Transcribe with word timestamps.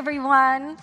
everyone. 0.00 0.78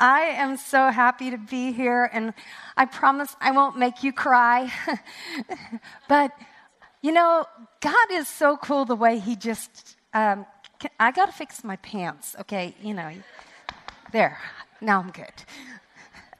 I 0.00 0.22
am 0.22 0.56
so 0.56 0.90
happy 0.90 1.30
to 1.30 1.38
be 1.38 1.70
here, 1.70 2.10
and 2.12 2.34
I 2.76 2.84
promise 2.84 3.36
I 3.40 3.52
won't 3.52 3.78
make 3.78 4.02
you 4.02 4.12
cry. 4.12 4.72
but, 6.08 6.32
you 7.00 7.12
know, 7.12 7.44
God 7.80 8.10
is 8.10 8.26
so 8.26 8.56
cool 8.56 8.84
the 8.84 8.96
way 8.96 9.20
He 9.20 9.36
just. 9.36 9.94
Um, 10.12 10.46
can, 10.80 10.90
I 10.98 11.12
got 11.12 11.26
to 11.26 11.32
fix 11.32 11.62
my 11.62 11.76
pants, 11.76 12.34
okay? 12.40 12.74
You 12.82 12.94
know, 12.94 13.12
there. 14.10 14.40
Now 14.80 14.98
I'm 14.98 15.12
good. 15.12 15.36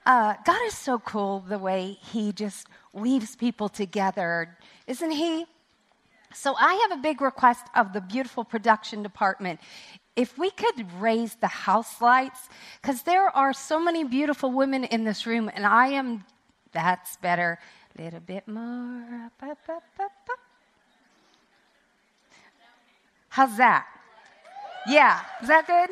Uh, 0.04 0.34
God 0.44 0.60
is 0.66 0.74
so 0.74 0.98
cool 0.98 1.44
the 1.48 1.60
way 1.60 1.96
He 2.10 2.32
just 2.32 2.66
weaves 2.92 3.36
people 3.36 3.68
together, 3.68 4.58
isn't 4.88 5.12
He? 5.12 5.46
So 6.34 6.56
I 6.58 6.74
have 6.88 6.98
a 6.98 7.02
big 7.02 7.20
request 7.20 7.66
of 7.76 7.92
the 7.92 8.00
beautiful 8.00 8.42
production 8.42 9.04
department. 9.04 9.60
If 10.16 10.36
we 10.36 10.50
could 10.50 10.92
raise 11.00 11.36
the 11.36 11.46
house 11.46 12.00
lights, 12.00 12.48
because 12.80 13.02
there 13.02 13.34
are 13.34 13.52
so 13.52 13.80
many 13.80 14.04
beautiful 14.04 14.50
women 14.50 14.84
in 14.84 15.04
this 15.04 15.26
room, 15.26 15.50
and 15.54 15.64
I 15.64 15.88
am, 15.88 16.24
that's 16.72 17.16
better, 17.18 17.58
a 17.98 18.02
little 18.02 18.20
bit 18.20 18.46
more. 18.46 19.30
How's 23.28 23.56
that? 23.56 23.86
Yeah, 24.86 25.20
is 25.40 25.48
that 25.48 25.66
good? 25.66 25.90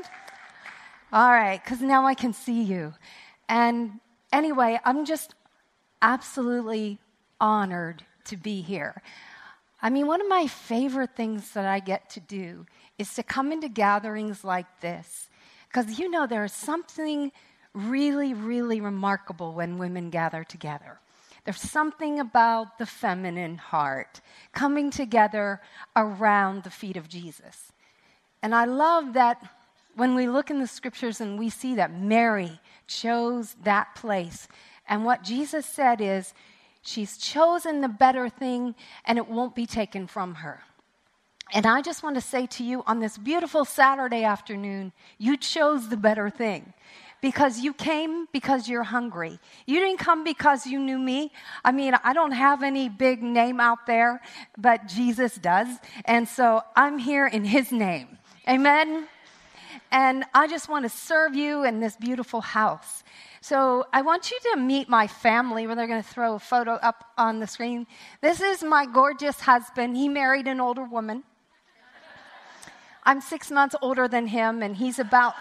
All 1.13 1.31
right, 1.31 1.63
because 1.63 1.81
now 1.81 2.05
I 2.05 2.15
can 2.15 2.33
see 2.33 2.63
you. 2.63 2.95
And 3.49 4.01
anyway, 4.33 4.79
I'm 4.85 5.05
just 5.05 5.35
absolutely 6.03 6.99
honored 7.41 8.05
to 8.25 8.37
be 8.37 8.61
here. 8.61 9.01
I 9.81 9.91
mean, 9.91 10.07
one 10.07 10.21
of 10.21 10.29
my 10.29 10.49
favorite 10.49 11.15
things 11.15 11.53
that 11.53 11.65
I 11.65 11.79
get 11.79 12.11
to 12.11 12.21
do 12.21 12.67
is 12.99 13.15
to 13.15 13.23
come 13.23 13.53
into 13.53 13.69
gatherings 13.69 14.45
like 14.45 14.81
this. 14.81 15.29
Because 15.69 15.99
you 15.99 16.11
know, 16.11 16.27
there's 16.27 16.53
something 16.53 17.33
really, 17.73 18.35
really 18.35 18.81
remarkable 18.81 19.55
when 19.55 19.79
women 19.79 20.11
gather 20.11 20.45
together. 20.45 20.99
There's 21.45 21.61
something 21.61 22.21
about 22.21 22.79
the 22.79 22.87
feminine 22.87 23.57
heart 23.57 24.21
coming 24.53 24.91
together 24.91 25.61
around 25.97 26.65
the 26.65 26.71
feet 26.71 26.97
of 26.97 27.09
Jesus. 27.09 27.73
And 28.43 28.55
I 28.55 28.65
love 28.65 29.15
that 29.15 29.43
when 29.95 30.15
we 30.15 30.29
look 30.29 30.51
in 30.51 30.61
the 30.61 30.67
scriptures 30.67 31.21
and 31.21 31.39
we 31.39 31.51
see 31.51 31.75
that 31.77 31.93
Mary 31.93 32.61
chose 32.87 33.57
that 33.63 33.95
place. 33.95 34.49
And 34.89 35.05
what 35.05 35.23
Jesus 35.23 35.67
said 35.67 36.01
is, 36.01 36.35
She's 36.83 37.19
chosen 37.19 37.83
the 37.83 37.89
better 37.89 38.29
thing, 38.29 38.75
and 39.05 39.19
it 39.19 39.29
won't 39.29 39.55
be 39.55 39.67
taken 39.67 40.07
from 40.07 40.37
her. 40.37 40.63
And 41.55 41.67
I 41.67 41.81
just 41.81 42.03
want 42.03 42.17
to 42.17 42.21
say 42.21 42.47
to 42.47 42.65
you 42.65 42.83
on 42.87 43.01
this 43.01 43.17
beautiful 43.17 43.65
Saturday 43.65 44.23
afternoon, 44.23 44.93
you 45.17 45.37
chose 45.37 45.89
the 45.89 45.97
better 45.97 46.29
thing 46.29 46.75
because 47.21 47.61
you 47.61 47.73
came 47.73 48.27
because 48.33 48.69
you're 48.69 48.85
hungry. 48.85 49.39
You 49.67 49.81
didn't 49.81 49.99
come 49.99 50.25
because 50.25 50.67
you 50.67 50.79
knew 50.79 50.99
me. 50.99 51.33
I 51.65 51.73
mean, 51.73 51.95
I 52.05 52.13
don't 52.13 52.33
have 52.33 52.63
any 52.63 52.89
big 52.89 53.23
name 53.23 53.61
out 53.61 53.87
there, 53.87 54.21
but 54.57 54.87
Jesus 54.87 55.37
does. 55.37 55.69
And 56.05 56.29
so 56.29 56.63
I'm 56.77 56.99
here 56.99 57.27
in 57.27 57.45
his 57.45 57.73
name. 57.73 58.19
Amen. 58.47 59.09
And 59.91 60.25
I 60.35 60.49
just 60.49 60.69
want 60.69 60.85
to 60.85 60.91
serve 60.91 61.35
you 61.35 61.65
in 61.65 61.81
this 61.81 61.97
beautiful 61.97 62.43
house. 62.43 63.05
So 63.41 63.87
I 63.93 64.03
want 64.03 64.31
you 64.31 64.39
to 64.53 64.61
meet 64.61 64.89
my 64.89 65.07
family. 65.07 65.67
Where 65.67 65.75
they're 65.77 65.87
going 65.87 66.03
to 66.03 66.09
throw 66.09 66.35
a 66.35 66.39
photo 66.39 66.75
up 66.75 67.05
on 67.17 67.41
the 67.41 67.47
screen. 67.47 67.87
This 68.21 68.41
is 68.41 68.63
my 68.63 68.85
gorgeous 68.85 69.41
husband. 69.41 69.97
He 69.97 70.09
married 70.09 70.47
an 70.47 70.61
older 70.61 70.85
woman. 70.85 71.25
I'm 73.05 73.21
six 73.21 73.51
months 73.51 73.75
older 73.81 74.09
than 74.09 74.27
him, 74.27 74.63
and 74.63 74.77
he's 74.77 74.99
about 74.99 75.35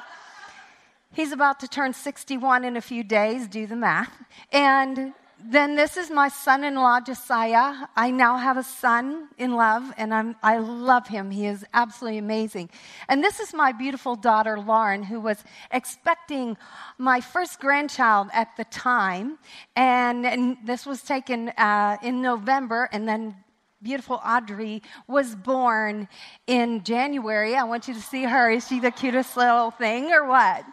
he's 1.13 1.31
about 1.31 1.59
to 1.61 1.67
turn 1.67 1.93
61 1.93 2.63
in 2.63 2.77
a 2.77 2.81
few 2.81 3.03
days. 3.03 3.47
Do 3.47 3.67
the 3.67 3.75
math. 3.75 4.11
And 4.51 5.13
then 5.43 5.75
this 5.75 5.97
is 5.97 6.09
my 6.09 6.29
son 6.29 6.63
in 6.63 6.75
law, 6.75 6.99
Josiah. 6.99 7.87
I 7.95 8.09
now 8.09 8.37
have 8.37 8.57
a 8.57 8.63
son 8.63 9.29
in 9.37 9.53
love, 9.53 9.93
and 9.97 10.13
I'm, 10.13 10.35
I 10.41 10.57
love 10.57 11.07
him. 11.07 11.29
He 11.29 11.45
is 11.45 11.63
absolutely 11.73 12.17
amazing. 12.17 12.69
And 13.07 13.23
this 13.23 13.39
is 13.39 13.53
my 13.53 13.71
beautiful 13.71 14.15
daughter, 14.15 14.59
Lauren, 14.59 15.03
who 15.03 15.19
was 15.19 15.43
expecting 15.71 16.57
my 16.97 17.21
first 17.21 17.59
grandchild 17.59 18.29
at 18.33 18.49
the 18.57 18.63
time. 18.65 19.37
And, 19.75 20.25
and 20.25 20.57
this 20.65 20.87
was 20.87 21.03
taken 21.03 21.49
uh, 21.49 21.97
in 22.01 22.21
November, 22.21 22.89
and 22.91 23.07
then 23.07 23.35
beautiful 23.81 24.19
Audrey 24.25 24.81
was 25.07 25.35
born 25.35 26.07
in 26.47 26.83
January. 26.83 27.55
I 27.55 27.63
want 27.63 27.87
you 27.87 27.93
to 27.93 28.01
see 28.01 28.23
her. 28.23 28.49
Is 28.49 28.67
she 28.67 28.79
the 28.79 28.91
cutest 28.91 29.37
little 29.37 29.71
thing, 29.71 30.11
or 30.11 30.27
what? 30.27 30.65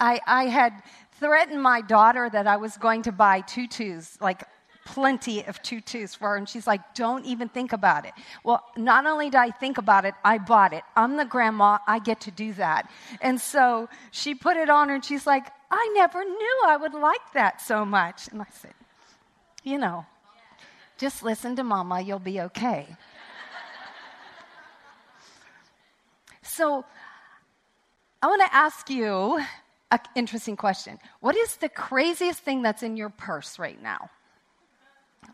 I, 0.00 0.20
I 0.26 0.44
had 0.46 0.82
threatened 1.18 1.62
my 1.62 1.80
daughter 1.80 2.28
that 2.30 2.46
I 2.46 2.56
was 2.56 2.76
going 2.76 3.02
to 3.02 3.12
buy 3.12 3.40
tutus, 3.40 4.18
like 4.20 4.44
plenty 4.84 5.44
of 5.44 5.60
tutus 5.62 6.14
for 6.14 6.30
her. 6.30 6.36
And 6.36 6.48
she's 6.48 6.66
like, 6.66 6.94
don't 6.94 7.24
even 7.26 7.48
think 7.48 7.72
about 7.72 8.06
it. 8.06 8.12
Well, 8.42 8.64
not 8.76 9.04
only 9.06 9.28
did 9.28 9.38
I 9.38 9.50
think 9.50 9.76
about 9.76 10.04
it, 10.06 10.14
I 10.24 10.38
bought 10.38 10.72
it. 10.72 10.82
I'm 10.96 11.16
the 11.16 11.26
grandma, 11.26 11.78
I 11.86 11.98
get 11.98 12.20
to 12.22 12.30
do 12.30 12.54
that. 12.54 12.90
And 13.20 13.38
so 13.38 13.88
she 14.12 14.34
put 14.34 14.56
it 14.56 14.70
on 14.70 14.88
her 14.88 14.94
and 14.94 15.04
she's 15.04 15.26
like, 15.26 15.48
I 15.70 15.92
never 15.94 16.24
knew 16.24 16.62
I 16.66 16.78
would 16.78 16.94
like 16.94 17.32
that 17.34 17.60
so 17.60 17.84
much. 17.84 18.28
And 18.28 18.40
I 18.40 18.46
said, 18.50 18.72
you 19.62 19.76
know, 19.76 20.06
just 20.98 21.22
listen 21.22 21.56
to 21.56 21.64
mama, 21.64 22.00
you'll 22.00 22.18
be 22.18 22.40
okay. 22.40 22.86
so 26.42 26.84
I 28.20 28.26
want 28.26 28.42
to 28.42 28.54
ask 28.54 28.90
you 28.90 29.40
an 29.92 30.00
interesting 30.16 30.56
question. 30.56 30.98
What 31.20 31.36
is 31.36 31.56
the 31.56 31.68
craziest 31.68 32.40
thing 32.40 32.62
that's 32.62 32.82
in 32.82 32.96
your 32.96 33.10
purse 33.10 33.58
right 33.58 33.80
now? 33.80 34.10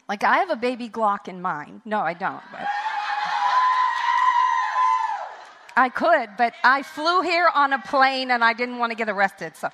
Like, 0.07 0.23
I 0.23 0.37
have 0.39 0.51
a 0.51 0.57
baby 0.57 0.91
Glock 0.91 1.29
in 1.29 1.41
mine. 1.41 1.81
No, 1.87 2.01
I 2.01 2.13
don't. 2.13 2.43
But 2.53 2.69
I 5.77 5.89
could, 5.89 6.29
but 6.37 6.53
I 6.63 6.83
flew 6.83 7.23
here 7.23 7.49
on 7.55 7.73
a 7.73 7.79
plane 7.79 8.31
and 8.31 8.45
I 8.45 8.53
didn't 8.53 8.79
want 8.79 8.91
to 8.93 8.97
get 8.97 9.09
arrested. 9.09 9.57
So, 9.57 9.71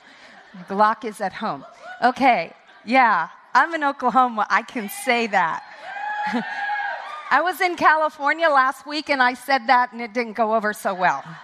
Glock 0.69 1.05
is 1.05 1.21
at 1.21 1.33
home. 1.33 1.65
Okay, 2.03 2.53
yeah, 2.85 3.29
I'm 3.55 3.75
in 3.75 3.85
Oklahoma. 3.85 4.47
I 4.49 4.63
can 4.63 4.89
say 5.05 5.27
that. 5.29 5.63
I 7.31 7.41
was 7.43 7.61
in 7.61 7.77
California 7.77 8.49
last 8.49 8.87
week 8.87 9.09
and 9.09 9.23
I 9.23 9.35
said 9.35 9.67
that 9.69 9.93
and 9.93 10.01
it 10.01 10.13
didn't 10.13 10.35
go 10.35 10.55
over 10.55 10.73
so 10.73 10.95
well. 10.95 11.25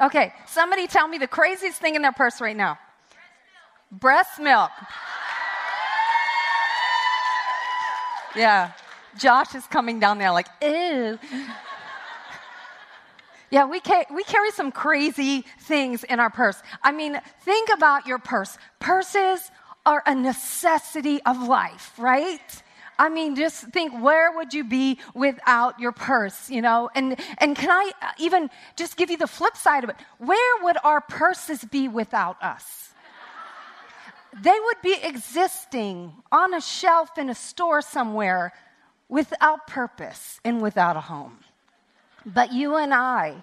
Okay, 0.00 0.32
somebody 0.48 0.88
tell 0.88 1.06
me 1.06 1.18
the 1.18 1.28
craziest 1.28 1.80
thing 1.80 1.94
in 1.94 2.02
their 2.02 2.10
purse 2.10 2.40
right 2.40 2.56
now. 2.56 2.80
Breast 3.92 4.40
milk. 4.40 4.72
Yeah. 8.36 8.72
Josh 9.18 9.54
is 9.54 9.64
coming 9.66 10.00
down 10.00 10.18
there 10.18 10.32
like, 10.32 10.48
ew. 10.60 11.18
Yeah, 13.50 13.66
we, 13.66 13.80
ca- 13.80 14.06
we 14.12 14.24
carry 14.24 14.50
some 14.50 14.72
crazy 14.72 15.44
things 15.60 16.04
in 16.04 16.20
our 16.20 16.30
purse. 16.30 16.60
I 16.82 16.92
mean, 16.92 17.20
think 17.42 17.68
about 17.72 18.06
your 18.06 18.18
purse. 18.18 18.58
Purses 18.80 19.50
are 19.86 20.02
a 20.06 20.14
necessity 20.14 21.20
of 21.22 21.46
life, 21.46 21.92
right? 21.98 22.62
I 22.98 23.08
mean, 23.08 23.34
just 23.36 23.64
think 23.68 23.92
where 24.02 24.32
would 24.36 24.54
you 24.54 24.64
be 24.64 24.98
without 25.14 25.80
your 25.80 25.92
purse, 25.92 26.48
you 26.48 26.62
know? 26.62 26.90
And, 26.94 27.18
and 27.38 27.56
can 27.56 27.70
I 27.70 27.90
uh, 28.00 28.10
even 28.18 28.50
just 28.76 28.96
give 28.96 29.10
you 29.10 29.16
the 29.16 29.26
flip 29.26 29.56
side 29.56 29.84
of 29.84 29.90
it? 29.90 29.96
Where 30.18 30.64
would 30.64 30.76
our 30.84 31.00
purses 31.00 31.64
be 31.64 31.88
without 31.88 32.42
us? 32.42 32.84
they 34.42 34.58
would 34.64 34.82
be 34.82 34.96
existing 35.02 36.12
on 36.32 36.54
a 36.54 36.60
shelf 36.60 37.18
in 37.18 37.30
a 37.30 37.34
store 37.34 37.80
somewhere 37.80 38.52
without 39.08 39.66
purpose 39.66 40.40
and 40.44 40.60
without 40.60 40.96
a 40.96 41.00
home. 41.00 41.38
But 42.26 42.52
you 42.52 42.76
and 42.76 42.94
I, 42.94 43.42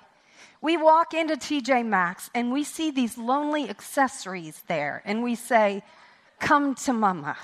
we 0.61 0.77
walk 0.77 1.13
into 1.13 1.35
TJ 1.35 1.85
Maxx 1.85 2.29
and 2.33 2.51
we 2.51 2.63
see 2.63 2.91
these 2.91 3.17
lonely 3.17 3.69
accessories 3.69 4.63
there 4.67 5.01
and 5.05 5.23
we 5.23 5.35
say, 5.35 5.83
Come 6.39 6.73
to 6.75 6.93
mama. 6.93 7.37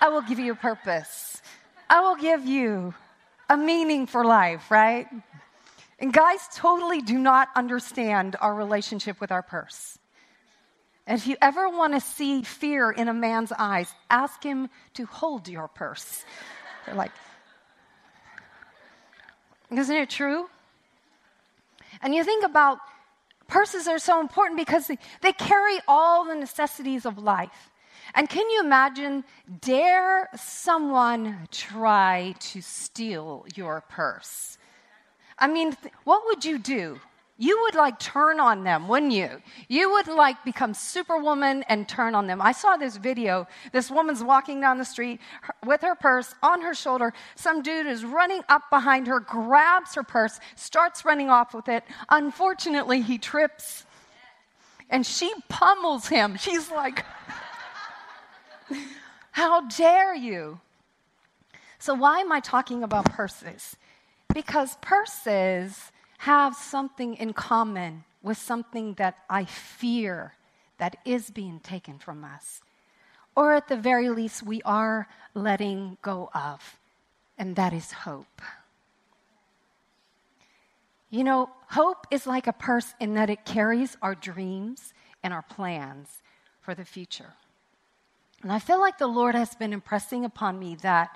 I 0.00 0.08
will 0.08 0.22
give 0.22 0.38
you 0.38 0.52
a 0.52 0.56
purpose. 0.56 1.40
I 1.88 2.00
will 2.02 2.16
give 2.16 2.44
you 2.44 2.94
a 3.48 3.56
meaning 3.56 4.06
for 4.06 4.24
life, 4.24 4.70
right? 4.70 5.06
And 5.98 6.12
guys 6.12 6.48
totally 6.54 7.00
do 7.00 7.18
not 7.18 7.48
understand 7.56 8.36
our 8.40 8.54
relationship 8.54 9.20
with 9.20 9.32
our 9.32 9.42
purse. 9.42 9.98
And 11.06 11.18
if 11.18 11.26
you 11.26 11.36
ever 11.40 11.68
want 11.68 11.94
to 11.94 12.00
see 12.00 12.42
fear 12.42 12.90
in 12.90 13.08
a 13.08 13.14
man's 13.14 13.52
eyes, 13.58 13.92
ask 14.10 14.42
him 14.42 14.68
to 14.94 15.06
hold 15.06 15.48
your 15.48 15.68
purse. 15.68 16.24
They're 16.84 16.94
like, 16.94 17.12
isn't 19.78 19.96
it 19.96 20.10
true? 20.10 20.48
And 22.02 22.14
you 22.14 22.24
think 22.24 22.44
about 22.44 22.78
purses 23.48 23.86
are 23.86 23.98
so 23.98 24.20
important 24.20 24.58
because 24.58 24.86
they, 24.86 24.98
they 25.22 25.32
carry 25.32 25.78
all 25.86 26.24
the 26.24 26.34
necessities 26.34 27.06
of 27.06 27.18
life. 27.18 27.70
And 28.14 28.28
can 28.28 28.48
you 28.50 28.60
imagine, 28.60 29.24
dare 29.60 30.28
someone 30.36 31.48
try 31.50 32.34
to 32.38 32.60
steal 32.60 33.46
your 33.54 33.82
purse? 33.88 34.58
I 35.38 35.46
mean, 35.48 35.74
th- 35.74 35.94
what 36.04 36.22
would 36.26 36.44
you 36.44 36.58
do? 36.58 37.00
You 37.36 37.60
would 37.62 37.74
like 37.74 37.98
turn 37.98 38.38
on 38.38 38.62
them, 38.62 38.86
wouldn't 38.86 39.12
you? 39.12 39.42
You 39.68 39.90
would 39.92 40.06
like 40.06 40.44
become 40.44 40.72
superwoman 40.72 41.64
and 41.68 41.88
turn 41.88 42.14
on 42.14 42.28
them. 42.28 42.40
I 42.40 42.52
saw 42.52 42.76
this 42.76 42.96
video. 42.96 43.48
This 43.72 43.90
woman's 43.90 44.22
walking 44.22 44.60
down 44.60 44.78
the 44.78 44.84
street 44.84 45.20
with 45.66 45.80
her 45.80 45.96
purse 45.96 46.34
on 46.42 46.62
her 46.62 46.74
shoulder. 46.74 47.12
Some 47.34 47.62
dude 47.62 47.86
is 47.86 48.04
running 48.04 48.42
up 48.48 48.70
behind 48.70 49.08
her, 49.08 49.18
grabs 49.18 49.96
her 49.96 50.04
purse, 50.04 50.38
starts 50.54 51.04
running 51.04 51.28
off 51.28 51.54
with 51.54 51.68
it. 51.68 51.82
Unfortunately, 52.08 53.00
he 53.00 53.18
trips 53.18 53.84
and 54.88 55.04
she 55.04 55.32
pummels 55.48 56.06
him. 56.06 56.36
She's 56.36 56.70
like, 56.70 57.04
How 59.32 59.62
dare 59.62 60.14
you? 60.14 60.60
So, 61.80 61.92
why 61.94 62.20
am 62.20 62.30
I 62.30 62.38
talking 62.38 62.84
about 62.84 63.06
purses? 63.06 63.76
Because 64.32 64.76
purses 64.80 65.90
have 66.24 66.54
something 66.54 67.12
in 67.16 67.34
common 67.34 68.02
with 68.22 68.38
something 68.38 68.94
that 68.94 69.14
I 69.28 69.44
fear 69.44 70.32
that 70.78 70.96
is 71.04 71.30
being 71.30 71.60
taken 71.60 71.98
from 71.98 72.24
us. 72.24 72.62
Or 73.36 73.52
at 73.52 73.68
the 73.68 73.76
very 73.76 74.08
least, 74.08 74.42
we 74.42 74.62
are 74.62 75.06
letting 75.34 75.98
go 76.00 76.30
of, 76.34 76.78
and 77.36 77.56
that 77.56 77.74
is 77.74 77.92
hope. 77.92 78.40
You 81.10 81.24
know, 81.24 81.50
hope 81.68 82.06
is 82.10 82.26
like 82.26 82.46
a 82.46 82.54
purse 82.54 82.94
in 82.98 83.12
that 83.14 83.28
it 83.28 83.44
carries 83.44 83.94
our 84.00 84.14
dreams 84.14 84.94
and 85.22 85.34
our 85.34 85.42
plans 85.42 86.22
for 86.62 86.74
the 86.74 86.86
future. 86.86 87.34
And 88.42 88.50
I 88.50 88.60
feel 88.60 88.80
like 88.80 88.96
the 88.96 89.06
Lord 89.06 89.34
has 89.34 89.54
been 89.54 89.74
impressing 89.74 90.24
upon 90.24 90.58
me 90.58 90.76
that 90.76 91.14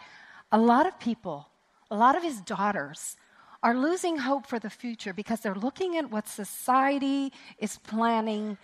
a 0.53 0.59
lot 0.59 0.87
of 0.87 1.01
people, 1.01 1.49
a 1.91 1.97
lot 1.97 2.15
of 2.15 2.23
his 2.23 2.43
daughters, 2.43 3.17
are 3.63 3.77
losing 3.77 4.19
hope 4.19 4.47
for 4.47 4.59
the 4.59 4.71
future 4.71 5.13
because 5.13 5.41
they're 5.41 5.55
looking 5.55 5.97
at 5.97 6.11
what 6.11 6.29
society 6.29 7.33
is 7.59 7.79
planning 7.79 8.57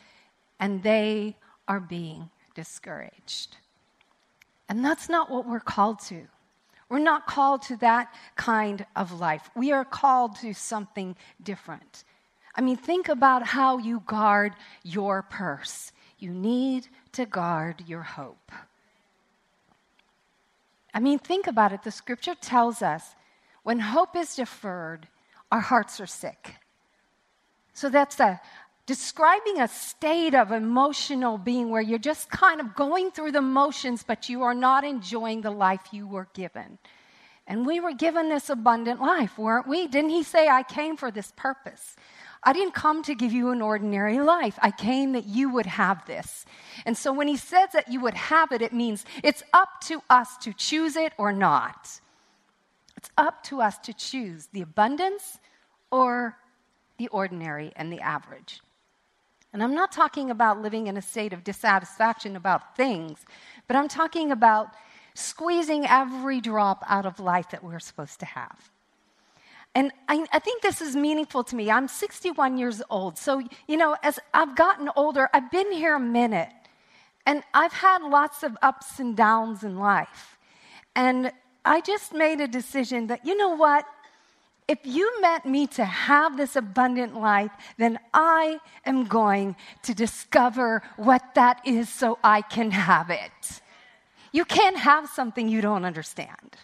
and 0.61 0.83
they 0.83 1.37
are 1.67 1.81
being 1.81 2.31
discouraged. 2.55 3.57
And 4.69 4.85
that's 4.85 5.09
not 5.09 5.31
what 5.31 5.47
we're 5.47 5.61
called 5.61 6.01
to. 6.03 6.27
We're 6.89 6.99
not 6.99 7.27
called 7.27 7.63
to 7.63 7.77
that 7.79 8.15
kind 8.37 8.87
of 8.95 9.13
life. 9.13 9.51
We 9.57 9.73
are 9.73 9.85
called 9.85 10.37
to 10.37 10.55
something 10.55 11.17
different. 11.43 12.05
I 12.55 12.61
mean, 12.61 12.77
think 12.77 13.09
about 13.09 13.45
how 13.45 13.79
you 13.79 14.03
guard 14.07 14.55
your 14.85 15.23
purse. 15.23 15.93
You 16.19 16.31
need 16.31 16.87
to 17.13 17.27
guard 17.27 17.83
your 17.87 18.03
hope. 18.03 18.53
I 20.93 21.01
mean, 21.01 21.19
think 21.19 21.49
about 21.49 21.73
it. 21.73 21.83
The 21.83 21.91
scripture 21.91 22.37
tells 22.37 22.81
us 22.81 23.17
when 23.65 23.81
hope 23.81 24.15
is 24.15 24.37
deferred, 24.37 25.09
our 25.51 25.61
hearts 25.61 26.01
are 26.01 26.07
sick. 26.07 26.55
So 27.73 27.89
that's 27.89 28.21
a, 28.21 28.41
describing 28.87 29.61
a 29.61 29.69
state 29.69 30.35
of 30.35 30.53
emotional 30.53 31.39
being 31.39 31.71
where 31.71 31.83
you're 31.83 31.99
just 31.99 32.31
kind 32.31 32.61
of 32.61 32.77
going 32.77 33.11
through 33.11 33.33
the 33.33 33.43
motions, 33.43 34.05
but 34.05 34.29
you 34.29 34.43
are 34.43 34.55
not 34.55 34.85
enjoying 34.85 35.41
the 35.41 35.51
life 35.51 35.81
you 35.91 36.07
were 36.07 36.29
given. 36.35 36.79
And 37.47 37.67
we 37.67 37.81
were 37.81 37.93
given 37.93 38.29
this 38.29 38.49
abundant 38.49 39.01
life, 39.01 39.39
weren't 39.39 39.67
we? 39.67 39.87
Didn't 39.87 40.11
he 40.11 40.23
say, 40.23 40.49
I 40.49 40.63
came 40.63 40.97
for 40.97 41.11
this 41.11 41.33
purpose? 41.37 41.97
I 42.43 42.53
didn't 42.53 42.75
come 42.75 43.03
to 43.05 43.15
give 43.15 43.33
you 43.33 43.51
an 43.51 43.63
ordinary 43.63 44.21
life. 44.21 44.59
I 44.61 44.71
came 44.71 45.13
that 45.13 45.27
you 45.27 45.51
would 45.51 45.67
have 45.67 46.05
this. 46.07 46.45
And 46.85 46.97
so 46.97 47.13
when 47.13 47.29
he 47.29 47.39
says 47.39 47.71
that 47.73 47.91
you 47.91 48.01
would 48.01 48.15
have 48.15 48.53
it, 48.53 48.61
it 48.61 48.73
means 48.73 49.05
it's 49.23 49.43
up 49.55 49.81
to 49.87 50.03
us 50.11 50.37
to 50.39 50.53
choose 50.53 50.97
it 50.97 51.15
or 51.17 51.33
not. 51.33 52.01
It's 53.05 53.13
up 53.19 53.43
to 53.45 53.61
us 53.61 53.77
to 53.81 53.93
choose 53.93 54.49
the 54.55 54.63
abundance 54.63 55.39
or 55.91 56.39
the 56.97 57.09
ordinary 57.09 57.71
and 57.77 57.93
the 57.93 58.01
average. 58.01 58.63
And 59.53 59.63
I'm 59.63 59.75
not 59.75 59.93
talking 59.93 60.31
about 60.31 60.63
living 60.63 60.87
in 60.87 60.97
a 60.97 61.03
state 61.03 61.35
of 61.35 61.45
dissatisfaction 61.45 62.35
about 62.35 62.79
things, 62.79 63.27
but 63.69 63.77
I'm 63.77 63.89
talking 63.89 64.33
about 64.33 64.69
squeezing 65.13 65.85
every 65.87 66.41
drop 66.41 66.83
out 66.89 67.05
of 67.05 67.21
life 67.21 67.51
that 67.51 67.63
we're 67.63 67.79
supposed 67.79 68.21
to 68.21 68.27
have. 68.27 68.71
And 69.75 69.93
I, 70.09 70.25
I, 70.33 70.39
think 70.39 70.63
this 70.63 70.81
is 70.81 70.97
meaningful 70.97 71.45
to 71.45 71.57
me. 71.57 71.71
I'm 71.71 71.89
61 71.89 72.57
years 72.57 72.81
old. 72.89 73.19
So, 73.19 73.43
you 73.69 73.77
know, 73.77 73.99
as 74.03 74.19
I've 74.33 74.57
gotten 74.57 74.89
older, 74.97 75.29
I've 75.35 75.51
been 75.51 75.73
here 75.73 75.95
a 75.95 76.01
minute. 76.01 76.49
And 77.27 77.43
I've 77.53 77.75
had 77.75 78.03
lots 78.03 78.43
of 78.43 78.57
ups 78.63 78.99
and 78.99 79.15
downs 79.15 79.63
in 79.63 79.77
life. 79.77 80.39
And 80.97 81.33
I 81.65 81.81
just 81.81 82.13
made 82.13 82.41
a 82.41 82.49
decision 82.49 83.07
that, 83.09 83.25
you 83.25 83.37
know 83.37 83.57
what? 83.57 83.87
If 84.67 84.79
you 84.85 85.21
meant 85.21 85.45
me 85.45 85.67
to 85.69 85.85
have 85.85 86.37
this 86.37 86.57
abundant 86.57 87.15
life, 87.15 87.51
then 87.77 87.99
I 88.13 88.61
am 88.87 89.05
going 89.05 89.57
to 89.83 89.95
discover 89.95 90.83
what 90.97 91.23
that 91.35 91.61
is 91.67 91.89
so 91.89 92.19
I 92.25 92.41
can 92.43 92.71
have 92.71 93.11
it. 93.11 93.61
You 94.33 94.45
can't 94.45 94.77
have 94.77 95.09
something 95.09 95.49
you 95.49 95.61
don't 95.61 95.85
understand. 95.85 96.57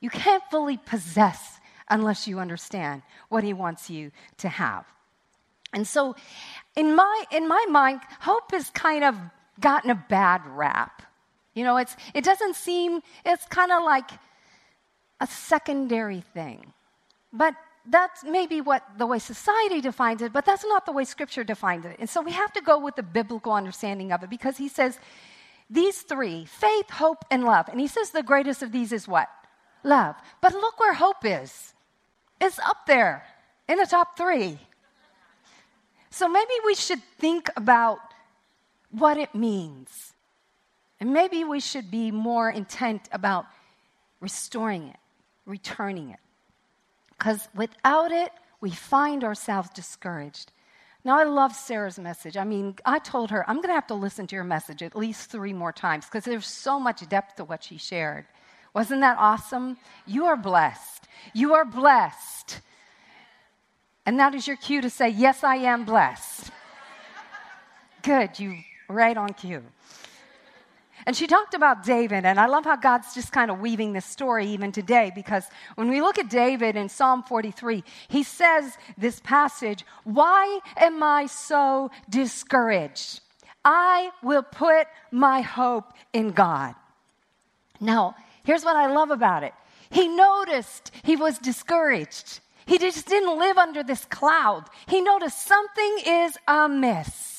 You 0.00 0.10
can't 0.10 0.42
fully 0.50 0.76
possess 0.76 1.60
unless 1.88 2.28
you 2.28 2.38
understand 2.38 3.02
what 3.28 3.44
He 3.44 3.52
wants 3.52 3.90
you 3.90 4.12
to 4.38 4.48
have. 4.48 4.86
And 5.72 5.86
so, 5.86 6.14
in 6.76 6.94
my, 6.94 7.24
in 7.32 7.48
my 7.48 7.64
mind, 7.68 8.00
hope 8.20 8.52
has 8.52 8.70
kind 8.70 9.02
of 9.02 9.18
gotten 9.60 9.90
a 9.90 9.94
bad 9.94 10.42
rap. 10.46 11.02
You 11.54 11.64
know, 11.64 11.76
it's, 11.76 11.96
it 12.12 12.24
doesn't 12.24 12.56
seem, 12.56 13.00
it's 13.24 13.46
kind 13.46 13.72
of 13.72 13.82
like 13.84 14.10
a 15.20 15.26
secondary 15.26 16.20
thing. 16.20 16.72
But 17.32 17.54
that's 17.86 18.24
maybe 18.24 18.60
what 18.60 18.82
the 18.98 19.06
way 19.06 19.18
society 19.18 19.80
defines 19.80 20.22
it, 20.22 20.32
but 20.32 20.44
that's 20.44 20.64
not 20.64 20.86
the 20.86 20.92
way 20.92 21.04
scripture 21.04 21.44
defines 21.44 21.84
it. 21.84 21.96
And 21.98 22.08
so 22.08 22.20
we 22.22 22.32
have 22.32 22.52
to 22.54 22.60
go 22.60 22.78
with 22.78 22.96
the 22.96 23.02
biblical 23.02 23.52
understanding 23.52 24.10
of 24.10 24.22
it 24.22 24.30
because 24.30 24.56
he 24.56 24.68
says 24.68 24.98
these 25.70 26.02
three 26.02 26.44
faith, 26.46 26.90
hope, 26.90 27.24
and 27.30 27.44
love. 27.44 27.68
And 27.68 27.80
he 27.80 27.86
says 27.86 28.10
the 28.10 28.22
greatest 28.22 28.62
of 28.62 28.72
these 28.72 28.92
is 28.92 29.06
what? 29.06 29.28
Love. 29.82 30.16
But 30.40 30.54
look 30.54 30.80
where 30.80 30.94
hope 30.94 31.24
is. 31.24 31.74
It's 32.40 32.58
up 32.58 32.86
there 32.86 33.24
in 33.68 33.78
the 33.78 33.86
top 33.86 34.16
three. 34.16 34.58
So 36.10 36.28
maybe 36.28 36.54
we 36.64 36.74
should 36.74 37.02
think 37.18 37.50
about 37.56 37.98
what 38.90 39.18
it 39.18 39.34
means 39.34 40.13
and 41.00 41.12
maybe 41.12 41.44
we 41.44 41.60
should 41.60 41.90
be 41.90 42.10
more 42.10 42.50
intent 42.50 43.08
about 43.12 43.46
restoring 44.20 44.88
it, 44.88 44.96
returning 45.44 46.10
it. 46.10 46.20
Because 47.10 47.48
without 47.54 48.12
it, 48.12 48.30
we 48.60 48.70
find 48.70 49.24
ourselves 49.24 49.70
discouraged. 49.70 50.52
Now, 51.04 51.18
I 51.18 51.24
love 51.24 51.54
Sarah's 51.54 51.98
message. 51.98 52.36
I 52.36 52.44
mean, 52.44 52.76
I 52.86 52.98
told 52.98 53.30
her, 53.30 53.48
I'm 53.48 53.56
going 53.56 53.68
to 53.68 53.74
have 53.74 53.86
to 53.88 53.94
listen 53.94 54.26
to 54.28 54.34
your 54.34 54.44
message 54.44 54.82
at 54.82 54.96
least 54.96 55.30
three 55.30 55.52
more 55.52 55.72
times 55.72 56.06
because 56.06 56.24
there's 56.24 56.46
so 56.46 56.80
much 56.80 57.06
depth 57.08 57.36
to 57.36 57.44
what 57.44 57.62
she 57.62 57.76
shared. 57.76 58.24
Wasn't 58.72 59.02
that 59.02 59.18
awesome? 59.18 59.76
You 60.06 60.24
are 60.24 60.36
blessed. 60.36 61.06
You 61.34 61.54
are 61.54 61.64
blessed. 61.66 62.60
And 64.06 64.18
that 64.18 64.34
is 64.34 64.46
your 64.46 64.56
cue 64.56 64.80
to 64.80 64.90
say, 64.90 65.10
Yes, 65.10 65.44
I 65.44 65.56
am 65.56 65.84
blessed. 65.84 66.50
Good, 68.02 68.38
you 68.38 68.56
right 68.88 69.16
on 69.16 69.34
cue. 69.34 69.62
And 71.06 71.14
she 71.14 71.26
talked 71.26 71.54
about 71.54 71.84
David, 71.84 72.24
and 72.24 72.40
I 72.40 72.46
love 72.46 72.64
how 72.64 72.76
God's 72.76 73.14
just 73.14 73.30
kind 73.30 73.50
of 73.50 73.60
weaving 73.60 73.92
this 73.92 74.06
story 74.06 74.46
even 74.46 74.72
today 74.72 75.12
because 75.14 75.44
when 75.74 75.90
we 75.90 76.00
look 76.00 76.18
at 76.18 76.30
David 76.30 76.76
in 76.76 76.88
Psalm 76.88 77.22
43, 77.22 77.84
he 78.08 78.22
says 78.22 78.78
this 78.96 79.20
passage, 79.20 79.84
Why 80.04 80.60
am 80.76 81.02
I 81.02 81.26
so 81.26 81.90
discouraged? 82.08 83.20
I 83.64 84.10
will 84.22 84.42
put 84.42 84.86
my 85.10 85.42
hope 85.42 85.92
in 86.12 86.30
God. 86.30 86.74
Now, 87.80 88.16
here's 88.44 88.64
what 88.64 88.76
I 88.76 88.92
love 88.92 89.10
about 89.10 89.42
it 89.42 89.52
he 89.90 90.08
noticed 90.08 90.90
he 91.02 91.16
was 91.16 91.38
discouraged. 91.38 92.40
He 92.66 92.78
just 92.78 93.06
didn't 93.06 93.38
live 93.38 93.58
under 93.58 93.82
this 93.82 94.06
cloud. 94.06 94.64
He 94.88 95.02
noticed 95.02 95.46
something 95.46 95.98
is 96.06 96.38
amiss. 96.48 97.33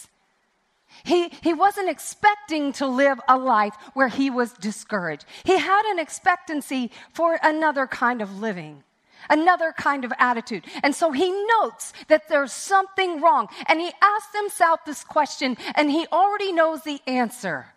He, 1.05 1.29
he 1.41 1.53
wasn't 1.53 1.87
expecting 1.87 2.73
to 2.73 2.87
live 2.87 3.21
a 3.29 3.37
life 3.37 3.75
where 3.93 4.07
he 4.07 4.31
was 4.31 4.53
discouraged. 4.53 5.23
He 5.43 5.57
had 5.57 5.85
an 5.85 5.99
expectancy 5.99 6.91
for 7.13 7.37
another 7.43 7.85
kind 7.85 8.23
of 8.23 8.39
living, 8.39 8.83
another 9.29 9.71
kind 9.71 10.03
of 10.03 10.11
attitude. 10.17 10.65
And 10.81 10.95
so 10.95 11.11
he 11.11 11.31
notes 11.61 11.93
that 12.07 12.27
there's 12.27 12.51
something 12.51 13.21
wrong. 13.21 13.49
And 13.67 13.79
he 13.79 13.91
asks 14.01 14.35
himself 14.35 14.83
this 14.83 15.03
question, 15.03 15.57
and 15.75 15.91
he 15.91 16.07
already 16.11 16.51
knows 16.51 16.81
the 16.81 16.99
answer 17.05 17.67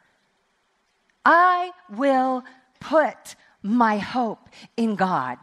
I 1.23 1.73
will 1.90 2.44
put 2.80 3.37
my 3.62 3.99
hope 3.99 4.49
in 4.78 4.97
God. 4.97 5.37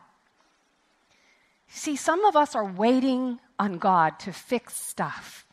See, 1.67 1.95
some 1.95 2.25
of 2.25 2.35
us 2.35 2.55
are 2.55 2.65
waiting 2.65 3.39
on 3.59 3.77
God 3.77 4.17
to 4.21 4.33
fix 4.33 4.73
stuff 4.75 5.44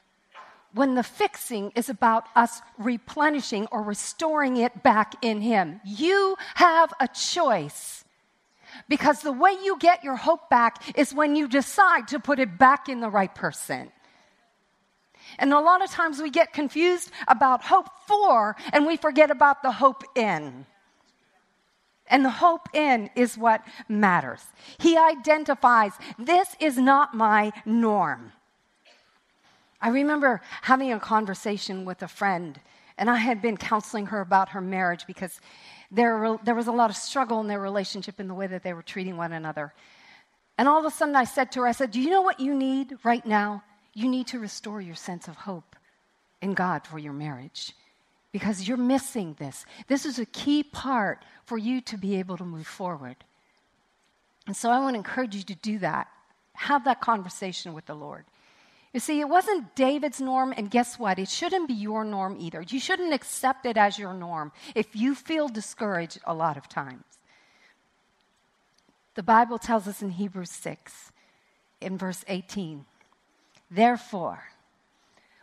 when 0.75 0.95
the 0.95 1.03
fixing 1.03 1.73
is 1.75 1.89
about 1.89 2.27
us 2.35 2.63
replenishing 2.79 3.67
or 3.71 3.83
restoring 3.83 4.57
it 4.57 4.83
back 4.83 5.15
in 5.23 5.41
Him. 5.41 5.81
You 5.85 6.37
have 6.55 6.93
a 7.01 7.09
choice. 7.09 8.05
Because 8.89 9.21
the 9.21 9.33
way 9.33 9.53
you 9.63 9.77
get 9.79 10.03
your 10.03 10.17
hope 10.17 10.49
back 10.49 10.97
is 10.97 11.15
when 11.15 11.37
you 11.37 11.47
decide 11.47 12.09
to 12.09 12.19
put 12.19 12.39
it 12.39 12.59
back 12.59 12.89
in 12.89 13.01
the 13.01 13.11
right 13.11 13.35
person. 13.35 13.93
And 15.39 15.53
a 15.53 15.61
lot 15.61 15.83
of 15.83 15.91
times 15.91 16.21
we 16.21 16.31
get 16.31 16.53
confused 16.53 17.11
about 17.29 17.63
hope 17.63 17.89
for 18.07 18.57
and 18.73 18.87
we 18.87 18.97
forget 18.97 19.31
about 19.31 19.63
the 19.63 19.73
hope 19.73 20.05
in. 20.15 20.67
And 22.07 22.25
the 22.25 22.31
hope 22.31 22.69
in 22.75 23.11
is 23.15 23.39
what 23.39 23.63
matters. 23.89 24.43
He 24.79 24.97
identifies 24.97 25.93
this 26.19 26.49
is 26.61 26.77
not 26.77 27.15
my 27.15 27.53
norm. 27.65 28.33
I 29.83 29.89
remember 29.89 30.41
having 30.63 30.93
a 30.93 31.01
conversation 31.01 31.85
with 31.85 32.03
a 32.03 32.09
friend, 32.09 32.59
and 32.97 33.11
I 33.11 33.17
had 33.17 33.43
been 33.43 33.57
counseling 33.57 34.07
her 34.07 34.21
about 34.21 34.51
her 34.51 34.61
marriage 34.61 35.07
because 35.07 35.41
there, 35.91 36.39
there 36.45 36.55
was 36.55 36.69
a 36.69 36.73
lot 36.73 36.89
of 36.89 36.97
struggle 36.97 37.41
in 37.41 37.49
their 37.49 37.61
relationship 37.61 38.21
in 38.21 38.29
the 38.29 38.35
way 38.35 38.47
that 38.47 38.63
they 38.63 38.73
were 38.73 38.83
treating 38.83 39.17
one 39.17 39.33
another. 39.33 39.75
And 40.57 40.69
all 40.69 40.79
of 40.79 40.85
a 40.85 40.91
sudden, 40.91 41.17
I 41.17 41.25
said 41.25 41.51
to 41.53 41.61
her, 41.61 41.67
I 41.67 41.73
said, 41.73 41.91
Do 41.91 42.01
you 42.01 42.11
know 42.11 42.23
what 42.23 42.39
you 42.39 42.55
need 42.55 42.97
right 43.03 43.27
now? 43.27 43.65
You 43.93 44.09
need 44.09 44.29
to 44.29 44.39
restore 44.39 44.81
your 44.81 44.95
sense 44.95 45.27
of 45.27 45.35
hope 45.35 45.77
in 46.41 46.55
God 46.55 46.87
for 46.87 46.99
your 46.99 47.13
marriage 47.13 47.75
because 48.31 48.67
you're 48.67 48.79
missing 48.79 49.35
this. 49.39 49.67
This 49.89 50.07
is 50.07 50.19
a 50.19 50.27
key 50.27 50.63
part 50.63 51.25
for 51.45 51.59
you 51.59 51.81
to 51.83 51.99
be 51.99 52.17
able 52.17 52.37
to 52.39 52.45
move 52.45 52.67
forward. 52.67 53.17
And 54.47 54.57
so 54.57 54.71
I 54.71 54.79
want 54.79 54.95
to 54.95 54.99
encourage 54.99 55.35
you 55.35 55.43
to 55.43 55.55
do 55.55 55.79
that. 55.81 56.09
Have 56.55 56.85
that 56.85 57.01
conversation 57.01 57.75
with 57.75 57.87
the 57.87 57.95
Lord. 57.95 58.25
You 58.93 59.01
see, 59.01 59.21
it 59.21 59.29
wasn't 59.29 59.75
David's 59.75 60.21
norm, 60.21 60.53
and 60.55 60.71
guess 60.71 60.99
what? 60.99 61.19
It 61.19 61.29
shouldn't 61.29 61.67
be 61.67 61.75
your 61.75 62.05
norm 62.05 62.37
either. 62.39 62.61
You 62.61 62.79
shouldn't 62.79 63.15
accept 63.15 63.65
it 63.65 63.79
as 63.79 63.99
your 63.99 64.13
norm 64.13 64.53
if 64.75 64.95
you 64.95 65.15
feel 65.15 65.49
discouraged 65.49 66.21
a 66.27 66.35
lot 66.35 66.59
of 66.59 66.69
times. 66.69 67.05
The 69.15 69.23
Bible 69.23 69.59
tells 69.59 69.89
us 69.89 70.03
in 70.03 70.11
Hebrews 70.11 70.51
6, 70.51 71.13
in 71.81 71.97
verse 71.97 72.25
18, 72.29 72.85
therefore, 73.71 74.45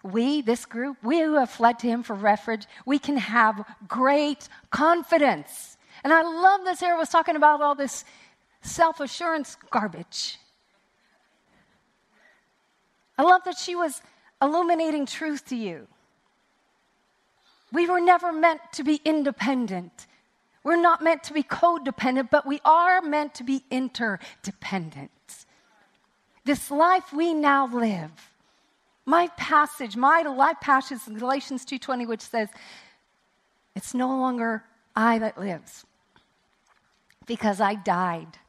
we, 0.04 0.42
this 0.42 0.66
group, 0.66 0.98
we 1.04 1.20
who 1.20 1.36
have 1.36 1.50
fled 1.50 1.80
to 1.80 1.88
him 1.88 2.04
for 2.04 2.16
refuge, 2.16 2.66
we 2.86 3.00
can 3.00 3.18
have 3.18 3.66
great 3.88 4.48
confidence. 4.70 5.78
And 6.04 6.14
I 6.14 6.22
love 6.22 6.62
that 6.66 6.78
Sarah 6.78 6.98
was 6.98 7.10
talking 7.10 7.36
about 7.36 7.62
all 7.62 7.76
this 7.76 8.06
self 8.62 9.00
assurance 9.00 9.58
garbage. 9.72 10.38
I 13.20 13.22
love 13.22 13.44
that 13.44 13.58
she 13.58 13.76
was 13.76 14.02
illuminating 14.42 15.06
truth 15.06 15.44
to 15.48 15.56
you. 15.58 15.88
We 17.74 17.86
were 17.86 18.00
never 18.00 18.32
meant 18.32 18.62
to 18.72 18.84
be 18.84 19.02
independent. 19.04 20.08
We're 20.64 20.82
not 20.82 21.04
meant 21.04 21.24
to 21.24 21.34
be 21.34 21.44
codependent, 21.44 22.30
but 22.30 22.46
we 22.46 22.62
are 22.64 23.02
meant 23.02 23.36
to 23.36 23.44
be 23.44 23.66
interdependent. 23.70 25.12
This 26.46 26.72
life 26.72 27.12
we 27.12 27.34
now 27.34 27.68
live, 27.68 28.32
my 29.06 29.28
passage, 29.36 29.98
my 29.98 30.22
life 30.22 30.62
passage 30.62 31.02
in 31.06 31.16
Galatians 31.16 31.66
2:20 31.66 32.08
which 32.08 32.22
says 32.22 32.48
it's 33.76 33.94
no 33.94 34.08
longer 34.08 34.64
I 34.96 35.20
that 35.20 35.38
lives 35.38 35.86
because 37.26 37.60
I 37.60 37.76
died 37.76 38.40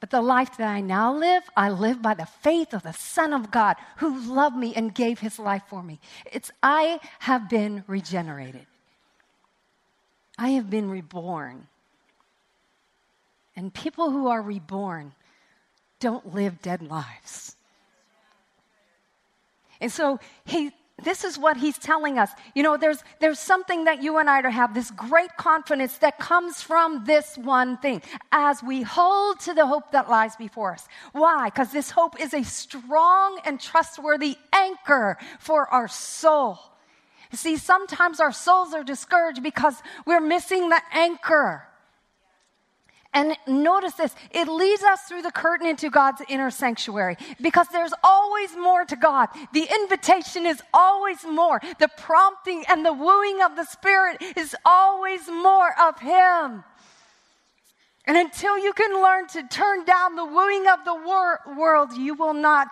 but 0.00 0.08
the 0.10 0.22
life 0.22 0.56
that 0.56 0.66
I 0.66 0.80
now 0.80 1.14
live, 1.14 1.42
I 1.54 1.68
live 1.68 2.00
by 2.00 2.14
the 2.14 2.26
faith 2.26 2.72
of 2.72 2.82
the 2.82 2.92
Son 2.92 3.34
of 3.34 3.50
God 3.50 3.76
who 3.98 4.18
loved 4.18 4.56
me 4.56 4.74
and 4.74 4.94
gave 4.94 5.20
his 5.20 5.38
life 5.38 5.62
for 5.68 5.82
me. 5.82 6.00
It's 6.32 6.50
I 6.62 7.00
have 7.20 7.50
been 7.50 7.84
regenerated. 7.86 8.66
I 10.38 10.50
have 10.50 10.70
been 10.70 10.90
reborn. 10.90 11.66
And 13.54 13.74
people 13.74 14.10
who 14.10 14.28
are 14.28 14.40
reborn 14.40 15.12
don't 15.98 16.34
live 16.34 16.62
dead 16.62 16.80
lives. 16.80 17.56
And 19.82 19.92
so 19.92 20.18
he 20.44 20.72
this 21.02 21.24
is 21.24 21.38
what 21.38 21.56
he's 21.56 21.78
telling 21.78 22.18
us. 22.18 22.30
You 22.54 22.62
know, 22.62 22.76
there's, 22.76 23.02
there's 23.20 23.38
something 23.38 23.84
that 23.84 24.02
you 24.02 24.18
and 24.18 24.28
I 24.28 24.42
to 24.42 24.50
have 24.50 24.74
this 24.74 24.90
great 24.90 25.36
confidence 25.36 25.98
that 25.98 26.18
comes 26.18 26.62
from 26.62 27.04
this 27.04 27.36
one 27.38 27.78
thing 27.78 28.02
as 28.32 28.62
we 28.62 28.82
hold 28.82 29.40
to 29.40 29.54
the 29.54 29.66
hope 29.66 29.92
that 29.92 30.08
lies 30.08 30.36
before 30.36 30.72
us. 30.72 30.86
Why? 31.12 31.48
Because 31.48 31.72
this 31.72 31.90
hope 31.90 32.20
is 32.20 32.34
a 32.34 32.42
strong 32.42 33.40
and 33.44 33.60
trustworthy 33.60 34.36
anchor 34.52 35.18
for 35.38 35.66
our 35.68 35.88
soul. 35.88 36.58
see, 37.32 37.56
sometimes 37.56 38.20
our 38.20 38.32
souls 38.32 38.74
are 38.74 38.84
discouraged 38.84 39.42
because 39.42 39.82
we're 40.06 40.20
missing 40.20 40.68
the 40.68 40.80
anchor. 40.92 41.64
And 43.12 43.36
notice 43.46 43.94
this 43.94 44.14
it 44.30 44.46
leads 44.46 44.82
us 44.82 45.02
through 45.02 45.22
the 45.22 45.32
curtain 45.32 45.66
into 45.66 45.90
God's 45.90 46.22
inner 46.28 46.50
sanctuary 46.50 47.16
because 47.40 47.66
there's 47.72 47.92
always 48.04 48.56
more 48.56 48.84
to 48.84 48.96
God. 48.96 49.28
The 49.52 49.68
invitation 49.80 50.46
is 50.46 50.62
always 50.72 51.24
more. 51.24 51.60
The 51.78 51.88
prompting 51.96 52.64
and 52.68 52.86
the 52.86 52.92
wooing 52.92 53.42
of 53.42 53.56
the 53.56 53.64
Spirit 53.64 54.22
is 54.36 54.54
always 54.64 55.26
more 55.28 55.74
of 55.80 55.98
Him. 55.98 56.62
And 58.06 58.16
until 58.16 58.58
you 58.58 58.72
can 58.72 59.02
learn 59.02 59.26
to 59.28 59.42
turn 59.48 59.84
down 59.84 60.16
the 60.16 60.24
wooing 60.24 60.66
of 60.68 60.84
the 60.84 60.94
wor- 60.94 61.40
world, 61.56 61.92
you 61.92 62.14
will 62.14 62.34
not 62.34 62.68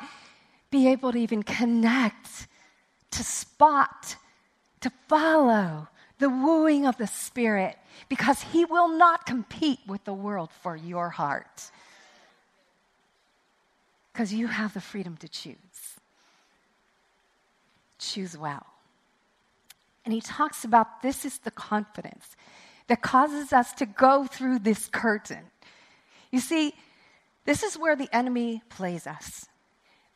be 0.71 0.89
able 0.89 1.13
to 1.13 1.19
even 1.19 1.43
connect, 1.43 2.47
to 3.11 3.25
spot, 3.25 4.17
to 4.81 4.91
follow 5.09 5.89
the 6.19 6.29
wooing 6.29 6.87
of 6.87 6.97
the 6.97 7.07
Spirit 7.07 7.79
because 8.09 8.41
He 8.41 8.65
will 8.65 8.89
not 8.89 9.27
compete 9.27 9.81
with 9.87 10.05
the 10.05 10.13
world 10.13 10.51
for 10.63 10.77
your 10.77 11.11
heart. 11.11 11.71
Because 14.13 14.33
you 14.33 14.49
have 14.49 14.75
the 14.75 14.81
freedom 14.81 15.17
to 15.19 15.29
choose. 15.29 15.57
Choose 17.99 18.37
well. 18.37 18.67
And 20.05 20.13
He 20.13 20.21
talks 20.21 20.65
about 20.65 21.03
this 21.03 21.25
is 21.25 21.39
the 21.39 21.51
confidence 21.51 22.37
that 22.89 23.03
causes 23.03 23.53
us 23.53 23.73
to 23.75 23.87
go 23.87 24.27
through 24.27 24.61
this 24.61 24.89
curtain. 24.89 25.45
You 26.31 26.41
see, 26.41 26.75
this 27.45 27.63
is 27.63 27.79
where 27.79 27.97
the 27.97 28.09
enemy 28.15 28.63
plays 28.69 29.07
us. 29.07 29.47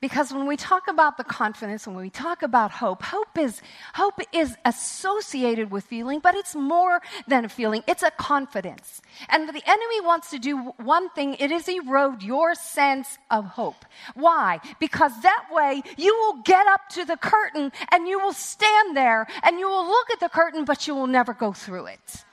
Because 0.02 0.32
when 0.32 0.48
we 0.48 0.56
talk 0.56 0.88
about 0.88 1.16
the 1.16 1.22
confidence, 1.22 1.86
when 1.86 1.94
we 1.94 2.10
talk 2.10 2.42
about 2.42 2.72
hope, 2.72 3.04
hope 3.04 3.38
is, 3.38 3.62
hope 3.94 4.20
is 4.32 4.56
associated 4.64 5.70
with 5.70 5.84
feeling, 5.84 6.18
but 6.18 6.34
it's 6.34 6.56
more 6.56 7.00
than 7.28 7.44
a 7.44 7.48
feeling. 7.48 7.84
It's 7.86 8.02
a 8.02 8.10
confidence. 8.10 9.00
And 9.28 9.48
the 9.48 9.62
enemy 9.64 10.00
wants 10.00 10.30
to 10.30 10.40
do 10.40 10.56
one 10.78 11.08
thing, 11.10 11.34
it 11.34 11.52
is 11.52 11.68
erode 11.68 12.20
your 12.20 12.56
sense 12.56 13.16
of 13.30 13.44
hope. 13.44 13.84
Why? 14.14 14.58
Because 14.80 15.12
that 15.22 15.44
way 15.52 15.84
you 15.96 16.12
will 16.16 16.42
get 16.42 16.66
up 16.66 16.88
to 16.94 17.04
the 17.04 17.16
curtain 17.16 17.70
and 17.92 18.08
you 18.08 18.18
will 18.18 18.32
stand 18.32 18.96
there 18.96 19.28
and 19.44 19.60
you 19.60 19.68
will 19.68 19.86
look 19.86 20.10
at 20.10 20.18
the 20.18 20.28
curtain, 20.28 20.64
but 20.64 20.88
you 20.88 20.96
will 20.96 21.06
never 21.06 21.32
go 21.32 21.52
through 21.52 21.86
it. 21.86 22.24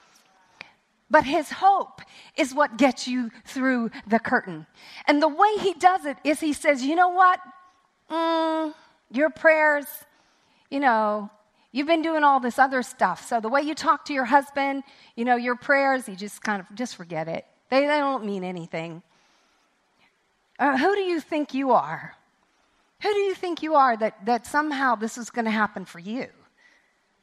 But 1.08 1.22
his 1.22 1.50
hope 1.50 2.02
is 2.36 2.52
what 2.52 2.76
gets 2.76 3.06
you 3.06 3.30
through 3.44 3.92
the 4.08 4.18
curtain. 4.18 4.66
And 5.06 5.22
the 5.22 5.28
way 5.28 5.56
he 5.60 5.74
does 5.74 6.04
it 6.04 6.16
is 6.24 6.40
he 6.40 6.52
says, 6.52 6.82
you 6.82 6.96
know 6.96 7.10
what? 7.10 7.38
Mm, 8.10 8.74
your 9.10 9.30
prayers, 9.30 9.86
you 10.70 10.80
know, 10.80 11.30
you've 11.72 11.86
been 11.86 12.02
doing 12.02 12.24
all 12.24 12.40
this 12.40 12.58
other 12.58 12.82
stuff. 12.82 13.26
So 13.26 13.40
the 13.40 13.48
way 13.48 13.62
you 13.62 13.74
talk 13.74 14.04
to 14.06 14.12
your 14.12 14.24
husband, 14.24 14.82
you 15.16 15.24
know, 15.24 15.36
your 15.36 15.56
prayers, 15.56 16.08
you 16.08 16.16
just 16.16 16.42
kind 16.42 16.60
of 16.60 16.74
just 16.74 16.96
forget 16.96 17.28
it. 17.28 17.46
They, 17.70 17.82
they 17.82 17.98
don't 17.98 18.24
mean 18.24 18.44
anything. 18.44 19.02
Uh, 20.58 20.76
who 20.76 20.94
do 20.94 21.00
you 21.00 21.20
think 21.20 21.54
you 21.54 21.72
are? 21.72 22.14
Who 23.02 23.12
do 23.12 23.20
you 23.20 23.34
think 23.34 23.62
you 23.62 23.74
are 23.74 23.96
that, 23.96 24.26
that 24.26 24.46
somehow 24.46 24.94
this 24.94 25.16
is 25.16 25.30
going 25.30 25.46
to 25.46 25.50
happen 25.50 25.84
for 25.84 25.98
you? 25.98 26.26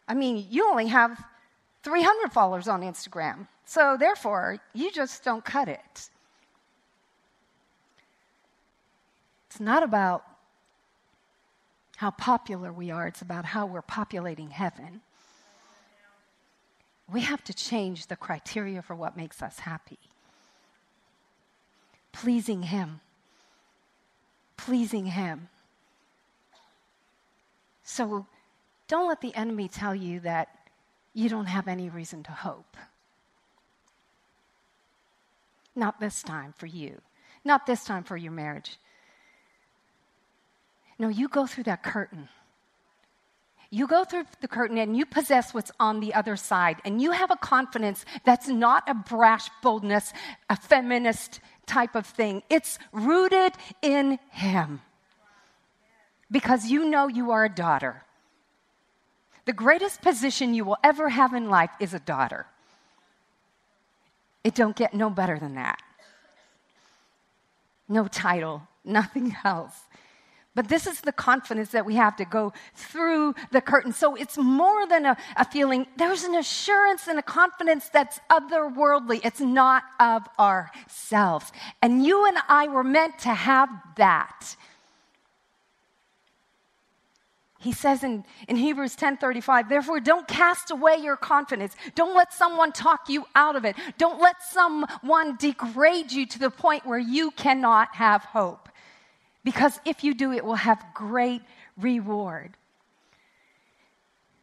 I 0.08 0.16
mean, 0.16 0.48
you 0.50 0.68
only 0.68 0.88
have 0.88 1.24
300 1.84 2.32
followers 2.32 2.68
on 2.68 2.82
Instagram. 2.82 3.48
So 3.66 3.96
therefore, 4.00 4.58
you 4.74 4.92
just 4.92 5.24
don't 5.24 5.44
cut 5.44 5.68
it. 5.68 6.10
It's 9.50 9.60
not 9.60 9.84
about 9.84 10.24
how 11.98 12.12
popular 12.12 12.72
we 12.72 12.92
are, 12.92 13.08
it's 13.08 13.24
about 13.24 13.44
how 13.44 13.66
we're 13.66 13.82
populating 13.82 14.52
heaven. 14.52 15.02
We 17.12 17.22
have 17.22 17.44
to 17.46 17.54
change 17.54 18.06
the 18.06 18.16
criteria 18.16 18.84
for 18.84 18.96
what 18.96 19.18
makes 19.18 19.42
us 19.42 19.60
happy. 19.60 19.98
Pleasing 22.12 22.64
Him. 22.64 23.00
Pleasing 24.58 25.08
Him. 25.08 25.50
So 27.84 28.28
don't 28.88 29.08
let 29.08 29.22
the 29.22 29.34
enemy 29.34 29.68
tell 29.68 29.96
you 29.96 30.20
that 30.20 30.50
you 31.16 31.30
don't 31.30 31.48
have 31.48 31.68
any 31.68 31.90
reason 31.90 32.22
to 32.24 32.32
hope. 32.32 32.78
Not 35.76 36.00
this 36.00 36.22
time 36.22 36.54
for 36.56 36.68
you. 36.68 37.02
Not 37.44 37.66
this 37.66 37.84
time 37.84 38.04
for 38.04 38.18
your 38.18 38.34
marriage. 38.34 38.78
No, 41.00 41.10
you 41.10 41.28
go 41.28 41.46
through 41.46 41.66
that 41.66 41.84
curtain. 41.84 42.30
You 43.70 43.88
go 43.88 44.04
through 44.06 44.24
the 44.42 44.48
curtain 44.48 44.78
and 44.78 44.96
you 44.96 45.06
possess 45.06 45.54
what's 45.54 45.72
on 45.80 46.00
the 46.00 46.14
other 46.14 46.38
side, 46.38 46.78
and 46.86 47.02
you 47.02 47.12
have 47.12 47.32
a 47.32 47.36
confidence 47.36 48.06
that's 48.24 48.48
not 48.48 48.84
a 48.88 48.94
brash 48.94 49.50
boldness, 49.62 50.14
a 50.50 50.56
feminist 50.56 51.42
type 51.66 51.96
of 51.96 52.06
thing. 52.06 52.44
It's 52.50 52.80
rooted 52.94 53.54
in 53.82 54.20
Him 54.32 54.82
because 56.32 56.68
you 56.72 56.90
know 56.90 57.08
you 57.08 57.32
are 57.32 57.46
a 57.46 57.50
daughter. 57.50 58.04
The 59.46 59.54
greatest 59.54 60.02
position 60.02 60.54
you 60.54 60.66
will 60.66 60.78
ever 60.84 61.10
have 61.10 61.34
in 61.34 61.50
life 61.50 61.72
is 61.80 61.94
a 61.94 62.00
daughter. 62.00 62.46
It 64.44 64.56
don't 64.56 64.76
get 64.76 64.94
no 64.94 65.10
better 65.10 65.40
than 65.40 65.56
that. 65.56 65.82
No 67.90 68.08
title, 68.08 68.68
nothing 68.84 69.36
else. 69.44 69.76
But 70.58 70.70
this 70.70 70.88
is 70.88 71.02
the 71.02 71.12
confidence 71.12 71.70
that 71.70 71.86
we 71.86 71.94
have 71.98 72.16
to 72.16 72.26
go 72.26 72.52
through 72.74 73.36
the 73.52 73.62
curtain. 73.62 73.94
So 73.94 74.16
it's 74.16 74.40
more 74.40 74.88
than 74.88 75.06
a, 75.06 75.16
a, 75.36 75.46
feeling. 75.46 75.86
There's 75.98 76.24
an 76.24 76.34
assurance 76.34 77.08
and 77.08 77.20
a 77.20 77.22
confidence 77.22 77.90
that's 77.90 78.20
otherworldly. 78.32 79.22
It's 79.24 79.40
not 79.40 79.84
of 80.00 80.24
ourselves. 80.40 81.52
And 81.84 82.04
you 82.04 82.26
and 82.26 82.40
I 82.50 82.70
were 82.70 82.84
meant 82.84 83.20
to 83.20 83.36
have 83.36 83.70
that. 83.98 84.56
He 87.60 87.72
says 87.72 88.04
in, 88.04 88.26
in 88.48 88.56
Hebrews 88.56 88.96
10:35, 88.96 89.70
therefore 89.70 90.00
don't 90.00 90.28
cast 90.28 90.72
away 90.72 90.96
your 90.96 91.18
confidence. 91.18 91.76
Don't 91.94 92.16
let 92.16 92.34
someone 92.34 92.72
talk 92.72 93.10
you 93.10 93.26
out 93.36 93.56
of 93.56 93.64
it. 93.64 93.76
Don't 94.00 94.20
let 94.20 94.42
someone 94.42 95.36
degrade 95.38 96.12
you 96.12 96.26
to 96.26 96.40
the 96.40 96.50
point 96.50 96.84
where 96.84 96.98
you 96.98 97.30
cannot 97.30 97.94
have 97.94 98.24
hope. 98.24 98.70
Because 99.48 99.80
if 99.86 100.04
you 100.04 100.14
do, 100.14 100.34
it 100.34 100.44
will 100.44 100.56
have 100.56 100.84
great 100.94 101.42
reward. 101.78 102.58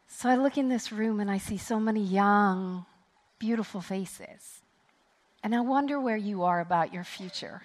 So 0.08 0.30
I 0.30 0.37
look 0.37 0.56
in 0.56 0.70
this 0.70 0.90
room 0.90 1.20
and 1.20 1.30
I 1.30 1.37
see 1.37 1.58
so 1.58 1.78
many 1.78 2.02
young, 2.02 2.87
beautiful 3.38 3.82
faces. 3.82 4.62
And 5.42 5.54
I 5.54 5.61
wonder 5.61 6.00
where 6.00 6.16
you 6.16 6.44
are 6.44 6.58
about 6.58 6.94
your 6.94 7.04
future. 7.04 7.64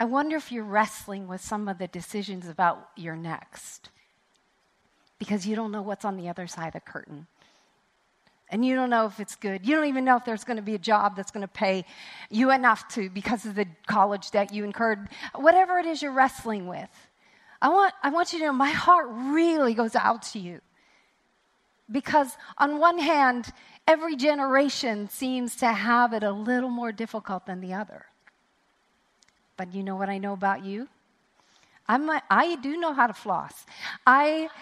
I 0.00 0.06
wonder 0.06 0.34
if 0.34 0.50
you're 0.50 0.64
wrestling 0.64 1.28
with 1.28 1.40
some 1.40 1.68
of 1.68 1.78
the 1.78 1.86
decisions 1.86 2.48
about 2.48 2.88
your 2.96 3.14
next 3.14 3.90
because 5.20 5.46
you 5.46 5.54
don't 5.54 5.70
know 5.70 5.82
what's 5.82 6.04
on 6.04 6.16
the 6.16 6.28
other 6.28 6.48
side 6.48 6.66
of 6.66 6.72
the 6.72 6.80
curtain. 6.80 7.28
And 8.50 8.64
you 8.64 8.74
don't 8.74 8.88
know 8.88 9.06
if 9.06 9.20
it's 9.20 9.36
good. 9.36 9.66
You 9.66 9.76
don't 9.76 9.86
even 9.86 10.04
know 10.04 10.16
if 10.16 10.24
there's 10.24 10.44
going 10.44 10.56
to 10.56 10.62
be 10.62 10.74
a 10.74 10.78
job 10.78 11.16
that's 11.16 11.30
going 11.30 11.42
to 11.42 11.52
pay 11.52 11.84
you 12.30 12.50
enough 12.50 12.88
to, 12.94 13.10
because 13.10 13.44
of 13.44 13.54
the 13.54 13.66
college 13.86 14.30
debt 14.30 14.52
you 14.52 14.64
incurred, 14.64 15.08
whatever 15.34 15.78
it 15.78 15.86
is 15.86 16.00
you're 16.00 16.12
wrestling 16.12 16.66
with. 16.66 16.88
I 17.60 17.68
want, 17.68 17.92
I 18.02 18.10
want 18.10 18.32
you 18.32 18.38
to 18.38 18.46
know 18.46 18.52
my 18.52 18.70
heart 18.70 19.06
really 19.10 19.74
goes 19.74 19.94
out 19.94 20.22
to 20.32 20.38
you. 20.38 20.60
Because, 21.90 22.36
on 22.58 22.78
one 22.78 22.98
hand, 22.98 23.50
every 23.86 24.14
generation 24.14 25.08
seems 25.08 25.56
to 25.56 25.72
have 25.72 26.12
it 26.12 26.22
a 26.22 26.30
little 26.30 26.68
more 26.70 26.92
difficult 26.92 27.46
than 27.46 27.60
the 27.60 27.74
other. 27.74 28.06
But 29.56 29.74
you 29.74 29.82
know 29.82 29.96
what 29.96 30.08
I 30.08 30.18
know 30.18 30.32
about 30.32 30.64
you? 30.64 30.88
I'm 31.86 32.08
a, 32.08 32.22
I 32.30 32.56
do 32.56 32.76
know 32.76 32.92
how 32.92 33.06
to 33.06 33.14
floss. 33.14 33.66
I. 34.06 34.48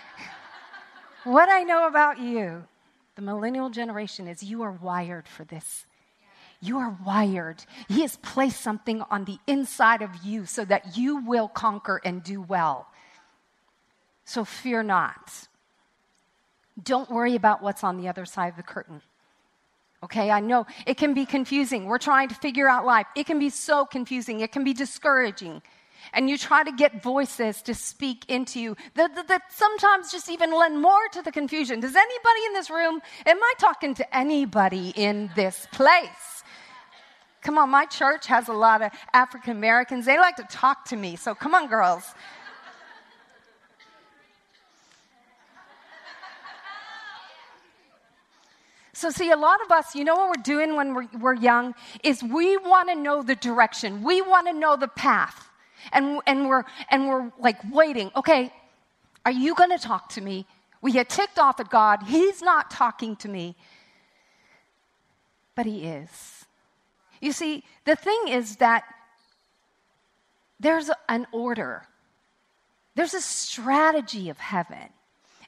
What 1.25 1.49
I 1.49 1.65
know 1.65 1.89
about 1.89 2.21
you, 2.21 2.63
the 3.17 3.23
millennial 3.23 3.71
generation, 3.71 4.29
is 4.29 4.43
you 4.43 4.63
are 4.63 4.73
wired 4.73 5.27
for 5.27 5.45
this. 5.45 5.87
You 6.61 6.79
are 6.79 6.97
wired. 7.05 7.65
He 7.89 8.03
has 8.03 8.17
placed 8.17 8.61
something 8.61 9.03
on 9.11 9.25
the 9.25 9.39
inside 9.47 10.03
of 10.03 10.11
you 10.23 10.47
so 10.47 10.65
that 10.65 10.97
you 10.97 11.25
will 11.25 11.49
conquer 11.49 12.01
and 12.05 12.23
do 12.23 12.41
well. 12.41 12.87
So 14.25 14.45
fear 14.45 14.83
not. 14.83 15.49
Don't 16.83 17.11
worry 17.11 17.35
about 17.35 17.63
what's 17.63 17.85
on 17.85 17.97
the 17.97 18.09
other 18.09 18.27
side 18.27 18.49
of 18.49 18.57
the 18.57 18.63
curtain. 18.63 19.01
Okay, 20.03 20.31
I 20.31 20.41
know 20.41 20.67
it 20.87 20.99
can 20.99 21.15
be 21.15 21.25
confusing. 21.25 21.87
We're 21.87 21.99
trying 21.99 22.29
to 22.29 22.35
figure 22.35 22.69
out 22.69 22.85
life. 22.85 23.07
It 23.17 23.27
can 23.27 23.39
be 23.39 23.49
so 23.51 23.87
confusing, 23.87 24.41
it 24.41 24.53
can 24.53 24.63
be 24.63 24.75
discouraging 24.75 25.63
and 26.13 26.29
you 26.29 26.39
try 26.39 26.63
to 26.63 26.73
get 26.73 27.03
voices 27.03 27.63
to 27.63 27.75
speak 27.75 28.25
into 28.29 28.61
you 28.61 28.77
that, 28.95 29.15
that, 29.15 29.29
that, 29.29 29.43
sometimes 29.53 30.13
just 30.13 30.31
even 30.31 30.53
lend 30.53 30.81
more 30.81 31.09
to 31.13 31.23
the 31.23 31.33
confusion. 31.33 31.81
Does 31.81 31.97
anybody 31.97 32.41
in 32.47 32.53
this 32.53 32.71
room, 32.71 33.01
am 33.25 33.39
I 33.43 33.53
talking 33.59 33.95
to 33.95 34.17
anybody 34.17 34.93
in 34.97 35.31
this 35.35 35.67
place? 35.73 36.43
Come 37.43 37.59
on, 37.59 37.71
my 37.71 37.87
church 37.87 38.27
has 38.27 38.49
a 38.49 38.53
lot 38.53 38.83
of 38.83 38.91
African 39.13 39.53
Americans. 39.53 40.05
They 40.05 40.19
like 40.19 40.37
to 40.37 40.47
talk 40.51 40.85
to 40.87 40.97
me, 40.97 41.17
so 41.17 41.35
come 41.35 41.55
on, 41.55 41.69
girls. 41.69 42.03
So, 48.97 49.11
see, 49.11 49.31
a 49.31 49.37
lot 49.37 49.63
of 49.63 49.71
us, 49.71 49.95
you 49.95 50.05
know 50.05 50.15
what 50.15 50.29
we're 50.29 50.43
doing 50.43 50.75
when 50.75 50.95
we're, 50.95 51.07
we're 51.21 51.35
young? 51.35 51.75
Is 52.03 52.23
we 52.23 52.57
want 52.57 52.89
to 52.89 52.95
know 52.95 53.23
the 53.23 53.35
direction, 53.35 54.03
we 54.03 54.23
want 54.23 54.47
to 54.47 54.55
know 54.55 54.75
the 54.75 54.89
path 54.89 55.46
and, 55.93 56.21
and, 56.27 56.49
we're, 56.49 56.65
and 56.91 57.09
we're 57.09 57.33
like 57.39 57.59
waiting. 57.73 58.11
Okay, 58.17 58.53
are 59.25 59.33
you 59.33 59.55
going 59.55 59.71
to 59.71 59.79
talk 59.79 60.09
to 60.11 60.21
me? 60.21 60.47
We 60.81 60.93
get 60.93 61.09
ticked 61.09 61.39
off 61.39 61.59
at 61.59 61.69
God. 61.69 62.05
He's 62.05 62.43
not 62.43 62.71
talking 62.71 63.17
to 63.17 63.29
me. 63.29 63.57
But 65.55 65.67
He 65.67 65.85
is. 65.85 66.45
You 67.21 67.33
see, 67.33 67.65
the 67.85 67.97
thing 67.97 68.29
is 68.29 68.57
that 68.57 68.85
there's 70.61 70.91
an 71.09 71.27
order, 71.33 71.87
there's 72.95 73.15
a 73.15 73.21
strategy 73.21 74.31
of 74.31 74.39
heaven, 74.39 74.91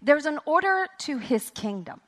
there's 0.02 0.26
an 0.26 0.38
order 0.44 0.88
to 0.98 1.18
His 1.18 1.50
kingdom. 1.50 2.00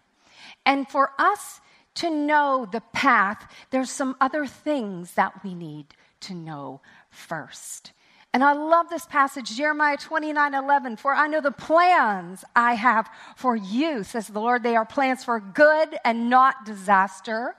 And 0.67 0.89
for 0.89 1.13
us 1.19 1.61
to 1.97 2.11
know 2.11 2.67
the 2.71 2.83
path, 2.93 3.51
there's 3.71 3.91
some 3.91 4.17
other 4.21 4.47
things 4.47 5.13
that 5.13 5.45
we 5.45 5.55
need 5.55 5.87
to 6.21 6.35
know 6.35 6.81
first. 7.11 7.93
And 8.33 8.45
I 8.45 8.53
love 8.53 8.89
this 8.89 9.07
passage, 9.07 9.57
Jeremiah 9.57 9.97
29 9.97 10.55
11. 10.55 10.97
For 10.97 11.13
I 11.13 11.27
know 11.27 11.41
the 11.41 11.51
plans 11.51 12.45
I 12.55 12.75
have 12.75 13.09
for 13.37 13.57
you, 13.57 14.05
says 14.05 14.29
the 14.29 14.41
Lord. 14.41 14.63
They 14.63 14.77
are 14.77 14.85
plans 14.85 15.25
for 15.25 15.41
good 15.41 15.97
and 16.05 16.31
not 16.31 16.65
disaster, 16.65 17.57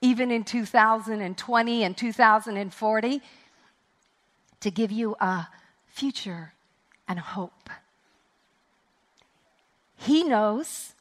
even 0.00 0.30
in 0.30 0.44
2020 0.44 1.82
and 1.82 1.96
2040, 1.96 3.22
to 4.60 4.70
give 4.70 4.90
you 4.90 5.14
a 5.20 5.46
future 5.86 6.54
and 7.06 7.18
hope. 7.18 7.68
He 9.96 10.24
knows, 10.24 10.94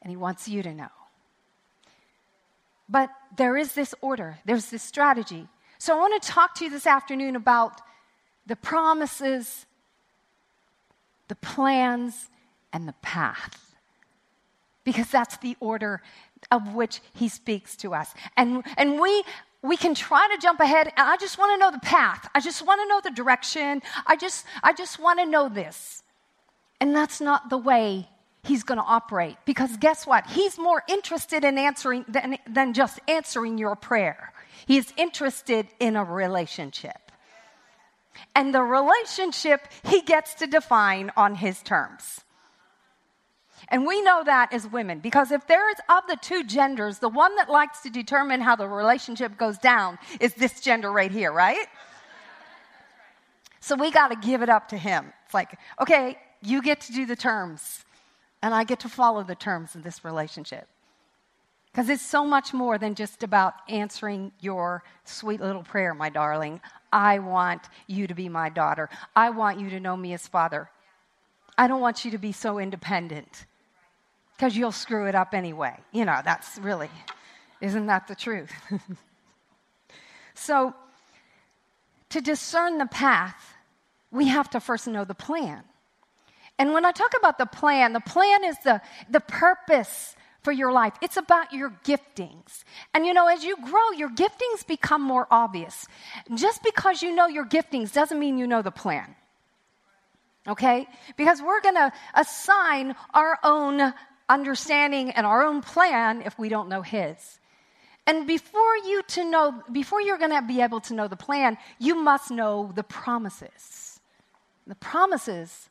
and 0.00 0.10
He 0.10 0.16
wants 0.16 0.46
you 0.46 0.62
to 0.62 0.72
know. 0.72 0.90
But 2.88 3.10
there 3.36 3.56
is 3.56 3.72
this 3.72 3.96
order, 4.00 4.38
there's 4.44 4.66
this 4.66 4.82
strategy. 4.84 5.48
So 5.78 5.96
I 5.96 6.00
want 6.00 6.22
to 6.22 6.28
talk 6.28 6.54
to 6.56 6.64
you 6.64 6.70
this 6.70 6.86
afternoon 6.86 7.34
about 7.34 7.80
the 8.46 8.56
promises, 8.56 9.66
the 11.28 11.34
plans, 11.36 12.28
and 12.72 12.88
the 12.88 12.94
path. 13.02 13.74
Because 14.84 15.08
that's 15.10 15.36
the 15.36 15.56
order 15.60 16.02
of 16.50 16.74
which 16.74 17.00
he 17.14 17.28
speaks 17.28 17.76
to 17.76 17.94
us. 17.94 18.12
And, 18.36 18.64
and 18.76 19.00
we, 19.00 19.22
we 19.62 19.76
can 19.76 19.94
try 19.94 20.28
to 20.34 20.42
jump 20.42 20.58
ahead. 20.60 20.92
I 20.96 21.16
just 21.18 21.38
want 21.38 21.54
to 21.54 21.58
know 21.58 21.70
the 21.70 21.86
path. 21.86 22.28
I 22.34 22.40
just 22.40 22.66
want 22.66 22.80
to 22.80 22.88
know 22.88 23.00
the 23.02 23.14
direction. 23.14 23.80
I 24.06 24.16
just 24.16 24.44
i 24.62 24.72
just 24.72 24.98
want 24.98 25.20
to 25.20 25.26
know 25.26 25.48
this. 25.48 26.02
And 26.80 26.96
that's 26.96 27.20
not 27.20 27.48
the 27.48 27.58
way 27.58 28.08
he's 28.42 28.64
going 28.64 28.78
to 28.78 28.84
operate. 28.84 29.36
Because 29.44 29.76
guess 29.76 30.04
what? 30.04 30.26
He's 30.26 30.58
more 30.58 30.82
interested 30.88 31.44
in 31.44 31.58
answering 31.58 32.04
than, 32.08 32.38
than 32.48 32.72
just 32.72 32.98
answering 33.06 33.56
your 33.56 33.76
prayer. 33.76 34.32
He's 34.66 34.92
interested 34.96 35.68
in 35.78 35.94
a 35.94 36.04
relationship 36.04 37.01
and 38.34 38.54
the 38.54 38.62
relationship 38.62 39.68
he 39.84 40.02
gets 40.02 40.34
to 40.34 40.46
define 40.46 41.10
on 41.16 41.34
his 41.36 41.62
terms. 41.62 42.20
And 43.68 43.86
we 43.86 44.02
know 44.02 44.22
that 44.24 44.52
as 44.52 44.66
women 44.66 44.98
because 44.98 45.30
if 45.30 45.46
there 45.46 45.70
is 45.70 45.76
of 45.88 46.02
the 46.08 46.16
two 46.20 46.44
genders, 46.44 46.98
the 46.98 47.08
one 47.08 47.34
that 47.36 47.48
likes 47.48 47.80
to 47.82 47.90
determine 47.90 48.40
how 48.40 48.56
the 48.56 48.68
relationship 48.68 49.36
goes 49.36 49.58
down 49.58 49.98
is 50.20 50.34
this 50.34 50.60
gender 50.60 50.90
right 50.90 51.10
here, 51.10 51.32
right? 51.32 51.66
So 53.60 53.76
we 53.76 53.92
got 53.92 54.08
to 54.08 54.16
give 54.16 54.42
it 54.42 54.48
up 54.48 54.68
to 54.70 54.76
him. 54.76 55.12
It's 55.24 55.34
like, 55.34 55.56
okay, 55.80 56.18
you 56.42 56.60
get 56.60 56.80
to 56.82 56.92
do 56.92 57.06
the 57.06 57.14
terms, 57.14 57.84
and 58.42 58.52
I 58.52 58.64
get 58.64 58.80
to 58.80 58.88
follow 58.88 59.22
the 59.22 59.36
terms 59.36 59.76
of 59.76 59.84
this 59.84 60.04
relationship. 60.04 60.66
Because 61.70 61.88
it's 61.88 62.04
so 62.04 62.26
much 62.26 62.52
more 62.52 62.76
than 62.76 62.96
just 62.96 63.22
about 63.22 63.54
answering 63.68 64.32
your 64.40 64.82
sweet 65.04 65.40
little 65.40 65.62
prayer, 65.62 65.94
my 65.94 66.10
darling. 66.10 66.60
I 66.92 67.18
want 67.18 67.62
you 67.86 68.06
to 68.06 68.14
be 68.14 68.28
my 68.28 68.48
daughter. 68.48 68.90
I 69.16 69.30
want 69.30 69.58
you 69.58 69.70
to 69.70 69.80
know 69.80 69.96
me 69.96 70.12
as 70.12 70.26
father. 70.26 70.70
I 71.56 71.66
don't 71.66 71.80
want 71.80 72.04
you 72.04 72.10
to 72.12 72.18
be 72.18 72.32
so 72.32 72.58
independent 72.58 73.46
because 74.36 74.56
you'll 74.56 74.72
screw 74.72 75.06
it 75.06 75.14
up 75.14 75.34
anyway. 75.34 75.76
You 75.92 76.04
know, 76.04 76.20
that's 76.24 76.58
really, 76.58 76.90
isn't 77.60 77.86
that 77.86 78.08
the 78.08 78.14
truth? 78.14 78.52
so, 80.34 80.74
to 82.10 82.20
discern 82.20 82.78
the 82.78 82.86
path, 82.86 83.54
we 84.10 84.28
have 84.28 84.50
to 84.50 84.60
first 84.60 84.86
know 84.86 85.04
the 85.04 85.14
plan. 85.14 85.62
And 86.58 86.72
when 86.72 86.84
I 86.84 86.92
talk 86.92 87.12
about 87.18 87.38
the 87.38 87.46
plan, 87.46 87.92
the 87.92 88.00
plan 88.00 88.44
is 88.44 88.56
the, 88.62 88.82
the 89.10 89.20
purpose 89.20 90.14
for 90.42 90.52
your 90.52 90.72
life. 90.72 90.94
It's 91.00 91.16
about 91.16 91.52
your 91.52 91.70
giftings. 91.84 92.64
And 92.94 93.06
you 93.06 93.14
know, 93.14 93.28
as 93.28 93.44
you 93.44 93.56
grow, 93.56 93.90
your 93.96 94.10
giftings 94.10 94.66
become 94.66 95.02
more 95.02 95.26
obvious. 95.30 95.86
Just 96.34 96.62
because 96.62 97.02
you 97.02 97.14
know 97.14 97.26
your 97.26 97.46
giftings 97.46 97.92
doesn't 97.92 98.18
mean 98.18 98.38
you 98.38 98.46
know 98.46 98.62
the 98.62 98.70
plan. 98.70 99.14
Okay? 100.46 100.88
Because 101.16 101.40
we're 101.40 101.60
going 101.60 101.76
to 101.76 101.92
assign 102.14 102.96
our 103.14 103.38
own 103.44 103.94
understanding 104.28 105.10
and 105.10 105.26
our 105.26 105.44
own 105.44 105.62
plan 105.62 106.22
if 106.22 106.38
we 106.38 106.48
don't 106.48 106.68
know 106.68 106.82
his. 106.82 107.38
And 108.06 108.26
before 108.26 108.76
you 108.78 109.02
to 109.08 109.24
know 109.24 109.62
before 109.70 110.00
you're 110.00 110.18
going 110.18 110.32
to 110.32 110.42
be 110.42 110.60
able 110.60 110.80
to 110.80 110.94
know 110.94 111.06
the 111.06 111.16
plan, 111.16 111.56
you 111.78 111.94
must 111.94 112.32
know 112.32 112.72
the 112.74 112.82
promises. 112.82 114.00
The 114.66 114.74
promises 114.74 115.68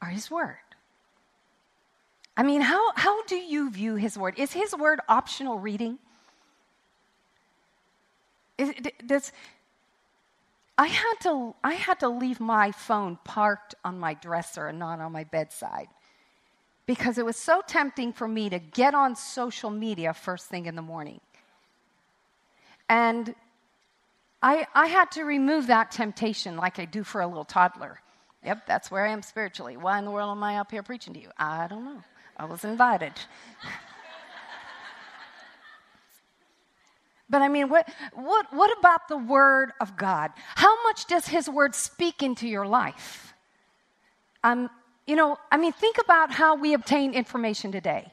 are 0.00 0.08
his 0.08 0.30
word. 0.30 0.56
I 2.40 2.42
mean, 2.42 2.62
how, 2.62 2.92
how 2.94 3.22
do 3.24 3.36
you 3.36 3.70
view 3.70 3.96
his 3.96 4.16
word? 4.16 4.38
Is 4.38 4.50
his 4.50 4.74
word 4.74 4.98
optional 5.10 5.58
reading? 5.58 5.98
Is, 8.56 8.72
does, 9.06 9.30
I, 10.78 10.86
had 10.86 11.14
to, 11.24 11.54
I 11.62 11.74
had 11.74 12.00
to 12.00 12.08
leave 12.08 12.40
my 12.40 12.72
phone 12.72 13.18
parked 13.24 13.74
on 13.84 14.00
my 14.00 14.14
dresser 14.14 14.68
and 14.68 14.78
not 14.78 15.00
on 15.00 15.12
my 15.12 15.24
bedside 15.24 15.88
because 16.86 17.18
it 17.18 17.26
was 17.26 17.36
so 17.36 17.60
tempting 17.66 18.14
for 18.14 18.26
me 18.26 18.48
to 18.48 18.58
get 18.58 18.94
on 18.94 19.16
social 19.16 19.68
media 19.68 20.14
first 20.14 20.46
thing 20.46 20.64
in 20.64 20.76
the 20.76 20.82
morning. 20.82 21.20
And 22.88 23.34
I, 24.42 24.66
I 24.74 24.86
had 24.86 25.10
to 25.10 25.24
remove 25.24 25.66
that 25.66 25.90
temptation 25.90 26.56
like 26.56 26.78
I 26.78 26.86
do 26.86 27.04
for 27.04 27.20
a 27.20 27.26
little 27.26 27.44
toddler. 27.44 28.00
Yep, 28.46 28.66
that's 28.66 28.90
where 28.90 29.04
I 29.04 29.10
am 29.10 29.20
spiritually. 29.20 29.76
Why 29.76 29.98
in 29.98 30.06
the 30.06 30.10
world 30.10 30.30
am 30.34 30.42
I 30.42 30.56
up 30.56 30.70
here 30.70 30.82
preaching 30.82 31.12
to 31.12 31.20
you? 31.20 31.28
I 31.36 31.66
don't 31.66 31.84
know. 31.84 32.02
I 32.40 32.46
was 32.46 32.64
invited. 32.64 33.12
but 37.28 37.42
I 37.42 37.48
mean, 37.48 37.68
what, 37.68 37.86
what, 38.14 38.46
what 38.50 38.78
about 38.78 39.08
the 39.08 39.18
Word 39.18 39.72
of 39.78 39.94
God? 39.94 40.32
How 40.54 40.82
much 40.84 41.04
does 41.04 41.28
His 41.28 41.50
Word 41.50 41.74
speak 41.74 42.22
into 42.22 42.48
your 42.48 42.66
life? 42.66 43.34
Um, 44.42 44.70
you 45.06 45.16
know, 45.16 45.36
I 45.52 45.58
mean, 45.58 45.72
think 45.72 45.98
about 46.02 46.32
how 46.32 46.56
we 46.56 46.72
obtain 46.72 47.12
information 47.12 47.72
today. 47.72 48.10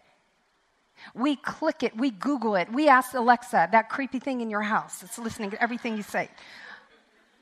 We 1.15 1.37
click 1.37 1.83
it, 1.83 1.95
we 1.95 2.11
Google 2.11 2.57
it, 2.57 2.69
we 2.69 2.89
ask 2.89 3.13
Alexa, 3.13 3.69
that 3.71 3.87
creepy 3.87 4.19
thing 4.19 4.41
in 4.41 4.49
your 4.49 4.63
house 4.63 4.99
that's 4.99 5.17
listening 5.17 5.51
to 5.51 5.63
everything 5.63 5.95
you 5.95 6.03
say. 6.03 6.27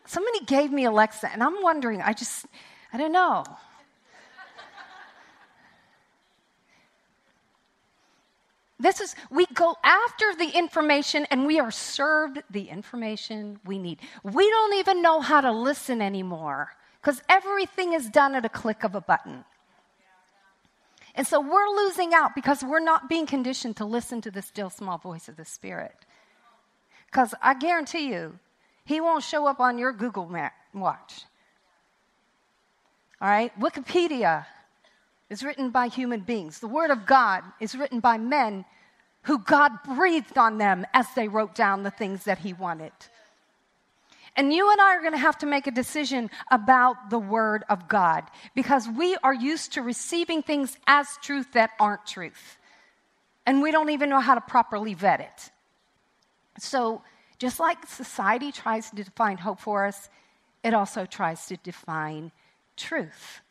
Somebody 0.06 0.46
gave 0.46 0.72
me 0.72 0.86
Alexa, 0.86 1.34
and 1.34 1.42
I'm 1.42 1.64
wondering, 1.64 2.04
I 2.04 2.14
just, 2.14 2.46
I 2.94 3.00
don't 3.00 3.12
know. 3.12 3.44
This 8.80 9.00
is, 9.00 9.16
we 9.32 9.46
go 9.54 9.76
after 9.84 10.36
the 10.38 10.50
information 10.50 11.26
and 11.32 11.46
we 11.48 11.60
are 11.60 11.72
served 11.72 12.44
the 12.50 12.68
information 12.70 13.60
we 13.66 13.80
need. 13.80 14.00
We 14.24 14.50
don't 14.50 14.74
even 14.76 15.02
know 15.02 15.22
how 15.22 15.42
to 15.42 15.52
listen 15.52 16.02
anymore 16.02 16.74
because 17.02 17.22
everything 17.30 17.94
is 17.94 18.10
done 18.10 18.36
at 18.36 18.44
a 18.44 18.50
click 18.50 18.84
of 18.84 18.94
a 18.94 19.02
button. 19.02 19.46
And 21.16 21.26
so 21.26 21.40
we're 21.40 21.70
losing 21.70 22.14
out 22.14 22.36
because 22.36 22.64
we're 22.64 22.84
not 22.84 23.08
being 23.08 23.26
conditioned 23.26 23.78
to 23.78 23.86
listen 23.86 24.20
to 24.22 24.32
the 24.32 24.42
still 24.42 24.70
small 24.70 24.98
voice 24.98 25.30
of 25.30 25.38
the 25.38 25.46
Spirit. 25.46 25.96
Because 27.06 27.34
I 27.42 27.54
guarantee 27.54 28.10
you, 28.10 28.38
He 28.84 29.00
won't 29.00 29.24
show 29.24 29.48
up 29.48 29.62
on 29.62 29.78
your 29.78 29.94
Google. 29.94 30.30
Watch. 30.74 31.24
All 33.22 33.30
right? 33.30 33.58
Wikipedia 33.58 34.46
is 35.30 35.44
written 35.44 35.70
by 35.70 35.88
human 35.88 36.22
beings. 36.22 36.60
The 36.60 36.68
Word 36.68 36.92
of 36.92 37.06
God 37.06 37.44
is 37.60 37.76
written 37.76 38.00
by 38.00 38.18
men 38.18 38.66
who 39.24 39.40
God 39.40 39.72
breathed 39.84 40.38
on 40.38 40.58
them 40.58 40.86
as 40.94 41.08
they 41.16 41.28
wrote 41.28 41.56
down 41.56 41.84
the 41.84 41.92
things 41.92 42.26
that 42.26 42.40
He 42.40 42.54
wanted. 42.54 42.92
And 44.36 44.54
you 44.54 44.70
and 44.70 44.82
I 44.82 44.96
are 44.96 45.00
going 45.00 45.14
to 45.14 45.18
have 45.18 45.38
to 45.40 45.46
make 45.46 45.66
a 45.66 45.72
decision 45.72 46.30
about 46.52 47.10
the 47.10 47.20
Word 47.20 47.64
of 47.70 47.88
God 47.88 48.24
because 48.54 48.88
we 48.88 49.16
are 49.24 49.34
used 49.34 49.74
to 49.74 49.82
receiving 49.82 50.44
things 50.44 50.78
as 50.86 51.08
truth 51.22 51.54
that 51.54 51.72
aren't 51.80 52.06
truth. 52.06 52.58
And 53.46 53.62
we 53.62 53.72
don't 53.72 53.92
even 53.92 54.10
know 54.10 54.20
how 54.20 54.36
to 54.36 54.42
properly 54.42 54.94
vet 54.94 55.22
it. 55.22 55.52
So, 56.60 57.02
just 57.38 57.60
like 57.60 57.86
society 57.86 58.52
tries 58.52 58.90
to 58.90 58.96
define 58.96 59.38
hope 59.38 59.60
for 59.60 59.86
us, 59.86 60.10
it 60.64 60.74
also 60.74 61.06
tries 61.06 61.46
to 61.48 61.58
define 61.58 62.32
truth. 62.78 63.42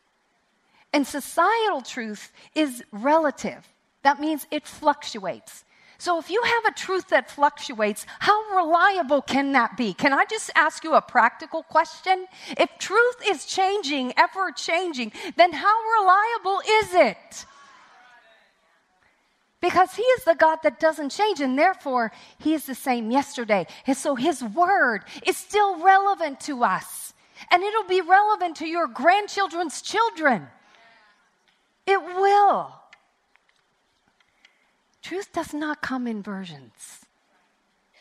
And 0.95 1.05
societal 1.05 1.81
truth 1.81 2.31
is 2.55 2.81
relative. 2.93 3.67
That 4.03 4.21
means 4.21 4.47
it 4.49 4.65
fluctuates. 4.65 5.65
So, 5.97 6.19
if 6.19 6.29
you 6.29 6.41
have 6.41 6.65
a 6.71 6.73
truth 6.73 7.09
that 7.09 7.29
fluctuates, 7.29 8.05
how 8.19 8.55
reliable 8.55 9.21
can 9.21 9.51
that 9.51 9.75
be? 9.75 9.93
Can 9.93 10.13
I 10.13 10.23
just 10.23 10.51
ask 10.55 10.85
you 10.85 10.93
a 10.93 11.01
practical 11.01 11.63
question? 11.63 12.27
If 12.57 12.69
truth 12.79 13.17
is 13.27 13.43
changing, 13.43 14.13
ever 14.15 14.53
changing, 14.53 15.11
then 15.35 15.51
how 15.51 15.75
reliable 15.99 16.61
is 16.65 16.93
it? 16.93 17.45
Because 19.59 19.95
He 19.95 20.03
is 20.03 20.23
the 20.23 20.35
God 20.35 20.59
that 20.63 20.79
doesn't 20.79 21.09
change, 21.09 21.41
and 21.41 21.59
therefore 21.59 22.13
He 22.37 22.53
is 22.53 22.65
the 22.65 22.75
same 22.75 23.11
yesterday. 23.11 23.67
And 23.85 23.97
so 23.97 24.15
His 24.15 24.41
word 24.41 25.03
is 25.27 25.35
still 25.35 25.77
relevant 25.83 26.39
to 26.41 26.63
us, 26.63 27.13
and 27.51 27.63
it'll 27.63 27.83
be 27.83 27.99
relevant 27.99 28.55
to 28.57 28.65
your 28.65 28.87
grandchildren's 28.87 29.81
children. 29.81 30.47
It 31.85 32.01
will. 32.01 32.73
Truth 35.01 35.33
does 35.33 35.53
not 35.53 35.81
come 35.81 36.07
in 36.07 36.23
versions. 36.23 37.05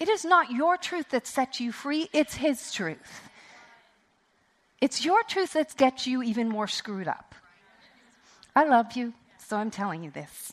It 0.00 0.08
is 0.08 0.24
not 0.24 0.50
your 0.50 0.76
truth 0.76 1.10
that 1.10 1.26
sets 1.26 1.60
you 1.60 1.70
free, 1.70 2.08
it's 2.12 2.34
His 2.36 2.72
truth. 2.72 3.22
It's 4.80 5.04
your 5.04 5.22
truth 5.22 5.52
that 5.52 5.76
gets 5.76 6.06
you 6.06 6.22
even 6.22 6.48
more 6.48 6.66
screwed 6.66 7.08
up. 7.08 7.34
I 8.56 8.64
love 8.64 8.96
you, 8.96 9.12
so 9.38 9.56
I'm 9.56 9.70
telling 9.70 10.02
you 10.02 10.10
this. 10.10 10.52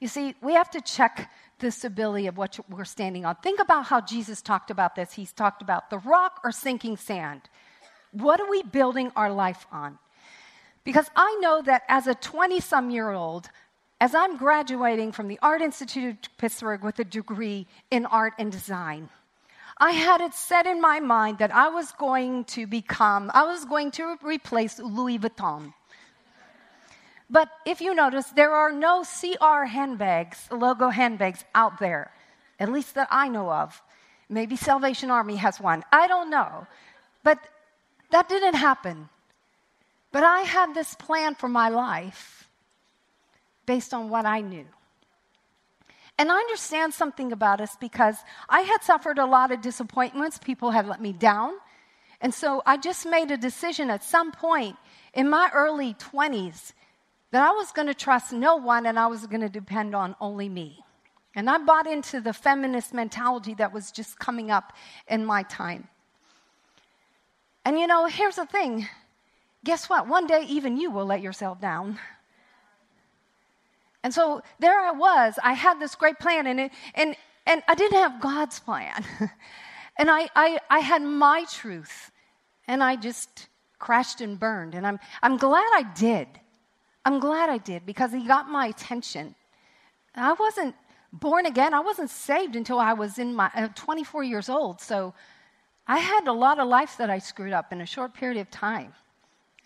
You 0.00 0.08
see, 0.08 0.34
we 0.40 0.54
have 0.54 0.70
to 0.70 0.80
check 0.80 1.30
the 1.58 1.70
stability 1.70 2.26
of 2.26 2.38
what 2.38 2.58
we're 2.70 2.84
standing 2.84 3.24
on. 3.24 3.36
Think 3.36 3.60
about 3.60 3.86
how 3.86 4.00
Jesus 4.00 4.40
talked 4.40 4.70
about 4.70 4.94
this. 4.94 5.12
He's 5.12 5.32
talked 5.32 5.62
about 5.62 5.90
the 5.90 5.98
rock 5.98 6.40
or 6.42 6.52
sinking 6.52 6.96
sand. 6.96 7.42
What 8.12 8.40
are 8.40 8.50
we 8.50 8.62
building 8.62 9.12
our 9.14 9.30
life 9.30 9.66
on? 9.70 9.98
Because 10.90 11.08
I 11.14 11.38
know 11.40 11.62
that 11.62 11.84
as 11.86 12.08
a 12.08 12.16
20 12.16 12.58
some 12.58 12.90
year 12.90 13.10
old, 13.10 13.48
as 14.00 14.12
I'm 14.12 14.36
graduating 14.36 15.12
from 15.12 15.28
the 15.28 15.38
Art 15.40 15.62
Institute 15.62 16.26
of 16.26 16.36
Pittsburgh 16.36 16.82
with 16.82 16.98
a 16.98 17.04
degree 17.04 17.68
in 17.92 18.06
art 18.06 18.32
and 18.40 18.50
design, 18.50 19.08
I 19.78 19.92
had 19.92 20.20
it 20.20 20.34
set 20.34 20.66
in 20.66 20.80
my 20.80 20.98
mind 20.98 21.38
that 21.38 21.54
I 21.54 21.68
was 21.68 21.92
going 21.92 22.42
to 22.56 22.66
become, 22.66 23.30
I 23.32 23.44
was 23.44 23.64
going 23.64 23.92
to 23.92 24.16
replace 24.20 24.80
Louis 24.80 25.20
Vuitton. 25.20 25.74
But 27.30 27.48
if 27.64 27.80
you 27.80 27.94
notice, 27.94 28.26
there 28.30 28.50
are 28.50 28.72
no 28.72 29.04
CR 29.04 29.66
handbags, 29.66 30.48
logo 30.50 30.88
handbags 30.88 31.44
out 31.54 31.78
there, 31.78 32.10
at 32.58 32.72
least 32.72 32.96
that 32.96 33.06
I 33.12 33.28
know 33.28 33.48
of. 33.48 33.80
Maybe 34.28 34.56
Salvation 34.56 35.08
Army 35.08 35.36
has 35.36 35.60
one. 35.60 35.84
I 35.92 36.08
don't 36.08 36.30
know. 36.30 36.66
But 37.22 37.38
that 38.10 38.28
didn't 38.28 38.54
happen. 38.54 39.08
But 40.12 40.24
I 40.24 40.40
had 40.40 40.74
this 40.74 40.94
plan 40.94 41.34
for 41.34 41.48
my 41.48 41.68
life 41.68 42.48
based 43.66 43.94
on 43.94 44.10
what 44.10 44.26
I 44.26 44.40
knew. 44.40 44.66
And 46.18 46.30
I 46.30 46.36
understand 46.36 46.92
something 46.92 47.32
about 47.32 47.60
us 47.60 47.76
because 47.80 48.16
I 48.48 48.60
had 48.60 48.82
suffered 48.82 49.18
a 49.18 49.24
lot 49.24 49.52
of 49.52 49.62
disappointments. 49.62 50.38
People 50.38 50.70
had 50.70 50.86
let 50.86 51.00
me 51.00 51.12
down. 51.12 51.54
And 52.20 52.34
so 52.34 52.62
I 52.66 52.76
just 52.76 53.06
made 53.06 53.30
a 53.30 53.36
decision 53.38 53.88
at 53.88 54.04
some 54.04 54.30
point 54.32 54.76
in 55.14 55.30
my 55.30 55.50
early 55.54 55.94
20s 55.94 56.72
that 57.30 57.42
I 57.42 57.52
was 57.52 57.72
going 57.72 57.86
to 57.86 57.94
trust 57.94 58.32
no 58.32 58.56
one 58.56 58.86
and 58.86 58.98
I 58.98 59.06
was 59.06 59.26
going 59.26 59.40
to 59.40 59.48
depend 59.48 59.94
on 59.94 60.14
only 60.20 60.48
me. 60.48 60.84
And 61.34 61.48
I 61.48 61.58
bought 61.58 61.86
into 61.86 62.20
the 62.20 62.32
feminist 62.32 62.92
mentality 62.92 63.54
that 63.54 63.72
was 63.72 63.92
just 63.92 64.18
coming 64.18 64.50
up 64.50 64.72
in 65.08 65.24
my 65.24 65.44
time. 65.44 65.88
And 67.64 67.78
you 67.78 67.86
know, 67.86 68.06
here's 68.06 68.36
the 68.36 68.46
thing 68.46 68.88
guess 69.64 69.88
what? 69.88 70.06
One 70.06 70.26
day, 70.26 70.44
even 70.48 70.76
you 70.76 70.90
will 70.90 71.06
let 71.06 71.20
yourself 71.20 71.60
down. 71.60 71.98
And 74.02 74.14
so 74.14 74.42
there 74.58 74.78
I 74.80 74.92
was. 74.92 75.38
I 75.42 75.52
had 75.52 75.78
this 75.78 75.94
great 75.94 76.18
plan, 76.18 76.46
and, 76.46 76.60
it, 76.60 76.72
and, 76.94 77.14
and 77.46 77.62
I 77.68 77.74
didn't 77.74 77.98
have 77.98 78.20
God's 78.20 78.58
plan. 78.58 79.04
and 79.98 80.10
I, 80.10 80.28
I, 80.34 80.58
I 80.70 80.78
had 80.78 81.02
my 81.02 81.44
truth, 81.50 82.10
and 82.66 82.82
I 82.82 82.96
just 82.96 83.48
crashed 83.78 84.20
and 84.20 84.38
burned. 84.38 84.74
And 84.74 84.86
I'm, 84.86 84.98
I'm 85.22 85.36
glad 85.36 85.68
I 85.74 85.84
did. 85.94 86.28
I'm 87.04 87.20
glad 87.20 87.50
I 87.50 87.58
did 87.58 87.84
because 87.84 88.12
He 88.12 88.26
got 88.26 88.48
my 88.48 88.66
attention. 88.66 89.34
I 90.14 90.32
wasn't 90.32 90.74
born 91.12 91.46
again, 91.46 91.74
I 91.74 91.80
wasn't 91.80 92.10
saved 92.10 92.56
until 92.56 92.78
I 92.78 92.92
was 92.92 93.18
in 93.18 93.34
my 93.34 93.50
uh, 93.54 93.68
24 93.74 94.24
years 94.24 94.48
old. 94.48 94.80
So 94.80 95.12
I 95.86 95.98
had 95.98 96.28
a 96.28 96.32
lot 96.32 96.60
of 96.60 96.68
life 96.68 96.96
that 96.98 97.10
I 97.10 97.18
screwed 97.18 97.52
up 97.52 97.72
in 97.72 97.80
a 97.80 97.86
short 97.86 98.14
period 98.14 98.40
of 98.40 98.50
time. 98.50 98.94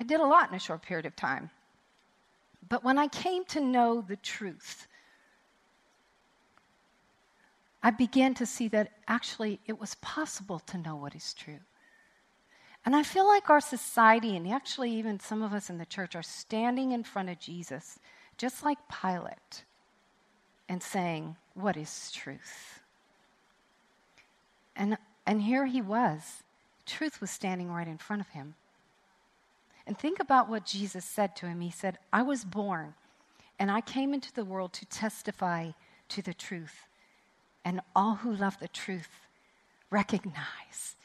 I 0.04 0.06
did 0.06 0.20
a 0.20 0.26
lot 0.26 0.50
in 0.50 0.54
a 0.54 0.58
short 0.58 0.82
period 0.82 1.06
of 1.06 1.16
time. 1.16 1.48
But 2.68 2.84
when 2.84 2.98
I 2.98 3.08
came 3.08 3.46
to 3.46 3.60
know 3.60 4.04
the 4.06 4.16
truth, 4.16 4.86
I 7.82 7.90
began 7.90 8.34
to 8.34 8.44
see 8.44 8.68
that 8.68 8.92
actually 9.08 9.60
it 9.66 9.80
was 9.80 9.94
possible 9.94 10.58
to 10.58 10.76
know 10.76 10.94
what 10.94 11.14
is 11.14 11.32
true. 11.32 11.60
And 12.84 12.94
I 12.94 13.02
feel 13.02 13.26
like 13.26 13.48
our 13.48 13.62
society, 13.62 14.36
and 14.36 14.46
actually 14.46 14.90
even 14.90 15.20
some 15.20 15.42
of 15.42 15.54
us 15.54 15.70
in 15.70 15.78
the 15.78 15.86
church, 15.86 16.14
are 16.14 16.22
standing 16.22 16.92
in 16.92 17.02
front 17.02 17.30
of 17.30 17.40
Jesus, 17.40 17.98
just 18.36 18.62
like 18.62 18.76
Pilate, 19.00 19.64
and 20.68 20.82
saying, 20.82 21.36
What 21.54 21.78
is 21.78 22.12
truth? 22.12 22.82
And, 24.76 24.98
and 25.24 25.40
here 25.40 25.64
he 25.64 25.80
was. 25.80 26.42
Truth 26.84 27.22
was 27.22 27.30
standing 27.30 27.72
right 27.72 27.88
in 27.88 27.96
front 27.96 28.20
of 28.20 28.28
him. 28.28 28.54
And 29.86 29.98
think 29.98 30.18
about 30.20 30.48
what 30.48 30.64
Jesus 30.64 31.04
said 31.04 31.36
to 31.36 31.46
him. 31.46 31.60
He 31.60 31.70
said, 31.70 31.98
I 32.12 32.22
was 32.22 32.44
born 32.44 32.94
and 33.58 33.70
I 33.70 33.80
came 33.80 34.14
into 34.14 34.32
the 34.32 34.44
world 34.44 34.72
to 34.74 34.86
testify 34.86 35.70
to 36.10 36.22
the 36.22 36.34
truth. 36.34 36.86
And 37.64 37.80
all 37.94 38.16
who 38.16 38.34
love 38.34 38.58
the 38.60 38.68
truth 38.68 39.08
recognize 39.90 40.96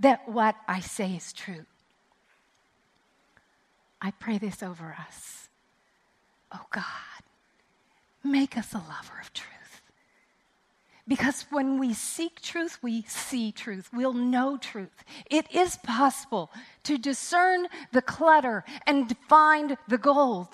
that 0.00 0.28
what 0.28 0.56
I 0.68 0.80
say 0.80 1.14
is 1.14 1.32
true. 1.32 1.64
I 4.00 4.10
pray 4.10 4.38
this 4.38 4.62
over 4.62 4.96
us. 5.08 5.48
Oh 6.52 6.66
God, 6.70 6.84
make 8.22 8.56
us 8.56 8.72
a 8.72 8.78
lover 8.78 9.18
of 9.20 9.32
truth. 9.32 9.65
Because 11.08 11.46
when 11.50 11.78
we 11.78 11.94
seek 11.94 12.40
truth, 12.40 12.78
we 12.82 13.02
see 13.02 13.52
truth. 13.52 13.90
We'll 13.92 14.12
know 14.12 14.56
truth. 14.56 15.04
It 15.30 15.46
is 15.54 15.76
possible 15.78 16.50
to 16.82 16.98
discern 16.98 17.68
the 17.92 18.02
clutter 18.02 18.64
and 18.86 19.16
find 19.28 19.76
the 19.86 19.98
gold. 19.98 20.48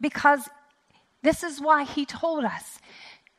Because 0.00 0.48
this 1.22 1.42
is 1.42 1.60
why 1.60 1.84
he 1.84 2.06
told 2.06 2.44
us 2.44 2.78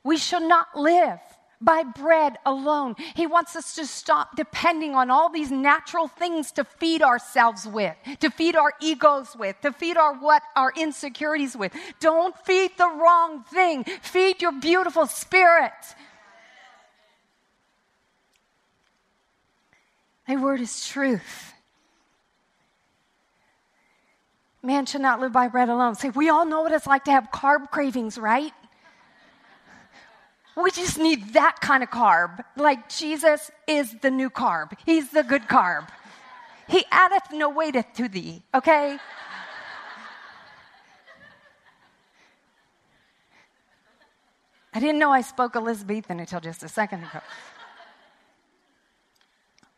we 0.04 0.18
shall 0.18 0.48
not 0.48 0.68
live 0.76 1.20
by 1.62 1.84
bread 1.84 2.38
alone. 2.46 2.96
He 3.16 3.28
wants 3.28 3.56
us 3.56 3.76
to 3.76 3.86
stop 3.86 4.36
depending 4.36 4.96
on 4.96 5.10
all 5.10 5.30
these 5.30 5.52
natural 5.52 6.08
things 6.08 6.52
to 6.54 6.64
feed 6.64 7.02
ourselves 7.02 7.68
with, 7.68 7.96
to 8.22 8.30
feed 8.30 8.56
our 8.56 8.74
egos 8.82 9.36
with, 9.38 9.60
to 9.62 9.74
feed 9.74 9.98
our 9.98 10.14
what 10.14 10.42
our 10.56 10.72
insecurities 10.78 11.58
with. 11.58 11.74
Don't 12.00 12.38
feed 12.46 12.72
the 12.78 12.88
wrong 12.88 13.44
thing. 13.44 13.84
Feed 13.84 14.42
your 14.42 14.54
beautiful 14.54 15.06
spirit. 15.06 15.74
My 20.30 20.36
word 20.36 20.62
is 20.62 20.88
truth. 20.88 21.56
Man 24.62 24.86
should 24.86 25.02
not 25.02 25.20
live 25.20 25.32
by 25.32 25.48
bread 25.48 25.70
alone. 25.70 25.96
See, 25.96 26.12
we 26.12 26.30
all 26.30 26.46
know 26.46 26.62
what 26.62 26.72
it's 26.72 26.86
like 26.86 27.06
to 27.06 27.12
have 27.12 27.30
carb 27.34 27.72
cravings, 27.72 28.16
right? 28.16 28.54
We 30.56 30.70
just 30.70 31.00
need 31.00 31.34
that 31.34 31.62
kind 31.62 31.82
of 31.82 31.90
carb. 31.90 32.44
Like 32.56 32.90
Jesus 32.90 33.50
is 33.68 33.96
the 34.04 34.12
new 34.12 34.30
carb, 34.30 34.78
He's 34.86 35.10
the 35.10 35.24
good 35.24 35.48
carb. 35.48 35.88
He 36.68 36.86
addeth 36.92 37.32
no 37.32 37.50
weight 37.50 37.76
to 37.96 38.08
thee, 38.08 38.44
okay? 38.54 39.00
I 44.76 44.80
didn't 44.80 45.00
know 45.00 45.10
I 45.10 45.22
spoke 45.22 45.56
Elizabethan 45.56 46.20
until 46.20 46.40
just 46.40 46.62
a 46.62 46.70
second 46.70 47.06
ago. 47.06 47.22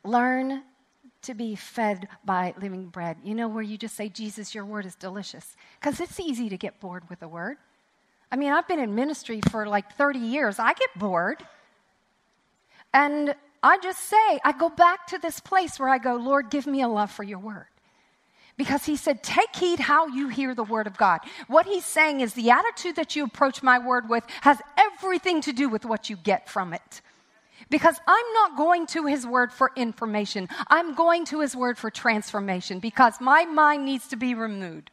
Learn 0.03 0.63
to 1.23 1.33
be 1.33 1.55
fed 1.55 2.07
by 2.25 2.53
living 2.59 2.87
bread. 2.87 3.17
You 3.23 3.35
know, 3.35 3.47
where 3.47 3.63
you 3.63 3.77
just 3.77 3.95
say, 3.95 4.09
Jesus, 4.09 4.55
your 4.55 4.65
word 4.65 4.85
is 4.85 4.95
delicious. 4.95 5.55
Because 5.79 5.99
it's 5.99 6.19
easy 6.19 6.49
to 6.49 6.57
get 6.57 6.79
bored 6.79 7.09
with 7.09 7.19
the 7.19 7.27
word. 7.27 7.57
I 8.31 8.37
mean, 8.37 8.51
I've 8.51 8.67
been 8.67 8.79
in 8.79 8.95
ministry 8.95 9.41
for 9.51 9.67
like 9.67 9.93
30 9.93 10.19
years. 10.19 10.57
I 10.57 10.73
get 10.73 10.89
bored. 10.97 11.43
And 12.93 13.35
I 13.61 13.77
just 13.79 13.99
say, 13.99 14.39
I 14.43 14.53
go 14.57 14.69
back 14.69 15.07
to 15.07 15.19
this 15.19 15.39
place 15.39 15.79
where 15.79 15.89
I 15.89 15.97
go, 15.97 16.15
Lord, 16.15 16.49
give 16.49 16.65
me 16.65 16.81
a 16.81 16.87
love 16.87 17.11
for 17.11 17.23
your 17.23 17.39
word. 17.39 17.67
Because 18.57 18.85
he 18.85 18.95
said, 18.95 19.23
Take 19.23 19.55
heed 19.55 19.79
how 19.79 20.07
you 20.07 20.27
hear 20.27 20.53
the 20.53 20.63
word 20.63 20.87
of 20.87 20.97
God. 20.97 21.21
What 21.47 21.65
he's 21.65 21.85
saying 21.85 22.21
is 22.21 22.33
the 22.33 22.51
attitude 22.51 22.95
that 22.95 23.15
you 23.15 23.23
approach 23.23 23.63
my 23.63 23.79
word 23.79 24.09
with 24.09 24.23
has 24.41 24.59
everything 24.77 25.41
to 25.41 25.53
do 25.53 25.69
with 25.69 25.85
what 25.85 26.09
you 26.09 26.15
get 26.15 26.49
from 26.49 26.73
it. 26.73 27.01
Because 27.71 27.99
I'm 28.05 28.33
not 28.33 28.57
going 28.57 28.85
to 28.87 29.05
his 29.07 29.25
word 29.25 29.51
for 29.51 29.71
information. 29.75 30.49
I'm 30.67 30.93
going 30.93 31.25
to 31.27 31.39
his 31.39 31.55
word 31.55 31.77
for 31.77 31.89
transformation 31.89 32.79
because 32.79 33.19
my 33.21 33.45
mind 33.45 33.85
needs 33.85 34.09
to 34.09 34.17
be 34.17 34.35
renewed. 34.35 34.91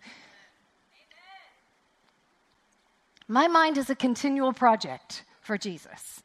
My 3.26 3.48
mind 3.48 3.76
is 3.76 3.90
a 3.90 3.96
continual 3.96 4.52
project 4.52 5.24
for 5.42 5.58
Jesus. 5.58 6.22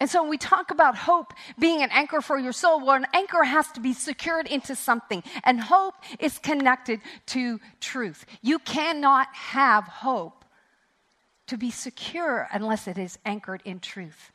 And 0.00 0.08
so 0.08 0.22
when 0.22 0.30
we 0.30 0.38
talk 0.38 0.70
about 0.70 0.96
hope 0.96 1.34
being 1.58 1.82
an 1.82 1.90
anchor 1.92 2.22
for 2.22 2.38
your 2.38 2.52
soul, 2.52 2.84
well, 2.84 2.96
an 2.96 3.06
anchor 3.12 3.42
has 3.42 3.70
to 3.72 3.80
be 3.80 3.92
secured 3.92 4.46
into 4.46 4.74
something. 4.74 5.22
And 5.44 5.60
hope 5.60 5.96
is 6.18 6.38
connected 6.38 7.00
to 7.26 7.60
truth. 7.80 8.24
You 8.40 8.58
cannot 8.58 9.28
have 9.34 9.84
hope 9.84 10.46
to 11.48 11.58
be 11.58 11.70
secure 11.70 12.48
unless 12.52 12.88
it 12.88 12.96
is 12.96 13.18
anchored 13.26 13.60
in 13.66 13.80
truth. 13.80 14.32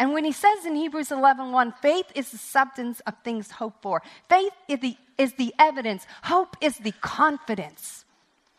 And 0.00 0.14
when 0.14 0.24
he 0.24 0.32
says 0.32 0.64
in 0.64 0.76
Hebrews 0.76 1.12
11 1.12 1.52
1, 1.52 1.74
faith 1.82 2.06
is 2.14 2.30
the 2.30 2.38
substance 2.38 3.00
of 3.00 3.12
things 3.22 3.50
hoped 3.50 3.82
for, 3.82 4.00
faith 4.30 4.54
is 4.66 4.80
the, 4.80 4.96
is 5.18 5.34
the 5.34 5.54
evidence, 5.58 6.06
hope 6.22 6.56
is 6.62 6.78
the 6.78 6.92
confidence. 7.02 8.06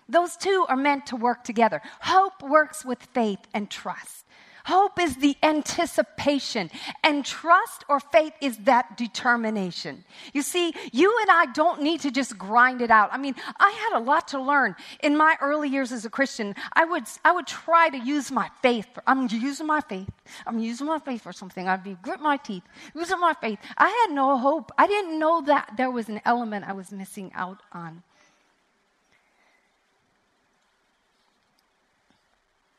Those 0.07 0.37
two 0.37 0.67
are 0.69 0.75
meant 0.75 1.07
to 1.07 1.15
work 1.15 1.43
together. 1.43 1.81
Hope 2.01 2.43
works 2.43 2.85
with 2.85 3.01
faith 3.01 3.39
and 3.55 3.71
trust. 3.71 4.25
Hope 4.65 4.99
is 4.99 5.15
the 5.15 5.35
anticipation, 5.41 6.69
and 7.03 7.25
trust 7.25 7.83
or 7.89 7.99
faith 7.99 8.33
is 8.41 8.57
that 8.59 8.97
determination. 8.97 10.03
You 10.33 10.41
see, 10.41 10.73
you 10.91 11.17
and 11.21 11.31
I 11.31 11.47
don't 11.53 11.81
need 11.81 12.01
to 12.01 12.11
just 12.11 12.37
grind 12.37 12.81
it 12.81 12.91
out. 12.91 13.09
I 13.11 13.17
mean, 13.17 13.35
I 13.59 13.71
had 13.71 13.97
a 13.97 14.03
lot 14.03 14.27
to 14.29 14.41
learn 14.41 14.75
in 15.01 15.17
my 15.17 15.35
early 15.41 15.69
years 15.69 15.91
as 15.91 16.05
a 16.05 16.09
Christian. 16.09 16.55
I 16.73 16.85
would, 16.85 17.03
I 17.25 17.31
would 17.31 17.47
try 17.47 17.89
to 17.89 17.97
use 17.97 18.31
my 18.31 18.49
faith. 18.61 18.87
For, 18.93 19.03
I'm 19.07 19.27
using 19.29 19.67
my 19.67 19.81
faith. 19.81 20.09
I'm 20.45 20.59
using 20.59 20.87
my 20.87 20.99
faith 20.99 21.21
for 21.21 21.33
something. 21.33 21.67
I'd 21.67 21.83
be 21.83 21.97
grit 22.01 22.21
my 22.21 22.37
teeth, 22.37 22.63
using 22.95 23.19
my 23.19 23.33
faith. 23.33 23.59
I 23.77 23.89
had 23.89 24.15
no 24.15 24.37
hope. 24.37 24.71
I 24.77 24.87
didn't 24.87 25.17
know 25.17 25.41
that 25.41 25.73
there 25.77 25.91
was 25.91 26.09
an 26.09 26.21
element 26.25 26.65
I 26.67 26.73
was 26.73 26.91
missing 26.91 27.31
out 27.33 27.61
on. 27.71 28.03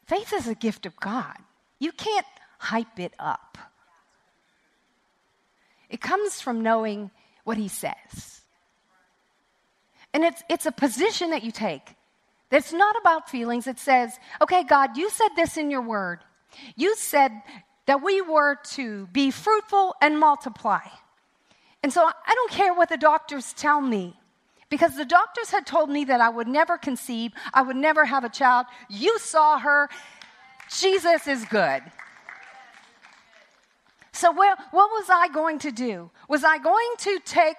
Faith 0.06 0.32
is 0.32 0.46
a 0.46 0.54
gift 0.54 0.84
of 0.86 0.94
God. 0.96 1.36
You 1.82 1.90
can't 1.90 2.26
hype 2.58 3.00
it 3.00 3.12
up. 3.18 3.58
It 5.90 6.00
comes 6.00 6.40
from 6.40 6.62
knowing 6.62 7.10
what 7.42 7.56
he 7.56 7.66
says. 7.66 8.42
And 10.14 10.22
it's, 10.22 10.44
it's 10.48 10.66
a 10.66 10.70
position 10.70 11.30
that 11.30 11.42
you 11.42 11.50
take. 11.50 11.96
That's 12.50 12.72
not 12.72 12.94
about 13.00 13.28
feelings. 13.28 13.66
It 13.66 13.80
says, 13.80 14.16
okay, 14.40 14.62
God, 14.62 14.96
you 14.96 15.10
said 15.10 15.30
this 15.34 15.56
in 15.56 15.72
your 15.72 15.82
word. 15.82 16.20
You 16.76 16.94
said 16.94 17.32
that 17.86 18.00
we 18.00 18.20
were 18.20 18.58
to 18.74 19.08
be 19.08 19.32
fruitful 19.32 19.96
and 20.00 20.20
multiply. 20.20 20.86
And 21.82 21.92
so 21.92 22.04
I 22.04 22.34
don't 22.36 22.50
care 22.52 22.74
what 22.74 22.90
the 22.90 22.96
doctors 22.96 23.52
tell 23.54 23.80
me 23.80 24.14
because 24.70 24.94
the 24.96 25.04
doctors 25.04 25.50
had 25.50 25.66
told 25.66 25.90
me 25.90 26.04
that 26.04 26.20
I 26.20 26.28
would 26.28 26.46
never 26.46 26.78
conceive, 26.78 27.32
I 27.52 27.62
would 27.62 27.74
never 27.74 28.04
have 28.04 28.22
a 28.22 28.28
child. 28.28 28.66
You 28.88 29.18
saw 29.18 29.58
her, 29.58 29.88
Jesus 30.78 31.26
is 31.26 31.44
good. 31.46 31.82
So, 34.12 34.30
what 34.30 34.58
was 34.72 35.10
I 35.10 35.28
going 35.28 35.58
to 35.60 35.72
do? 35.72 36.10
Was 36.28 36.44
I 36.44 36.58
going 36.58 36.90
to 36.98 37.18
take 37.24 37.56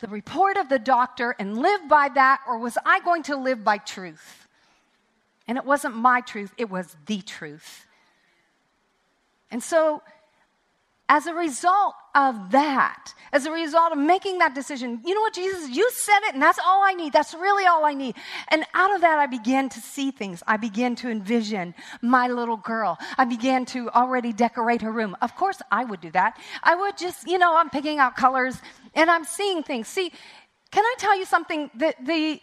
the 0.00 0.08
report 0.08 0.56
of 0.56 0.68
the 0.68 0.78
doctor 0.78 1.34
and 1.38 1.58
live 1.58 1.88
by 1.88 2.08
that, 2.14 2.40
or 2.48 2.58
was 2.58 2.78
I 2.84 3.00
going 3.00 3.22
to 3.24 3.36
live 3.36 3.64
by 3.64 3.78
truth? 3.78 4.48
And 5.46 5.58
it 5.58 5.64
wasn't 5.64 5.96
my 5.96 6.20
truth, 6.20 6.52
it 6.56 6.70
was 6.70 6.96
the 7.06 7.20
truth. 7.20 7.86
And 9.50 9.62
so 9.62 10.02
as 11.08 11.26
a 11.26 11.34
result 11.34 11.94
of 12.14 12.52
that, 12.52 13.12
as 13.32 13.44
a 13.44 13.50
result 13.50 13.92
of 13.92 13.98
making 13.98 14.38
that 14.38 14.54
decision, 14.54 15.00
you 15.04 15.14
know 15.14 15.20
what, 15.20 15.34
Jesus, 15.34 15.68
you 15.68 15.90
said 15.90 16.20
it, 16.28 16.34
and 16.34 16.42
that's 16.42 16.58
all 16.64 16.82
I 16.82 16.94
need. 16.94 17.12
That's 17.12 17.34
really 17.34 17.66
all 17.66 17.84
I 17.84 17.92
need. 17.92 18.14
And 18.48 18.64
out 18.72 18.94
of 18.94 19.02
that, 19.02 19.18
I 19.18 19.26
began 19.26 19.68
to 19.70 19.80
see 19.80 20.10
things. 20.10 20.42
I 20.46 20.56
began 20.56 20.94
to 20.96 21.10
envision 21.10 21.74
my 22.00 22.28
little 22.28 22.56
girl. 22.56 22.96
I 23.18 23.24
began 23.24 23.66
to 23.66 23.90
already 23.90 24.32
decorate 24.32 24.80
her 24.82 24.92
room. 24.92 25.16
Of 25.20 25.36
course, 25.36 25.60
I 25.70 25.84
would 25.84 26.00
do 26.00 26.10
that. 26.12 26.38
I 26.62 26.74
would 26.74 26.96
just, 26.96 27.26
you 27.26 27.38
know, 27.38 27.56
I'm 27.56 27.70
picking 27.70 27.98
out 27.98 28.16
colors 28.16 28.62
and 28.94 29.10
I'm 29.10 29.24
seeing 29.24 29.62
things. 29.62 29.88
See, 29.88 30.10
can 30.70 30.84
I 30.84 30.94
tell 30.98 31.18
you 31.18 31.26
something? 31.26 31.70
The, 31.74 31.94
the, 32.02 32.40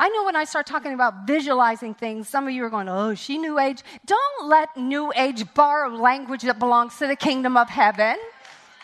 I 0.00 0.08
know 0.08 0.24
when 0.24 0.34
I 0.34 0.44
start 0.44 0.66
talking 0.66 0.92
about 0.92 1.26
visualizing 1.26 1.94
things, 1.94 2.28
some 2.28 2.48
of 2.48 2.52
you 2.52 2.64
are 2.64 2.70
going, 2.70 2.88
oh, 2.88 3.14
she 3.14 3.38
New 3.38 3.60
Age. 3.60 3.82
Don't 4.04 4.48
let 4.48 4.76
New 4.76 5.12
Age 5.14 5.44
borrow 5.54 5.88
language 5.94 6.42
that 6.42 6.58
belongs 6.58 6.98
to 6.98 7.06
the 7.06 7.14
kingdom 7.14 7.56
of 7.56 7.68
heaven. 7.68 8.16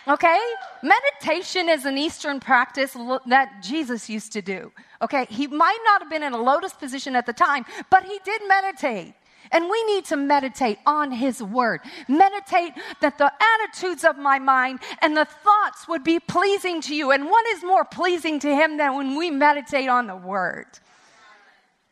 Okay? 0.06 0.38
Meditation 0.82 1.68
is 1.68 1.84
an 1.84 1.98
Eastern 1.98 2.38
practice 2.38 2.96
that 3.26 3.62
Jesus 3.62 4.08
used 4.08 4.32
to 4.32 4.42
do. 4.42 4.72
Okay? 5.02 5.26
He 5.28 5.48
might 5.48 5.78
not 5.84 6.02
have 6.02 6.10
been 6.10 6.22
in 6.22 6.32
a 6.32 6.40
lotus 6.40 6.72
position 6.72 7.16
at 7.16 7.26
the 7.26 7.32
time, 7.32 7.66
but 7.90 8.04
he 8.04 8.18
did 8.24 8.42
meditate. 8.46 9.14
And 9.52 9.68
we 9.68 9.84
need 9.84 10.04
to 10.06 10.16
meditate 10.16 10.78
on 10.86 11.10
His 11.10 11.42
Word. 11.42 11.80
Meditate 12.06 12.72
that 13.00 13.18
the 13.18 13.32
attitudes 13.56 14.04
of 14.04 14.16
my 14.16 14.38
mind 14.38 14.78
and 15.02 15.16
the 15.16 15.24
thoughts 15.24 15.88
would 15.88 16.04
be 16.04 16.20
pleasing 16.20 16.80
to 16.82 16.94
you. 16.94 17.10
And 17.10 17.24
what 17.24 17.44
is 17.48 17.64
more 17.64 17.84
pleasing 17.84 18.38
to 18.40 18.54
Him 18.54 18.76
than 18.76 18.94
when 18.94 19.16
we 19.16 19.28
meditate 19.28 19.88
on 19.88 20.06
the 20.06 20.14
Word? 20.14 20.66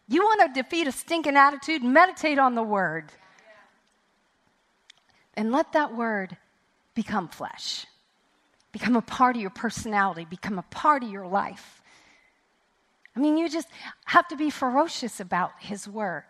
You 0.08 0.22
want 0.22 0.54
to 0.54 0.62
defeat 0.62 0.86
a 0.86 0.92
stinking 0.92 1.36
attitude? 1.36 1.82
Meditate 1.82 2.38
on 2.38 2.54
the 2.54 2.62
Word. 2.62 3.12
And 5.34 5.52
let 5.52 5.72
that 5.74 5.94
Word 5.94 6.36
become 6.94 7.28
flesh 7.28 7.86
become 8.72 8.96
a 8.96 9.02
part 9.02 9.34
of 9.34 9.40
your 9.42 9.50
personality, 9.50 10.24
become 10.24 10.58
a 10.58 10.62
part 10.62 11.02
of 11.02 11.10
your 11.10 11.26
life. 11.26 11.82
I 13.16 13.20
mean, 13.20 13.36
you 13.36 13.48
just 13.48 13.68
have 14.04 14.28
to 14.28 14.36
be 14.36 14.50
ferocious 14.50 15.20
about 15.20 15.52
His 15.58 15.88
Word. 15.88 16.24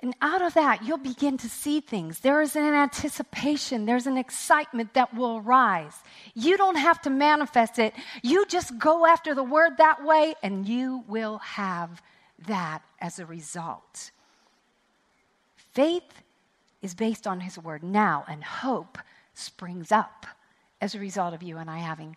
And 0.00 0.14
out 0.22 0.42
of 0.42 0.54
that, 0.54 0.84
you'll 0.84 0.98
begin 0.98 1.36
to 1.38 1.48
see 1.48 1.80
things. 1.80 2.20
There 2.20 2.40
is 2.40 2.54
an 2.54 2.62
anticipation, 2.62 3.84
there's 3.84 4.06
an 4.06 4.16
excitement 4.16 4.94
that 4.94 5.14
will 5.14 5.38
arise. 5.38 5.94
You 6.34 6.56
don't 6.56 6.76
have 6.76 7.02
to 7.02 7.10
manifest 7.10 7.78
it. 7.78 7.94
You 8.22 8.46
just 8.46 8.78
go 8.78 9.06
after 9.06 9.34
the 9.34 9.42
word 9.42 9.76
that 9.78 10.04
way, 10.04 10.34
and 10.42 10.66
you 10.66 11.04
will 11.08 11.38
have 11.38 12.00
that 12.46 12.82
as 13.00 13.18
a 13.18 13.26
result. 13.26 14.10
Faith 15.56 16.22
is 16.82 16.94
based 16.94 17.26
on 17.26 17.40
his 17.40 17.58
word 17.58 17.82
now, 17.82 18.24
and 18.28 18.42
hope 18.44 18.98
springs 19.34 19.92
up 19.92 20.26
as 20.80 20.94
a 20.94 21.00
result 21.00 21.34
of 21.34 21.42
you 21.42 21.58
and 21.58 21.70
I 21.70 21.78
having 21.78 22.16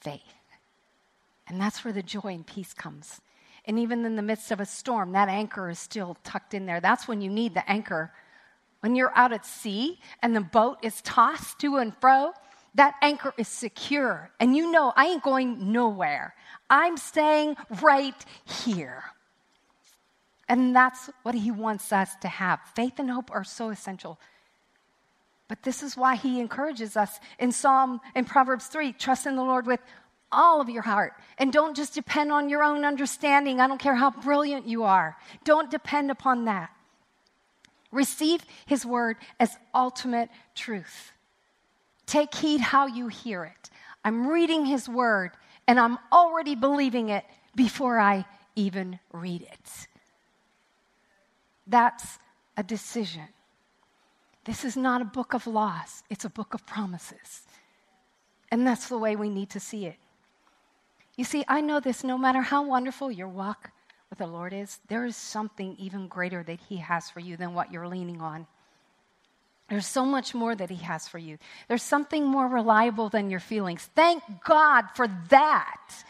faith. 0.00 0.20
And 1.48 1.60
that's 1.60 1.84
where 1.84 1.92
the 1.92 2.02
joy 2.02 2.34
and 2.34 2.46
peace 2.46 2.74
comes. 2.74 3.20
And 3.66 3.78
even 3.78 4.04
in 4.04 4.16
the 4.16 4.22
midst 4.22 4.50
of 4.50 4.60
a 4.60 4.66
storm, 4.66 5.12
that 5.12 5.28
anchor 5.28 5.68
is 5.68 5.78
still 5.78 6.16
tucked 6.24 6.54
in 6.54 6.66
there. 6.66 6.80
That's 6.80 7.08
when 7.08 7.20
you 7.20 7.30
need 7.30 7.54
the 7.54 7.68
anchor. 7.68 8.12
When 8.80 8.94
you're 8.94 9.16
out 9.16 9.32
at 9.32 9.44
sea 9.44 9.98
and 10.22 10.34
the 10.34 10.40
boat 10.40 10.78
is 10.82 11.02
tossed 11.02 11.58
to 11.60 11.76
and 11.76 11.92
fro, 12.00 12.32
that 12.74 12.94
anchor 13.02 13.32
is 13.36 13.48
secure. 13.48 14.30
And 14.38 14.56
you 14.56 14.70
know, 14.70 14.92
I 14.94 15.06
ain't 15.06 15.22
going 15.22 15.72
nowhere. 15.72 16.34
I'm 16.70 16.96
staying 16.96 17.56
right 17.82 18.24
here. 18.44 19.04
And 20.48 20.74
that's 20.74 21.10
what 21.22 21.34
he 21.34 21.50
wants 21.50 21.92
us 21.92 22.14
to 22.22 22.28
have. 22.28 22.60
Faith 22.74 22.98
and 22.98 23.10
hope 23.10 23.30
are 23.32 23.44
so 23.44 23.70
essential 23.70 24.18
but 25.48 25.62
this 25.62 25.82
is 25.82 25.96
why 25.96 26.16
he 26.16 26.40
encourages 26.40 26.96
us 26.96 27.20
in 27.38 27.52
Psalm, 27.52 28.00
in 28.14 28.24
Proverbs 28.24 28.66
3 28.66 28.92
trust 28.92 29.26
in 29.26 29.36
the 29.36 29.44
Lord 29.44 29.66
with 29.66 29.80
all 30.32 30.60
of 30.60 30.68
your 30.68 30.82
heart. 30.82 31.14
And 31.38 31.52
don't 31.52 31.76
just 31.76 31.94
depend 31.94 32.32
on 32.32 32.48
your 32.48 32.62
own 32.62 32.84
understanding. 32.84 33.60
I 33.60 33.68
don't 33.68 33.78
care 33.78 33.94
how 33.94 34.10
brilliant 34.10 34.66
you 34.66 34.82
are. 34.82 35.16
Don't 35.44 35.70
depend 35.70 36.10
upon 36.10 36.46
that. 36.46 36.70
Receive 37.92 38.44
his 38.66 38.84
word 38.84 39.16
as 39.38 39.56
ultimate 39.72 40.28
truth. 40.54 41.12
Take 42.06 42.34
heed 42.34 42.60
how 42.60 42.86
you 42.86 43.08
hear 43.08 43.44
it. 43.44 43.70
I'm 44.04 44.26
reading 44.26 44.66
his 44.66 44.88
word 44.88 45.30
and 45.68 45.78
I'm 45.78 45.98
already 46.12 46.56
believing 46.56 47.08
it 47.08 47.24
before 47.54 47.98
I 47.98 48.24
even 48.56 48.98
read 49.12 49.42
it. 49.42 49.86
That's 51.66 52.18
a 52.56 52.62
decision. 52.62 53.28
This 54.44 54.64
is 54.64 54.76
not 54.76 55.02
a 55.02 55.04
book 55.04 55.34
of 55.34 55.46
loss, 55.46 56.02
it's 56.08 56.24
a 56.24 56.30
book 56.30 56.54
of 56.54 56.66
promises. 56.66 57.42
And 58.50 58.66
that's 58.66 58.88
the 58.88 58.98
way 58.98 59.16
we 59.16 59.28
need 59.28 59.50
to 59.50 59.60
see 59.60 59.86
it. 59.86 59.96
You 61.16 61.24
see, 61.24 61.44
I 61.48 61.60
know 61.60 61.80
this 61.80 62.04
no 62.04 62.16
matter 62.16 62.42
how 62.42 62.64
wonderful 62.64 63.10
your 63.10 63.28
walk 63.28 63.70
with 64.08 64.18
the 64.18 64.26
Lord 64.26 64.52
is, 64.52 64.78
there 64.88 65.04
is 65.04 65.16
something 65.16 65.74
even 65.78 66.06
greater 66.06 66.42
that 66.44 66.60
He 66.68 66.76
has 66.76 67.10
for 67.10 67.20
you 67.20 67.36
than 67.36 67.54
what 67.54 67.72
you're 67.72 67.88
leaning 67.88 68.20
on. 68.20 68.46
There's 69.68 69.86
so 69.86 70.04
much 70.04 70.32
more 70.32 70.54
that 70.54 70.70
He 70.70 70.84
has 70.84 71.08
for 71.08 71.18
you. 71.18 71.38
There's 71.66 71.82
something 71.82 72.24
more 72.24 72.46
reliable 72.46 73.08
than 73.08 73.30
your 73.30 73.40
feelings. 73.40 73.88
Thank 73.96 74.22
God 74.44 74.84
for 74.94 75.08
that. 75.30 76.04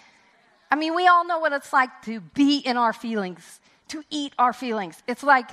I 0.70 0.76
mean, 0.76 0.94
we 0.94 1.06
all 1.06 1.26
know 1.26 1.38
what 1.38 1.52
it's 1.52 1.72
like 1.72 2.02
to 2.02 2.20
be 2.20 2.58
in 2.58 2.76
our 2.76 2.92
feelings, 2.92 3.60
to 3.88 4.02
eat 4.10 4.32
our 4.38 4.52
feelings. 4.52 5.02
It's 5.06 5.22
like 5.22 5.50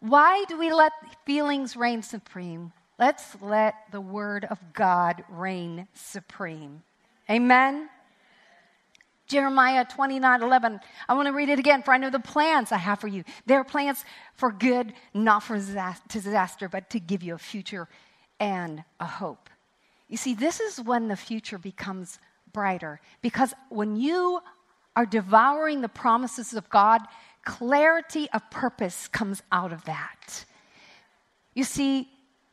why 0.00 0.44
do 0.48 0.58
we 0.58 0.72
let 0.72 0.92
feelings 1.24 1.76
reign 1.76 2.02
supreme? 2.02 2.72
Let's 2.98 3.36
let 3.40 3.74
the 3.92 4.00
word 4.00 4.44
of 4.44 4.58
God 4.72 5.24
reign 5.28 5.88
supreme. 5.94 6.82
Amen. 7.30 7.88
Jeremiah 9.26 9.84
29 9.84 10.42
11. 10.42 10.80
I 11.08 11.14
want 11.14 11.26
to 11.26 11.32
read 11.32 11.48
it 11.48 11.58
again, 11.58 11.82
for 11.82 11.92
I 11.92 11.98
know 11.98 12.10
the 12.10 12.20
plans 12.20 12.70
I 12.70 12.76
have 12.76 13.00
for 13.00 13.08
you. 13.08 13.24
They're 13.46 13.64
plans 13.64 14.04
for 14.34 14.52
good, 14.52 14.92
not 15.12 15.42
for 15.42 15.56
disaster, 15.56 16.68
but 16.68 16.90
to 16.90 17.00
give 17.00 17.22
you 17.22 17.34
a 17.34 17.38
future 17.38 17.88
and 18.38 18.84
a 19.00 19.06
hope. 19.06 19.50
You 20.08 20.16
see, 20.16 20.34
this 20.34 20.60
is 20.60 20.80
when 20.80 21.08
the 21.08 21.16
future 21.16 21.58
becomes 21.58 22.20
brighter 22.52 23.00
because 23.22 23.52
when 23.68 23.96
you 23.96 24.40
are 24.94 25.06
devouring 25.06 25.80
the 25.80 25.88
promises 25.88 26.54
of 26.54 26.70
God, 26.70 27.02
clarity 27.46 28.28
of 28.34 28.42
purpose 28.50 29.08
comes 29.08 29.42
out 29.50 29.72
of 29.72 29.84
that. 29.86 30.44
You 31.54 31.64
see, 31.64 32.10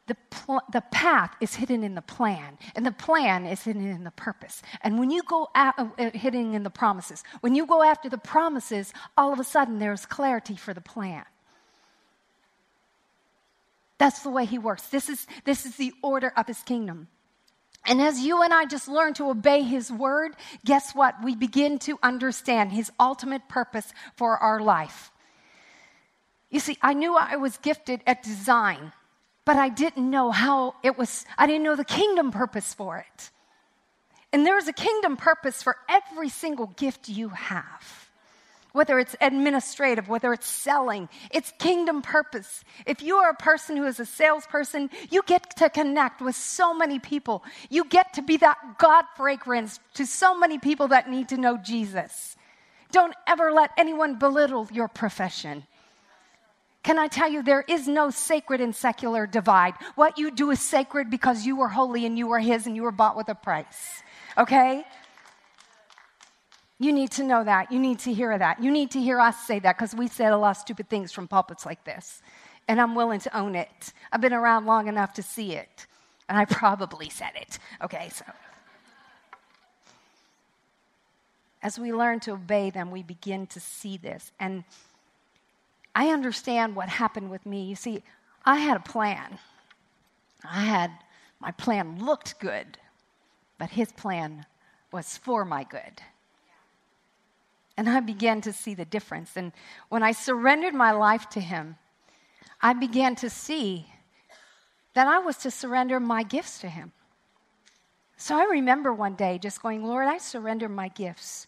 the, 0.08 0.16
pl- 0.30 0.64
the 0.72 0.82
path 0.92 1.36
is 1.42 1.56
hidden 1.56 1.84
in 1.84 1.96
the 1.96 2.02
plan, 2.02 2.58
and 2.76 2.86
the 2.86 2.92
plan 2.92 3.46
is 3.46 3.64
hidden 3.64 3.86
in 3.86 4.04
the 4.04 4.12
purpose. 4.12 4.62
And 4.82 5.00
when 5.00 5.12
you 5.12 5.24
go 5.24 5.50
at, 5.56 5.76
uh, 5.78 5.88
uh, 5.98 6.12
hidden 6.12 6.54
in 6.54 6.64
the 6.64 6.70
promises, 6.70 7.24
when 7.42 7.56
you 7.56 7.66
go 7.66 7.84
after 7.84 8.10
the 8.10 8.18
promises, 8.18 8.94
all 9.18 9.34
of 9.34 9.40
a 9.40 9.44
sudden 9.44 9.80
there's 9.80 10.06
clarity 10.06 10.56
for 10.56 10.74
the 10.74 10.82
plan. 10.82 11.26
That's 13.98 14.22
the 14.24 14.30
way 14.30 14.46
he 14.46 14.58
works. 14.58 14.88
This 14.90 15.10
is, 15.10 15.26
this 15.46 15.66
is 15.66 15.78
the 15.78 15.94
order 16.02 16.34
of 16.36 16.48
his 16.48 16.62
kingdom. 16.64 17.08
And 17.86 18.02
as 18.02 18.20
you 18.20 18.42
and 18.42 18.54
I 18.54 18.66
just 18.66 18.88
learn 18.88 19.14
to 19.16 19.30
obey 19.30 19.62
His 19.62 19.92
word, 19.92 20.36
guess 20.64 20.96
what? 20.96 21.16
We 21.24 21.36
begin 21.36 21.80
to 21.80 22.00
understand 22.02 22.72
His 22.72 22.92
ultimate 23.00 23.48
purpose 23.50 23.94
for 24.16 24.38
our 24.38 24.60
life. 24.60 25.12
You 26.50 26.60
see, 26.60 26.78
I 26.82 26.94
knew 26.94 27.16
I 27.16 27.36
was 27.36 27.58
gifted 27.58 28.02
at 28.06 28.24
design, 28.24 28.94
but 29.44 29.58
I 29.58 29.70
didn't 29.70 30.10
know 30.10 30.32
how 30.32 30.76
it 30.84 30.98
was, 30.98 31.26
I 31.38 31.48
didn't 31.48 31.64
know 31.64 31.76
the 31.76 31.84
kingdom 31.84 32.32
purpose 32.32 32.74
for 32.74 33.00
it. 33.00 33.32
And 34.32 34.46
there 34.46 34.58
is 34.58 34.68
a 34.68 34.74
kingdom 34.74 35.18
purpose 35.18 35.62
for 35.62 35.76
every 35.90 36.30
single 36.30 36.68
gift 36.68 37.10
you 37.10 37.30
have 37.30 38.03
whether 38.74 39.00
it's 39.00 39.16
administrative, 39.22 40.10
whether 40.10 40.34
it's 40.34 40.48
selling, 40.48 41.08
it's 41.32 41.54
kingdom 41.60 42.02
purpose. 42.02 42.64
If 42.86 43.02
you 43.02 43.16
are 43.18 43.30
a 43.30 43.36
person 43.36 43.78
who 43.78 43.86
is 43.86 44.00
a 44.00 44.06
salesperson, 44.06 44.90
you 45.10 45.22
get 45.26 45.56
to 45.58 45.70
connect 45.70 46.22
with 46.22 46.36
so 46.36 46.74
many 46.74 47.00
people. 47.00 47.44
You 47.70 47.86
get 47.86 48.14
to 48.14 48.22
be 48.22 48.38
that 48.38 48.58
God 48.80 49.06
fragrance 49.16 49.80
to 49.94 50.06
so 50.06 50.38
many 50.38 50.58
people 50.58 50.90
that 50.90 51.10
need 51.10 51.30
to 51.30 51.38
know 51.38 51.58
Jesus. 51.58 52.36
Don't 52.92 53.14
ever 53.28 53.52
let 53.52 53.72
anyone 53.78 54.20
belittle 54.20 54.68
your 54.72 54.88
profession. 54.88 55.66
Can 56.84 57.00
I 57.00 57.08
tell 57.08 57.32
you, 57.32 57.42
there 57.42 57.64
is 57.68 57.88
no 57.88 58.10
sacred 58.10 58.60
and 58.60 58.76
secular 58.76 59.26
divide. 59.26 59.74
What 59.96 60.18
you 60.18 60.32
do 60.32 60.52
is 60.52 60.60
sacred 60.60 61.10
because 61.10 61.46
you 61.46 61.62
are 61.62 61.70
holy 61.70 62.06
and 62.06 62.18
you 62.18 62.32
are 62.32 62.40
His 62.40 62.68
and 62.68 62.76
you 62.76 62.84
were 62.84 62.92
bought 62.92 63.16
with 63.16 63.30
a 63.30 63.36
price. 63.36 64.04
Okay? 64.38 64.84
You 66.84 66.92
need 66.92 67.12
to 67.12 67.24
know 67.24 67.46
that. 67.46 67.72
You 67.72 67.80
need 67.80 68.00
to 68.00 68.14
hear 68.14 68.38
that. 68.38 68.62
You 68.62 68.70
need 68.70 68.92
to 68.92 69.00
hear 69.00 69.18
us 69.18 69.38
say 69.48 69.58
that 69.60 69.78
because 69.78 69.96
we 69.96 70.10
said 70.10 70.34
a 70.34 70.38
lot 70.38 70.50
of 70.50 70.58
stupid 70.58 70.90
things 70.90 71.14
from 71.14 71.30
pulpits 71.30 71.66
like 71.66 71.82
this. 71.86 72.22
And 72.68 72.82
I'm 72.82 72.94
willing 72.94 73.22
to 73.22 73.38
own 73.38 73.56
it. 73.56 73.94
I've 74.12 74.20
been 74.20 74.34
around 74.34 74.66
long 74.66 74.90
enough 74.90 75.14
to 75.14 75.24
see 75.24 75.54
it. 75.54 75.88
And 76.28 76.38
I 76.38 76.44
probably 76.60 77.08
said 77.08 77.32
it. 77.36 77.58
Okay, 77.82 78.10
so. 78.10 78.26
As 81.62 81.80
we 81.80 81.94
learn 81.94 82.20
to 82.22 82.32
obey 82.32 82.70
them, 82.70 82.92
we 82.92 83.02
begin 83.02 83.48
to 83.48 83.62
see 83.62 83.96
this. 83.96 84.34
And 84.38 84.66
I 85.96 86.10
understand 86.10 86.76
what 86.76 86.90
happened 86.90 87.32
with 87.32 87.46
me. 87.46 87.64
You 87.64 87.78
see, 87.78 88.04
I 88.44 88.58
had 88.58 88.76
a 88.76 88.82
plan. 88.82 89.40
I 90.44 90.66
had, 90.66 90.92
my 91.40 91.52
plan 91.52 92.04
looked 92.04 92.42
good, 92.42 92.78
but 93.58 93.70
his 93.70 93.94
plan 93.94 94.46
was 94.92 95.16
for 95.16 95.46
my 95.46 95.64
good. 95.64 96.02
And 97.76 97.90
I 97.90 98.00
began 98.00 98.42
to 98.42 98.54
see 98.54 98.76
the 98.76 98.86
difference. 98.86 99.36
And 99.36 99.52
when 99.90 100.04
I 100.04 100.12
surrendered 100.12 100.74
my 100.74 100.92
life 100.92 101.30
to 101.30 101.40
Him, 101.40 101.78
I 102.62 102.74
began 102.74 103.16
to 103.18 103.30
see 103.30 103.88
that 104.94 105.08
I 105.08 105.20
was 105.20 105.38
to 105.38 105.52
surrender 105.52 106.00
my 106.00 106.24
gifts 106.24 106.60
to 106.60 106.70
Him. 106.70 106.92
So 108.16 108.38
I 108.38 108.44
remember 108.46 108.94
one 108.94 109.16
day 109.16 109.38
just 109.38 109.62
going, 109.62 109.84
Lord, 109.84 110.08
I 110.08 110.18
surrender 110.20 110.70
my 110.70 110.88
gifts. 110.90 111.48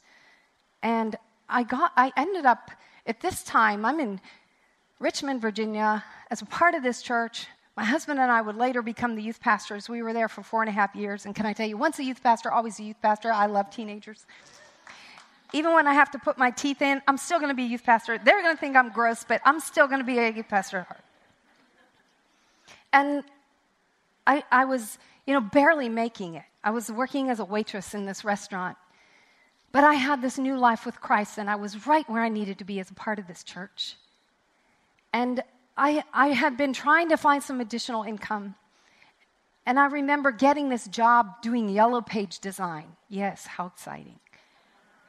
And 0.81 1.15
I 1.47 1.63
got 1.63 1.91
I 1.95 2.11
ended 2.17 2.45
up 2.45 2.71
at 3.05 3.21
this 3.21 3.43
time, 3.43 3.85
I'm 3.85 3.99
in 3.99 4.19
Richmond, 4.99 5.41
Virginia, 5.41 6.03
as 6.31 6.41
a 6.41 6.45
part 6.45 6.73
of 6.73 6.81
this 6.81 7.03
church, 7.03 7.47
My 7.77 7.83
husband 7.83 8.19
and 8.21 8.31
I 8.31 8.41
would 8.41 8.55
later 8.55 8.81
become 8.81 9.15
the 9.15 9.21
youth 9.21 9.41
pastors. 9.41 9.89
We 9.89 10.01
were 10.01 10.13
there 10.13 10.29
for 10.29 10.41
four 10.41 10.61
and 10.61 10.69
a 10.69 10.71
half 10.71 10.95
years. 10.95 11.25
And 11.25 11.35
can 11.35 11.45
I 11.45 11.51
tell 11.51 11.67
you, 11.67 11.75
once 11.75 11.99
a 11.99 12.03
youth 12.05 12.23
pastor, 12.23 12.49
always 12.51 12.79
a 12.79 12.83
youth 12.83 13.01
pastor. 13.01 13.33
I 13.33 13.47
love 13.47 13.69
teenagers. 13.69 14.25
Even 15.53 15.73
when 15.73 15.87
I 15.87 15.93
have 15.93 16.11
to 16.11 16.19
put 16.19 16.37
my 16.37 16.51
teeth 16.51 16.81
in, 16.81 17.01
I'm 17.07 17.17
still 17.17 17.39
going 17.39 17.49
to 17.49 17.55
be 17.55 17.63
a 17.63 17.67
youth 17.67 17.83
pastor. 17.83 18.17
They're 18.17 18.41
going 18.41 18.55
to 18.55 18.59
think 18.59 18.75
I'm 18.75 18.89
gross, 18.91 19.23
but 19.23 19.41
I'm 19.45 19.59
still 19.59 19.87
going 19.87 19.99
to 19.99 20.05
be 20.05 20.17
a 20.17 20.31
youth 20.31 20.49
pastor 20.49 20.79
at 20.79 20.87
heart. 20.87 21.03
And 22.91 23.23
I, 24.25 24.43
I 24.51 24.65
was, 24.65 24.97
you 25.25 25.33
know, 25.33 25.41
barely 25.41 25.89
making 25.89 26.35
it. 26.35 26.43
I 26.63 26.71
was 26.71 26.91
working 26.91 27.29
as 27.29 27.39
a 27.39 27.45
waitress 27.45 27.93
in 27.93 28.05
this 28.05 28.23
restaurant. 28.23 28.77
But 29.71 29.83
I 29.83 29.93
had 29.95 30.21
this 30.21 30.37
new 30.37 30.57
life 30.57 30.85
with 30.85 31.01
Christ, 31.01 31.37
and 31.37 31.49
I 31.49 31.55
was 31.55 31.85
right 31.85 32.09
where 32.09 32.23
I 32.23 32.29
needed 32.29 32.57
to 32.59 32.63
be 32.63 32.79
as 32.79 32.89
a 32.89 32.93
part 32.93 33.19
of 33.19 33.27
this 33.27 33.43
church. 33.43 33.97
And 35.11 35.43
I, 35.77 36.03
I 36.13 36.27
had 36.27 36.57
been 36.57 36.71
trying 36.71 37.09
to 37.09 37.17
find 37.17 37.43
some 37.43 37.59
additional 37.59 38.03
income. 38.03 38.55
And 39.65 39.79
I 39.79 39.87
remember 39.87 40.31
getting 40.31 40.69
this 40.69 40.87
job 40.87 41.41
doing 41.41 41.67
yellow 41.69 42.01
page 42.01 42.39
design. 42.39 42.85
Yes, 43.09 43.45
how 43.45 43.67
exciting. 43.67 44.19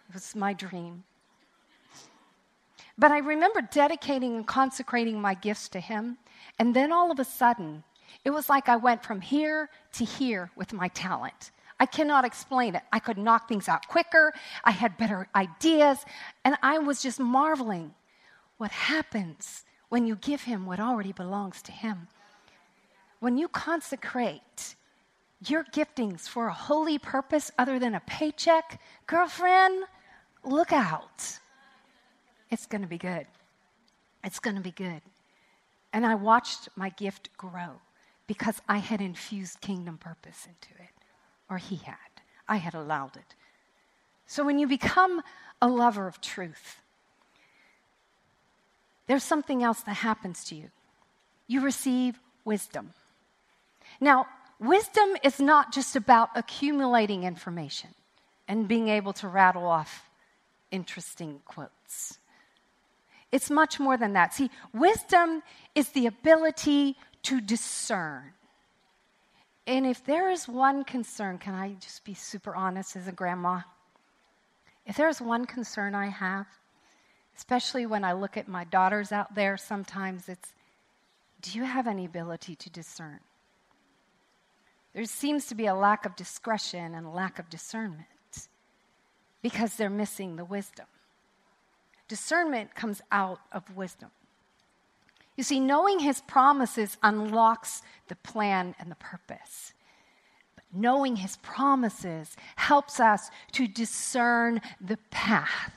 It 0.08 0.14
was 0.14 0.34
my 0.34 0.52
dream. 0.52 1.04
But 2.98 3.10
I 3.10 3.18
remember 3.18 3.60
dedicating 3.60 4.36
and 4.36 4.46
consecrating 4.46 5.20
my 5.20 5.34
gifts 5.34 5.68
to 5.70 5.80
Him. 5.80 6.18
And 6.58 6.74
then 6.74 6.92
all 6.92 7.10
of 7.10 7.18
a 7.18 7.24
sudden, 7.24 7.84
it 8.24 8.30
was 8.30 8.48
like 8.48 8.68
I 8.68 8.76
went 8.76 9.04
from 9.04 9.20
here 9.20 9.68
to 9.94 10.04
here 10.04 10.50
with 10.56 10.72
my 10.72 10.88
talent. 10.88 11.50
I 11.78 11.86
cannot 11.86 12.24
explain 12.24 12.74
it. 12.74 12.82
I 12.92 12.98
could 12.98 13.18
knock 13.18 13.48
things 13.48 13.68
out 13.68 13.86
quicker, 13.86 14.32
I 14.64 14.70
had 14.70 14.96
better 14.96 15.28
ideas, 15.34 15.98
and 16.44 16.56
I 16.62 16.78
was 16.78 17.02
just 17.02 17.20
marveling 17.20 17.94
what 18.56 18.70
happens 18.70 19.64
when 19.90 20.06
you 20.06 20.16
give 20.16 20.42
Him 20.42 20.64
what 20.64 20.80
already 20.80 21.12
belongs 21.12 21.60
to 21.62 21.72
Him. 21.72 22.08
When 23.20 23.36
you 23.36 23.48
consecrate 23.48 24.74
your 25.46 25.64
giftings 25.64 26.28
for 26.28 26.48
a 26.48 26.52
holy 26.54 26.98
purpose 26.98 27.50
other 27.58 27.78
than 27.78 27.94
a 27.94 28.00
paycheck, 28.00 28.80
girlfriend, 29.06 29.84
look 30.46 30.72
out. 30.72 31.38
It's 32.50 32.66
going 32.66 32.82
to 32.82 32.88
be 32.88 32.98
good. 32.98 33.26
It's 34.24 34.38
going 34.38 34.56
to 34.56 34.62
be 34.62 34.70
good. 34.70 35.02
And 35.92 36.06
I 36.06 36.14
watched 36.14 36.68
my 36.76 36.90
gift 36.90 37.30
grow 37.36 37.80
because 38.26 38.60
I 38.68 38.78
had 38.78 39.00
infused 39.00 39.60
kingdom 39.60 39.98
purpose 39.98 40.46
into 40.46 40.82
it, 40.82 40.90
or 41.48 41.58
He 41.58 41.76
had. 41.76 41.96
I 42.48 42.56
had 42.56 42.74
allowed 42.74 43.16
it. 43.16 43.34
So 44.26 44.44
when 44.44 44.58
you 44.58 44.66
become 44.66 45.22
a 45.62 45.68
lover 45.68 46.06
of 46.06 46.20
truth, 46.20 46.80
there's 49.06 49.22
something 49.22 49.62
else 49.62 49.82
that 49.82 49.94
happens 49.94 50.44
to 50.44 50.54
you. 50.54 50.70
You 51.46 51.60
receive 51.60 52.18
wisdom. 52.44 52.90
Now, 54.00 54.26
wisdom 54.58 55.16
is 55.22 55.40
not 55.40 55.72
just 55.72 55.94
about 55.94 56.30
accumulating 56.34 57.22
information 57.22 57.90
and 58.48 58.66
being 58.66 58.88
able 58.88 59.12
to 59.14 59.28
rattle 59.28 59.66
off 59.66 60.05
interesting 60.76 61.40
quotes. 61.46 62.18
It's 63.32 63.50
much 63.50 63.80
more 63.80 63.96
than 63.96 64.12
that. 64.12 64.34
See, 64.34 64.50
wisdom 64.72 65.42
is 65.74 65.88
the 65.88 66.06
ability 66.06 66.96
to 67.24 67.40
discern. 67.40 68.32
And 69.66 69.84
if 69.84 70.04
there 70.04 70.30
is 70.30 70.46
one 70.46 70.84
concern, 70.84 71.38
can 71.38 71.54
I 71.54 71.74
just 71.80 72.04
be 72.04 72.14
super 72.14 72.54
honest 72.54 72.94
as 72.94 73.08
a 73.08 73.12
grandma? 73.12 73.62
If 74.86 74.96
there's 74.96 75.20
one 75.20 75.46
concern 75.46 75.96
I 75.96 76.06
have, 76.06 76.46
especially 77.36 77.84
when 77.86 78.04
I 78.04 78.12
look 78.12 78.36
at 78.36 78.46
my 78.46 78.62
daughters 78.62 79.10
out 79.10 79.34
there, 79.34 79.56
sometimes 79.56 80.28
it's 80.28 80.52
do 81.40 81.58
you 81.58 81.64
have 81.64 81.86
any 81.86 82.04
ability 82.04 82.56
to 82.56 82.70
discern? 82.70 83.20
There 84.94 85.04
seems 85.04 85.46
to 85.46 85.54
be 85.54 85.66
a 85.66 85.74
lack 85.74 86.06
of 86.06 86.16
discretion 86.16 86.94
and 86.94 87.06
a 87.06 87.10
lack 87.10 87.38
of 87.38 87.50
discernment 87.50 88.06
because 89.46 89.76
they're 89.76 89.88
missing 89.88 90.34
the 90.34 90.44
wisdom. 90.44 90.86
Discernment 92.08 92.74
comes 92.74 93.00
out 93.12 93.38
of 93.52 93.76
wisdom. 93.76 94.10
You 95.36 95.44
see, 95.44 95.60
knowing 95.60 96.00
his 96.00 96.20
promises 96.22 96.96
unlocks 97.00 97.82
the 98.08 98.16
plan 98.16 98.74
and 98.80 98.90
the 98.90 98.96
purpose. 98.96 99.72
But 100.56 100.64
knowing 100.72 101.14
his 101.14 101.36
promises 101.36 102.34
helps 102.56 102.98
us 102.98 103.30
to 103.52 103.68
discern 103.68 104.60
the 104.80 104.98
path 105.12 105.70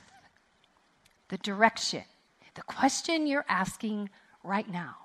the 1.28 1.38
direction, 1.38 2.02
the 2.56 2.62
question 2.62 3.24
you're 3.24 3.46
asking 3.48 4.10
right 4.42 4.68
now. 4.68 4.96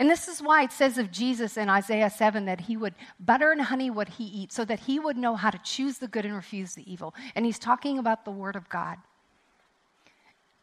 And 0.00 0.08
this 0.08 0.28
is 0.28 0.40
why 0.40 0.62
it 0.62 0.72
says 0.72 0.96
of 0.96 1.10
Jesus 1.10 1.58
in 1.58 1.68
Isaiah 1.68 2.08
7 2.08 2.46
that 2.46 2.62
he 2.62 2.74
would 2.74 2.94
butter 3.20 3.52
and 3.52 3.60
honey 3.60 3.90
what 3.90 4.08
he 4.08 4.24
eats 4.24 4.56
so 4.56 4.64
that 4.64 4.80
he 4.80 4.98
would 4.98 5.18
know 5.18 5.36
how 5.36 5.50
to 5.50 5.60
choose 5.62 5.98
the 5.98 6.08
good 6.08 6.24
and 6.24 6.34
refuse 6.34 6.72
the 6.72 6.90
evil. 6.90 7.14
And 7.34 7.44
he's 7.44 7.58
talking 7.58 7.98
about 7.98 8.24
the 8.24 8.30
Word 8.30 8.56
of 8.56 8.66
God. 8.70 8.96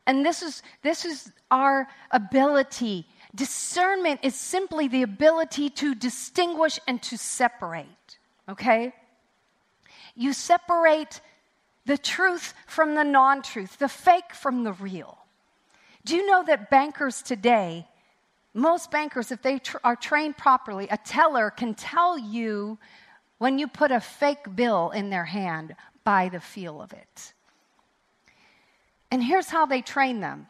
And 0.08 0.26
this 0.26 0.42
is, 0.42 0.64
this 0.82 1.06
is 1.06 1.32
our 1.52 1.88
ability. 2.10 3.06
Discernment 3.36 4.22
is 4.24 4.34
simply 4.34 4.88
the 4.88 5.04
ability 5.04 5.70
to 5.70 5.94
distinguish 5.94 6.80
and 6.88 7.00
to 7.04 7.16
separate, 7.16 8.18
okay? 8.50 8.92
You 10.16 10.34
separate 10.34 11.22
the 11.86 12.00
truth 12.00 12.56
from 12.66 12.96
the 12.96 13.04
non 13.04 13.44
truth, 13.44 13.78
the 13.78 13.88
fake 13.88 14.34
from 14.34 14.64
the 14.64 14.74
real. 14.74 15.16
Do 16.06 16.16
you 16.16 16.26
know 16.26 16.44
that 16.44 16.72
bankers 16.72 17.22
today, 17.22 17.88
most 18.58 18.90
bankers, 18.90 19.32
if 19.32 19.42
they 19.42 19.60
tr- 19.60 19.78
are 19.84 19.96
trained 19.96 20.36
properly, 20.36 20.88
a 20.90 20.98
teller 20.98 21.52
can 21.52 21.76
tell 21.76 22.18
you 22.18 22.80
when 23.38 23.60
you 23.60 23.68
put 23.68 23.92
a 23.92 24.00
fake 24.00 24.56
bill 24.56 24.90
in 24.90 25.12
their 25.12 25.26
hand 25.26 25.76
by 26.04 26.30
the 26.30 26.40
feel 26.40 26.82
of 26.82 26.92
it. 26.92 27.34
And 29.12 29.24
here's 29.24 29.48
how 29.48 29.66
they 29.66 29.82
train 29.82 30.20
them 30.20 30.48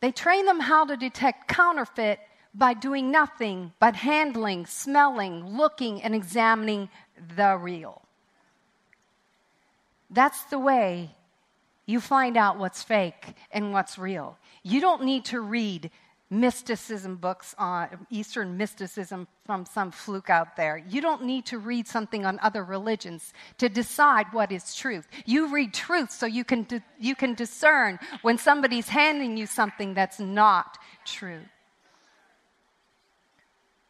they 0.00 0.10
train 0.10 0.46
them 0.46 0.60
how 0.60 0.86
to 0.86 0.96
detect 0.96 1.48
counterfeit 1.48 2.18
by 2.54 2.72
doing 2.72 3.10
nothing 3.10 3.72
but 3.78 3.94
handling, 3.94 4.64
smelling, 4.64 5.56
looking, 5.56 6.02
and 6.02 6.14
examining 6.14 6.88
the 7.36 7.58
real. 7.58 8.00
That's 10.08 10.42
the 10.44 10.58
way 10.58 11.10
you 11.84 12.00
find 12.00 12.36
out 12.36 12.58
what's 12.58 12.82
fake 12.82 13.34
and 13.52 13.72
what's 13.72 13.98
real. 13.98 14.38
You 14.62 14.80
don't 14.80 15.04
need 15.04 15.26
to 15.26 15.40
read 15.40 15.90
mysticism 16.30 17.16
books 17.16 17.56
on 17.58 18.06
Eastern 18.08 18.56
mysticism 18.56 19.26
from 19.44 19.66
some 19.66 19.90
fluke 19.90 20.30
out 20.30 20.56
there. 20.56 20.78
You 20.88 21.00
don't 21.00 21.24
need 21.24 21.44
to 21.46 21.58
read 21.58 21.88
something 21.88 22.24
on 22.24 22.38
other 22.40 22.64
religions 22.64 23.32
to 23.58 23.68
decide 23.68 24.26
what 24.32 24.52
is 24.52 24.74
truth. 24.74 25.08
You 25.26 25.52
read 25.52 25.74
truth 25.74 26.12
so 26.12 26.26
you 26.26 26.44
can, 26.44 26.62
di- 26.62 26.82
you 27.00 27.16
can 27.16 27.34
discern 27.34 27.98
when 28.22 28.38
somebody's 28.38 28.88
handing 28.88 29.36
you 29.36 29.46
something 29.46 29.92
that's 29.92 30.20
not 30.20 30.78
true. 31.04 31.40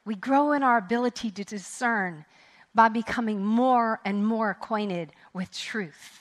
We 0.06 0.14
grow 0.14 0.52
in 0.52 0.62
our 0.62 0.78
ability 0.78 1.30
to 1.32 1.44
discern 1.44 2.24
by 2.74 2.88
becoming 2.88 3.44
more 3.44 4.00
and 4.04 4.26
more 4.26 4.50
acquainted 4.50 5.12
with 5.34 5.50
truth. 5.52 6.19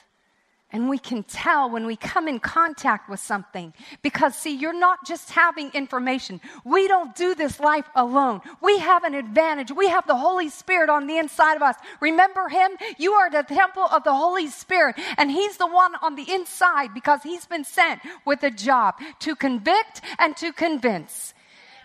And 0.71 0.87
we 0.87 0.99
can 0.99 1.23
tell 1.23 1.67
when 1.69 1.87
we 1.87 1.95
come 1.95 2.27
in 2.27 2.39
contact 2.39 3.09
with 3.09 3.19
something. 3.19 3.73
Because, 4.03 4.35
see, 4.35 4.55
you're 4.55 4.71
not 4.71 5.03
just 5.05 5.31
having 5.31 5.71
information. 5.73 6.39
We 6.63 6.87
don't 6.87 7.15
do 7.15 7.33
this 7.33 7.59
life 7.59 7.89
alone. 7.95 8.41
We 8.61 8.77
have 8.77 9.03
an 9.03 9.15
advantage. 9.15 9.71
We 9.71 9.87
have 9.87 10.05
the 10.05 10.15
Holy 10.15 10.49
Spirit 10.49 10.89
on 10.91 11.07
the 11.07 11.17
inside 11.17 11.55
of 11.55 11.63
us. 11.63 11.75
Remember 12.01 12.49
Him? 12.49 12.71
You 12.99 13.13
are 13.13 13.31
the 13.31 13.41
temple 13.41 13.85
of 13.91 14.03
the 14.03 14.13
Holy 14.13 14.47
Spirit. 14.47 14.95
And 15.17 15.31
He's 15.31 15.57
the 15.57 15.65
one 15.65 15.95
on 16.03 16.15
the 16.15 16.31
inside 16.31 16.93
because 16.93 17.23
He's 17.23 17.47
been 17.47 17.63
sent 17.63 18.01
with 18.23 18.43
a 18.43 18.51
job 18.51 18.95
to 19.21 19.35
convict 19.35 20.01
and 20.19 20.37
to 20.37 20.53
convince 20.53 21.33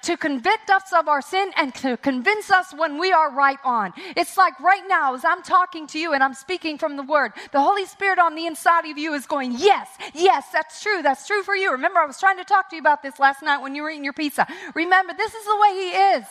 to 0.05 0.17
convict 0.17 0.71
us 0.71 0.93
of 0.97 1.09
our 1.09 1.23
sin 1.23 1.51
and 1.57 1.75
to 1.77 1.97
convince 1.97 2.51
us 2.51 2.73
when 2.75 2.99
we 2.99 3.13
are 3.13 3.31
right 3.31 3.59
on. 3.65 3.93
It's 4.17 4.37
like 4.37 4.59
right 4.61 4.83
now, 4.87 5.15
as 5.15 5.25
I'm 5.25 5.43
talking 5.43 5.87
to 5.89 5.99
you 5.99 6.13
and 6.13 6.23
I'm 6.23 6.35
speaking 6.35 6.79
from 6.79 6.97
the 6.97 7.03
Word, 7.03 7.33
the 7.53 7.61
Holy 7.61 7.87
Spirit 7.87 8.19
on 8.19 8.35
the 8.35 8.47
inside 8.47 8.89
of 8.89 8.99
you 8.99 9.15
is 9.15 9.27
going, 9.27 9.55
Yes, 9.57 9.89
yes, 10.15 10.47
that's 10.53 10.83
true. 10.83 11.03
That's 11.03 11.27
true 11.27 11.43
for 11.43 11.57
you. 11.57 11.73
Remember, 11.73 12.01
I 12.01 12.07
was 12.07 12.21
trying 12.21 12.39
to 12.39 12.45
talk 12.45 12.71
to 12.71 12.77
you 12.77 12.81
about 12.81 13.03
this 13.03 13.19
last 13.19 13.43
night 13.43 13.63
when 13.63 13.75
you 13.75 13.83
were 13.83 13.91
eating 13.91 14.05
your 14.05 14.13
pizza. 14.13 14.47
Remember, 14.75 15.15
this 15.17 15.35
is 15.35 15.45
the 15.45 15.57
way 15.57 15.73
He 15.75 15.91
is. 15.91 16.27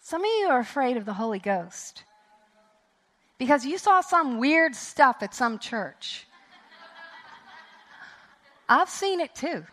Some 0.00 0.22
of 0.22 0.30
you 0.40 0.48
are 0.48 0.58
afraid 0.58 0.96
of 0.96 1.04
the 1.04 1.12
Holy 1.12 1.38
Ghost 1.38 2.02
because 3.38 3.64
you 3.64 3.78
saw 3.78 4.00
some 4.00 4.38
weird 4.38 4.74
stuff 4.74 5.22
at 5.22 5.34
some 5.34 5.60
church. 5.60 6.26
I've 8.70 8.88
seen 8.88 9.18
it 9.20 9.34
too. 9.34 9.64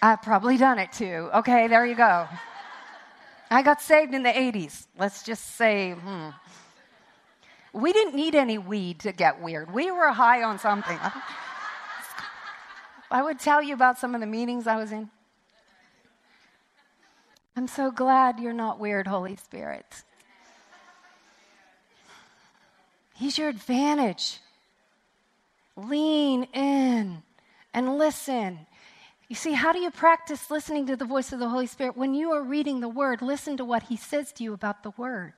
I've 0.00 0.22
probably 0.22 0.56
done 0.56 0.78
it 0.78 0.92
too. 0.92 1.28
Okay, 1.34 1.66
there 1.66 1.84
you 1.84 1.96
go. 1.96 2.28
I 3.50 3.62
got 3.62 3.82
saved 3.82 4.14
in 4.14 4.22
the 4.22 4.30
80s. 4.30 4.86
Let's 4.96 5.24
just 5.24 5.56
say, 5.56 5.92
hmm. 5.92 6.28
We 7.72 7.92
didn't 7.92 8.14
need 8.14 8.36
any 8.36 8.58
weed 8.58 9.00
to 9.00 9.10
get 9.10 9.42
weird. 9.42 9.74
We 9.74 9.90
were 9.90 10.12
high 10.12 10.44
on 10.44 10.60
something. 10.60 10.98
I 13.10 13.20
would 13.20 13.40
tell 13.40 13.60
you 13.60 13.74
about 13.74 13.98
some 13.98 14.14
of 14.14 14.20
the 14.20 14.26
meetings 14.28 14.68
I 14.68 14.76
was 14.76 14.92
in. 14.92 15.10
I'm 17.56 17.66
so 17.66 17.90
glad 17.90 18.38
you're 18.38 18.52
not 18.52 18.78
weird, 18.78 19.08
Holy 19.08 19.34
Spirit. 19.34 20.04
He's 23.14 23.36
your 23.36 23.48
advantage. 23.48 24.38
Lean 25.76 26.44
in 26.52 27.22
and 27.72 27.98
listen. 27.98 28.66
You 29.28 29.36
see, 29.36 29.52
how 29.52 29.72
do 29.72 29.78
you 29.78 29.90
practice 29.90 30.50
listening 30.50 30.86
to 30.86 30.96
the 30.96 31.04
voice 31.04 31.32
of 31.32 31.40
the 31.40 31.48
Holy 31.48 31.66
Spirit? 31.66 31.96
When 31.96 32.14
you 32.14 32.32
are 32.32 32.42
reading 32.42 32.80
the 32.80 32.88
Word, 32.88 33.22
listen 33.22 33.56
to 33.56 33.64
what 33.64 33.84
He 33.84 33.96
says 33.96 34.32
to 34.34 34.44
you 34.44 34.52
about 34.52 34.82
the 34.82 34.90
Word. 34.90 35.32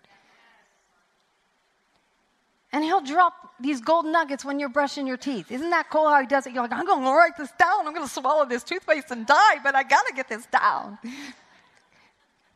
And 2.73 2.85
He'll 2.85 3.01
drop 3.01 3.33
these 3.61 3.81
gold 3.81 4.05
nuggets 4.05 4.45
when 4.45 4.59
you're 4.61 4.69
brushing 4.69 5.07
your 5.07 5.17
teeth. 5.17 5.51
Isn't 5.51 5.71
that 5.71 5.89
cool 5.89 6.09
how 6.09 6.21
He 6.21 6.27
does 6.27 6.47
it? 6.47 6.53
You're 6.53 6.63
like, 6.63 6.73
I'm 6.73 6.85
going 6.85 7.05
to 7.05 7.11
write 7.11 7.37
this 7.39 7.53
down. 7.59 7.87
I'm 7.87 7.95
going 7.95 8.07
to 8.07 8.13
swallow 8.13 8.45
this 8.45 8.65
toothpaste 8.65 9.11
and 9.11 9.25
die, 9.25 9.59
but 9.63 9.75
I 9.75 9.83
got 9.83 10.07
to 10.09 10.13
get 10.15 10.29
this 10.29 10.47
down. 10.47 10.99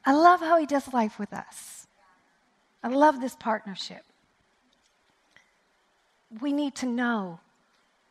I 0.05 0.13
love 0.13 0.41
how 0.41 0.59
He 0.59 0.67
does 0.67 0.93
life 0.93 1.19
with 1.19 1.33
us. 1.33 1.87
I 2.83 2.89
love 2.89 3.21
this 3.21 3.37
partnership. 3.37 4.03
We 6.41 6.53
need 6.53 6.75
to 6.77 6.87
know 6.87 7.41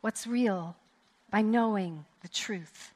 what's 0.00 0.26
real 0.26 0.76
by 1.30 1.42
knowing 1.42 2.04
the 2.22 2.28
truth. 2.28 2.92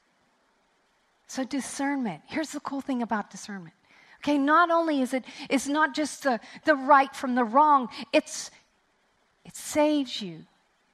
So, 1.27 1.45
discernment. 1.45 2.23
Here's 2.27 2.51
the 2.51 2.61
cool 2.61 2.81
thing 2.81 3.03
about 3.03 3.31
discernment. 3.31 3.75
Okay, 4.23 4.39
not 4.39 4.71
only 4.71 5.01
is 5.01 5.13
it, 5.13 5.25
it's 5.51 5.67
not 5.67 5.95
just 5.95 6.23
the, 6.23 6.41
the 6.65 6.75
right 6.75 7.15
from 7.15 7.35
the 7.35 7.45
wrong, 7.45 7.89
it's, 8.13 8.51
it 9.45 9.55
saves 9.55 10.23
you 10.23 10.45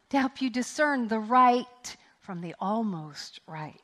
to 0.09 0.19
help 0.19 0.43
you 0.43 0.51
discern 0.51 1.09
the 1.09 1.19
right 1.19 1.97
from 2.21 2.41
the 2.41 2.55
almost 2.59 3.41
right. 3.47 3.77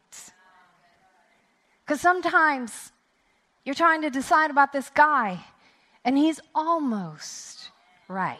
Because 1.84 2.00
sometimes 2.00 2.90
you're 3.64 3.74
trying 3.74 4.02
to 4.02 4.10
decide 4.10 4.50
about 4.50 4.72
this 4.72 4.90
guy, 4.90 5.38
and 6.04 6.18
he's 6.18 6.40
almost 6.54 7.70
right, 8.08 8.38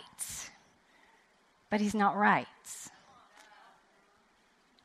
but 1.70 1.80
he's 1.80 1.94
not 1.94 2.16
right 2.16 2.48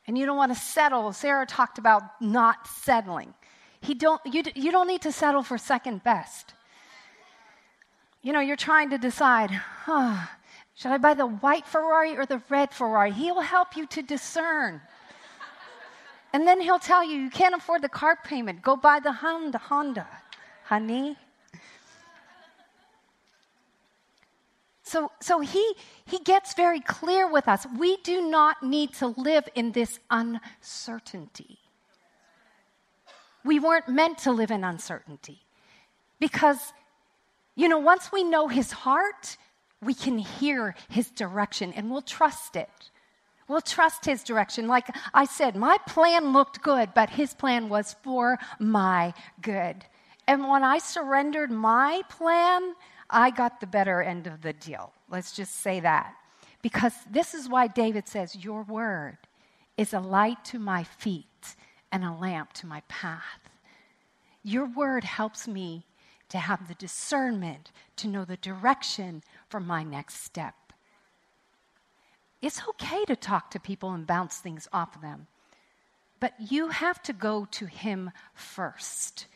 and 0.06 0.18
you 0.18 0.26
don't 0.26 0.36
want 0.36 0.52
to 0.52 0.58
settle. 0.58 1.12
Sarah 1.12 1.46
talked 1.46 1.78
about 1.78 2.02
not 2.20 2.66
settling. 2.66 3.34
He 3.80 3.94
don't, 3.94 4.20
you, 4.24 4.42
you 4.54 4.70
don't 4.70 4.86
need 4.86 5.02
to 5.02 5.12
settle 5.12 5.42
for 5.42 5.58
second 5.58 6.02
best. 6.04 6.54
You 8.22 8.32
know, 8.32 8.40
you're 8.40 8.56
trying 8.56 8.90
to 8.90 8.98
decide, 8.98 9.50
should 10.74 10.92
I 10.92 10.98
buy 10.98 11.14
the 11.14 11.26
white 11.26 11.66
Ferrari 11.66 12.16
or 12.16 12.24
the 12.24 12.40
red 12.48 12.72
Ferrari? 12.72 13.10
He'll 13.10 13.40
help 13.40 13.76
you 13.76 13.86
to 13.86 14.02
discern. 14.02 14.80
and 16.32 16.46
then 16.46 16.60
he'll 16.60 16.78
tell 16.78 17.02
you, 17.04 17.18
you 17.18 17.30
can't 17.30 17.54
afford 17.54 17.82
the 17.82 17.88
car 17.88 18.16
payment. 18.24 18.62
Go 18.62 18.76
buy 18.76 19.00
the 19.00 19.12
Honda, 19.12 19.58
Honda, 19.58 20.06
honey. 20.64 21.16
So, 24.92 25.10
so 25.20 25.40
he, 25.40 25.72
he 26.04 26.18
gets 26.18 26.52
very 26.52 26.80
clear 26.80 27.26
with 27.26 27.48
us. 27.48 27.66
We 27.78 27.96
do 28.02 28.28
not 28.28 28.62
need 28.62 28.92
to 28.96 29.06
live 29.06 29.48
in 29.54 29.72
this 29.72 29.98
uncertainty. 30.10 31.60
We 33.42 33.58
weren't 33.58 33.88
meant 33.88 34.18
to 34.18 34.32
live 34.32 34.50
in 34.50 34.64
uncertainty 34.64 35.40
because, 36.20 36.74
you 37.56 37.70
know, 37.70 37.78
once 37.78 38.12
we 38.12 38.22
know 38.22 38.48
his 38.48 38.70
heart, 38.70 39.38
we 39.80 39.94
can 39.94 40.18
hear 40.18 40.74
his 40.90 41.08
direction 41.08 41.72
and 41.72 41.90
we'll 41.90 42.02
trust 42.02 42.54
it. 42.54 42.90
We'll 43.48 43.62
trust 43.62 44.04
his 44.04 44.22
direction. 44.22 44.68
Like 44.68 44.94
I 45.14 45.24
said, 45.24 45.56
my 45.56 45.78
plan 45.88 46.34
looked 46.34 46.60
good, 46.60 46.90
but 46.94 47.08
his 47.08 47.32
plan 47.32 47.70
was 47.70 47.96
for 48.02 48.38
my 48.58 49.14
good. 49.40 49.86
And 50.28 50.46
when 50.46 50.62
I 50.62 50.76
surrendered 50.76 51.50
my 51.50 52.02
plan, 52.10 52.74
I 53.12 53.30
got 53.30 53.60
the 53.60 53.66
better 53.66 54.02
end 54.02 54.26
of 54.26 54.40
the 54.40 54.54
deal. 54.54 54.92
Let's 55.10 55.32
just 55.32 55.56
say 55.60 55.80
that. 55.80 56.14
Because 56.62 56.94
this 57.10 57.34
is 57.34 57.48
why 57.48 57.66
David 57.66 58.08
says, 58.08 58.42
Your 58.42 58.62
word 58.62 59.18
is 59.76 59.92
a 59.92 60.00
light 60.00 60.44
to 60.46 60.58
my 60.58 60.82
feet 60.84 61.56
and 61.92 62.04
a 62.04 62.12
lamp 62.12 62.54
to 62.54 62.66
my 62.66 62.82
path. 62.88 63.50
Your 64.42 64.66
word 64.66 65.04
helps 65.04 65.46
me 65.46 65.84
to 66.30 66.38
have 66.38 66.66
the 66.66 66.74
discernment 66.74 67.70
to 67.96 68.08
know 68.08 68.24
the 68.24 68.38
direction 68.38 69.22
for 69.48 69.60
my 69.60 69.82
next 69.82 70.24
step. 70.24 70.54
It's 72.40 72.62
okay 72.70 73.04
to 73.04 73.14
talk 73.14 73.50
to 73.50 73.60
people 73.60 73.92
and 73.92 74.06
bounce 74.06 74.38
things 74.38 74.66
off 74.72 74.96
of 74.96 75.02
them, 75.02 75.26
but 76.18 76.32
you 76.50 76.68
have 76.68 77.02
to 77.02 77.12
go 77.12 77.46
to 77.52 77.66
Him 77.66 78.10
first. 78.34 79.26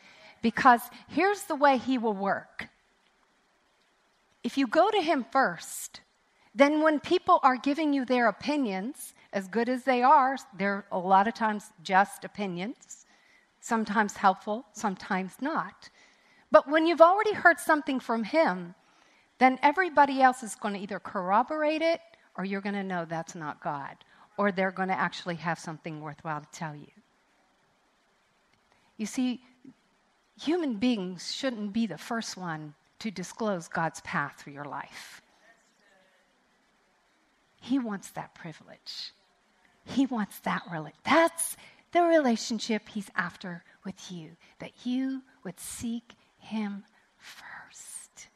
Because 0.41 0.81
here's 1.07 1.43
the 1.43 1.55
way 1.55 1.77
He 1.77 1.97
will 1.97 2.13
work 2.13 2.67
if 4.43 4.57
you 4.57 4.67
go 4.67 4.89
to 4.89 5.01
Him 5.01 5.25
first, 5.31 6.01
then 6.55 6.81
when 6.81 6.99
people 6.99 7.39
are 7.43 7.57
giving 7.57 7.93
you 7.93 8.05
their 8.05 8.27
opinions, 8.27 9.13
as 9.33 9.47
good 9.47 9.69
as 9.69 9.83
they 9.83 10.01
are, 10.01 10.37
they're 10.57 10.85
a 10.91 10.97
lot 10.97 11.27
of 11.27 11.33
times 11.33 11.71
just 11.83 12.23
opinions, 12.23 13.05
sometimes 13.59 14.17
helpful, 14.17 14.65
sometimes 14.73 15.33
not. 15.41 15.89
But 16.51 16.69
when 16.69 16.87
you've 16.87 17.01
already 17.01 17.33
heard 17.33 17.59
something 17.59 17.99
from 17.99 18.23
Him, 18.23 18.73
then 19.39 19.59
everybody 19.61 20.21
else 20.21 20.43
is 20.43 20.55
going 20.55 20.73
to 20.73 20.79
either 20.79 20.99
corroborate 20.99 21.81
it 21.81 21.99
or 22.37 22.45
you're 22.45 22.61
going 22.61 22.75
to 22.75 22.83
know 22.83 23.05
that's 23.05 23.35
not 23.35 23.61
God, 23.63 23.97
or 24.37 24.51
they're 24.51 24.71
going 24.71 24.89
to 24.89 24.99
actually 24.99 25.35
have 25.35 25.59
something 25.59 26.01
worthwhile 26.01 26.41
to 26.41 26.47
tell 26.51 26.75
you. 26.75 26.87
You 28.97 29.07
see, 29.07 29.41
human 30.39 30.75
beings 30.75 31.33
shouldn't 31.35 31.73
be 31.73 31.87
the 31.87 31.97
first 31.97 32.37
one 32.37 32.75
to 32.99 33.11
disclose 33.11 33.67
God's 33.67 34.01
path 34.01 34.41
for 34.41 34.49
your 34.49 34.65
life. 34.65 35.21
He 37.61 37.79
wants 37.79 38.11
that 38.11 38.33
privilege. 38.33 39.11
He 39.85 40.05
wants 40.05 40.39
that 40.39 40.63
really. 40.71 40.93
That's 41.03 41.57
the 41.91 42.03
relationship 42.03 42.89
he's 42.89 43.09
after 43.15 43.63
with 43.85 44.11
you, 44.11 44.31
that 44.59 44.71
you 44.85 45.21
would 45.43 45.59
seek 45.59 46.13
him 46.39 46.83
first. 47.17 48.27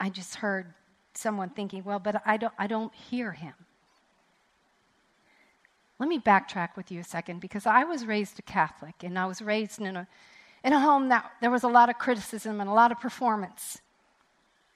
I 0.00 0.10
just 0.10 0.34
heard 0.36 0.74
someone 1.14 1.50
thinking, 1.50 1.84
well, 1.84 2.00
but 2.00 2.20
I 2.26 2.36
don't, 2.36 2.54
I 2.58 2.66
don't 2.66 2.92
hear 2.92 3.32
him. 3.32 3.54
Let 6.02 6.08
me 6.08 6.18
backtrack 6.18 6.70
with 6.76 6.90
you 6.90 6.98
a 6.98 7.04
second 7.04 7.40
because 7.40 7.64
I 7.64 7.84
was 7.84 8.06
raised 8.06 8.36
a 8.40 8.42
Catholic 8.42 9.04
and 9.04 9.16
I 9.16 9.24
was 9.24 9.40
raised 9.40 9.80
in 9.80 9.96
a, 9.96 10.08
in 10.64 10.72
a 10.72 10.80
home 10.80 11.10
that 11.10 11.30
there 11.40 11.48
was 11.48 11.62
a 11.62 11.68
lot 11.68 11.90
of 11.90 11.96
criticism 11.96 12.60
and 12.60 12.68
a 12.68 12.72
lot 12.72 12.90
of 12.90 12.98
performance. 12.98 13.78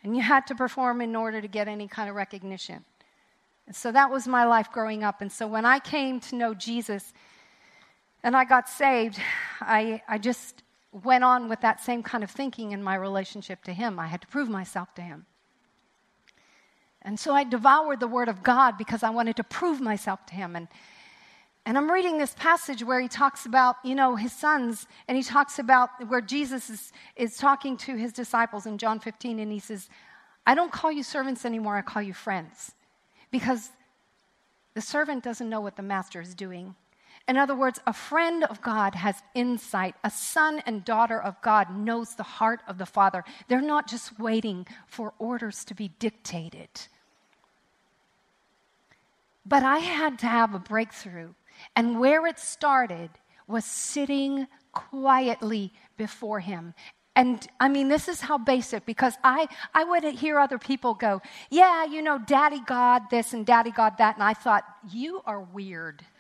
And 0.05 0.15
you 0.15 0.23
had 0.23 0.47
to 0.47 0.55
perform 0.55 1.01
in 1.01 1.17
order 1.17 1.41
to 1.41 1.49
get 1.49 1.67
any 1.67 1.89
kind 1.89 2.09
of 2.09 2.15
recognition. 2.15 2.85
And 3.67 3.75
so 3.75 3.91
that 3.91 4.09
was 4.09 4.29
my 4.29 4.45
life 4.45 4.71
growing 4.71 5.03
up. 5.03 5.21
And 5.21 5.33
so 5.33 5.49
when 5.49 5.65
I 5.65 5.81
came 5.81 6.21
to 6.21 6.37
know 6.37 6.55
Jesus 6.55 7.13
and 8.23 8.37
I 8.37 8.45
got 8.45 8.69
saved, 8.69 9.19
I, 9.61 10.03
I 10.07 10.19
just 10.19 10.63
went 10.93 11.25
on 11.25 11.49
with 11.49 11.61
that 11.63 11.83
same 11.83 12.05
kind 12.05 12.23
of 12.23 12.31
thinking 12.31 12.71
in 12.71 12.85
my 12.85 12.95
relationship 12.95 13.65
to 13.65 13.73
Him. 13.73 13.99
I 13.99 14.07
had 14.07 14.21
to 14.21 14.29
prove 14.29 14.49
myself 14.49 14.95
to 14.95 15.03
Him. 15.03 15.27
And 17.03 17.19
so 17.19 17.35
I 17.35 17.43
devoured 17.43 17.99
the 17.99 18.07
Word 18.07 18.29
of 18.29 18.45
God 18.45 18.79
because 18.79 19.03
I 19.03 19.11
wanted 19.11 19.35
to 19.35 19.43
prove 19.43 19.81
myself 19.81 20.25
to 20.27 20.37
Him. 20.37 20.55
And, 20.55 20.69
and 21.67 21.77
I'm 21.77 21.91
reading 21.91 22.17
this 22.17 22.33
passage 22.35 22.85
where 22.85 23.01
he 23.01 23.09
talks 23.09 23.45
about, 23.45 23.75
you 23.83 23.97
know, 23.97 24.15
his 24.15 24.33
sons, 24.33 24.87
and 25.09 25.17
he 25.17 25.25
talks 25.25 25.59
about 25.59 25.91
where 26.07 26.21
Jesus 26.21 26.71
is, 26.71 26.93
is 27.17 27.37
talking 27.37 27.77
to 27.79 27.97
his 27.97 28.13
disciples 28.13 28.67
in 28.67 28.79
John 28.79 29.01
15, 29.01 29.41
and 29.41 29.51
he 29.51 29.59
says, 29.59 29.89
I 30.47 30.55
don't 30.55 30.71
call 30.71 30.93
you 30.93 31.03
servants 31.03 31.45
anymore, 31.45 31.77
I 31.77 31.83
call 31.83 32.03
you 32.03 32.15
friends. 32.15 32.73
Because 33.33 33.71
the 34.75 34.81
servant 34.81 35.25
doesn't 35.25 35.51
know 35.51 35.61
what 35.61 35.75
the 35.75 35.83
master 35.83 36.21
is 36.21 36.37
doing. 36.37 36.77
In 37.27 37.37
other 37.37 37.57
words, 37.57 37.81
a 37.85 37.93
friend 37.93 38.45
of 38.45 38.63
God 38.63 38.95
has 38.95 39.17
insight. 39.35 39.97
A 40.05 40.11
son 40.11 40.63
and 40.67 40.85
daughter 40.85 41.21
of 41.21 41.43
God 41.43 41.77
knows 41.77 42.15
the 42.15 42.23
heart 42.23 42.61
of 42.69 42.79
the 42.79 42.87
Father. 42.87 43.25
They're 43.49 43.61
not 43.61 43.89
just 43.89 44.21
waiting 44.21 44.69
for 44.87 45.15
orders 45.19 45.65
to 45.65 45.75
be 45.75 45.89
dictated. 45.99 46.69
But 49.45 49.65
I 49.65 49.79
had 49.79 50.21
to 50.21 50.27
have 50.27 50.55
a 50.55 50.61
breakthrough 50.61 51.31
and 51.75 51.99
where 51.99 52.27
it 52.27 52.39
started 52.39 53.11
was 53.47 53.65
sitting 53.65 54.47
quietly 54.73 55.73
before 55.97 56.41
him. 56.41 56.75
And 57.17 57.47
I 57.59 57.69
mean, 57.69 57.89
this 57.89 58.09
is 58.09 58.21
how 58.21 58.37
basic, 58.37 58.85
because 58.85 59.15
I, 59.25 59.49
I 59.75 59.85
would 59.85 60.05
hear 60.05 60.39
other 60.39 60.59
people 60.59 60.93
go, 60.93 61.23
Yeah, 61.51 61.87
you 61.87 62.03
know, 62.03 62.19
daddy 62.19 62.61
God 62.67 63.05
this 63.11 63.33
and 63.33 63.47
daddy 63.47 63.71
God 63.71 63.95
that. 63.99 64.17
And 64.17 64.23
I 64.23 64.35
thought, 64.35 64.65
You 64.91 65.23
are 65.25 65.41
weird. 65.41 66.05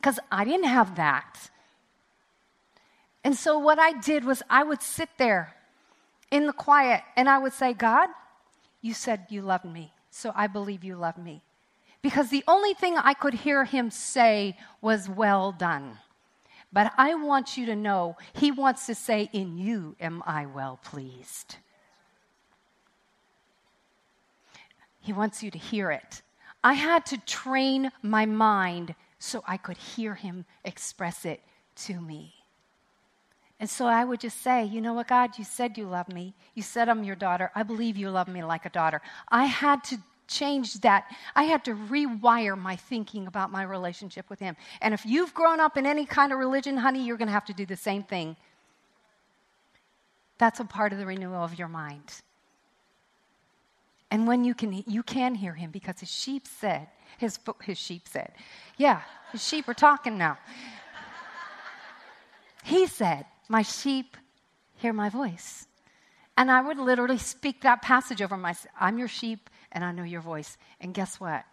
Because 0.00 0.20
I 0.30 0.44
didn't 0.44 0.68
have 0.68 0.94
that. 0.94 1.50
And 3.24 3.34
so 3.34 3.58
what 3.58 3.80
I 3.80 3.98
did 3.98 4.24
was 4.24 4.44
I 4.48 4.62
would 4.62 4.80
sit 4.80 5.08
there 5.18 5.56
in 6.30 6.46
the 6.46 6.52
quiet 6.52 7.02
and 7.16 7.28
I 7.28 7.38
would 7.38 7.52
say, 7.52 7.72
God, 7.72 8.08
You 8.80 8.94
said 8.94 9.26
you 9.28 9.42
loved 9.42 9.64
me, 9.64 9.92
so 10.10 10.30
I 10.36 10.46
believe 10.46 10.84
you 10.84 10.94
love 10.94 11.18
me. 11.18 11.42
Because 12.02 12.30
the 12.30 12.44
only 12.46 12.74
thing 12.74 12.96
I 12.96 13.14
could 13.14 13.34
hear 13.34 13.64
him 13.64 13.90
say 13.90 14.56
was, 14.80 15.08
Well 15.08 15.52
done. 15.52 15.98
But 16.72 16.92
I 16.98 17.14
want 17.14 17.56
you 17.56 17.66
to 17.66 17.76
know 17.76 18.16
he 18.34 18.50
wants 18.50 18.86
to 18.86 18.94
say, 18.94 19.30
In 19.32 19.58
you 19.58 19.96
am 20.00 20.22
I 20.26 20.46
well 20.46 20.78
pleased. 20.82 21.56
He 25.00 25.12
wants 25.12 25.42
you 25.42 25.50
to 25.50 25.58
hear 25.58 25.90
it. 25.90 26.22
I 26.62 26.74
had 26.74 27.06
to 27.06 27.18
train 27.18 27.90
my 28.02 28.26
mind 28.26 28.94
so 29.18 29.42
I 29.46 29.56
could 29.56 29.78
hear 29.78 30.14
him 30.14 30.44
express 30.64 31.24
it 31.24 31.40
to 31.86 32.00
me. 32.00 32.34
And 33.60 33.68
so 33.68 33.86
I 33.86 34.04
would 34.04 34.20
just 34.20 34.40
say, 34.42 34.64
you 34.64 34.80
know 34.80 34.92
what, 34.92 35.08
God, 35.08 35.36
you 35.36 35.44
said 35.44 35.76
you 35.76 35.86
love 35.86 36.08
me. 36.08 36.34
You 36.54 36.62
said 36.62 36.88
I'm 36.88 37.02
your 37.02 37.16
daughter. 37.16 37.50
I 37.54 37.64
believe 37.64 37.96
you 37.96 38.10
love 38.10 38.28
me 38.28 38.44
like 38.44 38.66
a 38.66 38.70
daughter. 38.70 39.02
I 39.28 39.46
had 39.46 39.82
to 39.84 39.98
change 40.28 40.80
that. 40.80 41.10
I 41.34 41.44
had 41.44 41.64
to 41.64 41.74
rewire 41.74 42.56
my 42.56 42.76
thinking 42.76 43.26
about 43.26 43.50
my 43.50 43.62
relationship 43.62 44.30
with 44.30 44.38
Him. 44.38 44.56
And 44.80 44.94
if 44.94 45.04
you've 45.04 45.34
grown 45.34 45.60
up 45.60 45.76
in 45.76 45.86
any 45.86 46.06
kind 46.06 46.32
of 46.32 46.38
religion, 46.38 46.76
honey, 46.76 47.04
you're 47.04 47.16
going 47.16 47.28
to 47.28 47.32
have 47.32 47.46
to 47.46 47.52
do 47.54 47.66
the 47.66 47.76
same 47.76 48.02
thing. 48.02 48.36
That's 50.38 50.60
a 50.60 50.64
part 50.64 50.92
of 50.92 50.98
the 50.98 51.06
renewal 51.06 51.42
of 51.42 51.58
your 51.58 51.68
mind. 51.68 52.20
And 54.10 54.26
when 54.26 54.44
you 54.44 54.54
can, 54.54 54.84
you 54.86 55.02
can 55.02 55.34
hear 55.34 55.54
Him 55.54 55.70
because 55.70 56.00
His 56.00 56.10
sheep 56.10 56.46
said, 56.46 56.88
His, 57.18 57.38
his 57.62 57.78
sheep 57.78 58.02
said, 58.06 58.32
yeah, 58.76 59.02
His 59.32 59.46
sheep 59.46 59.68
are 59.68 59.74
talking 59.74 60.16
now. 60.16 60.38
he 62.62 62.86
said, 62.86 63.26
My 63.48 63.62
sheep 63.62 64.16
hear 64.76 64.92
my 64.92 65.08
voice. 65.08 65.66
And 66.36 66.52
I 66.52 66.60
would 66.60 66.78
literally 66.78 67.18
speak 67.18 67.62
that 67.62 67.82
passage 67.82 68.22
over 68.22 68.36
myself. 68.36 68.72
I'm 68.78 68.96
your 68.96 69.08
sheep, 69.08 69.50
and 69.72 69.84
I 69.84 69.92
know 69.92 70.04
your 70.04 70.20
voice. 70.20 70.56
And 70.80 70.94
guess 70.94 71.20
what? 71.20 71.44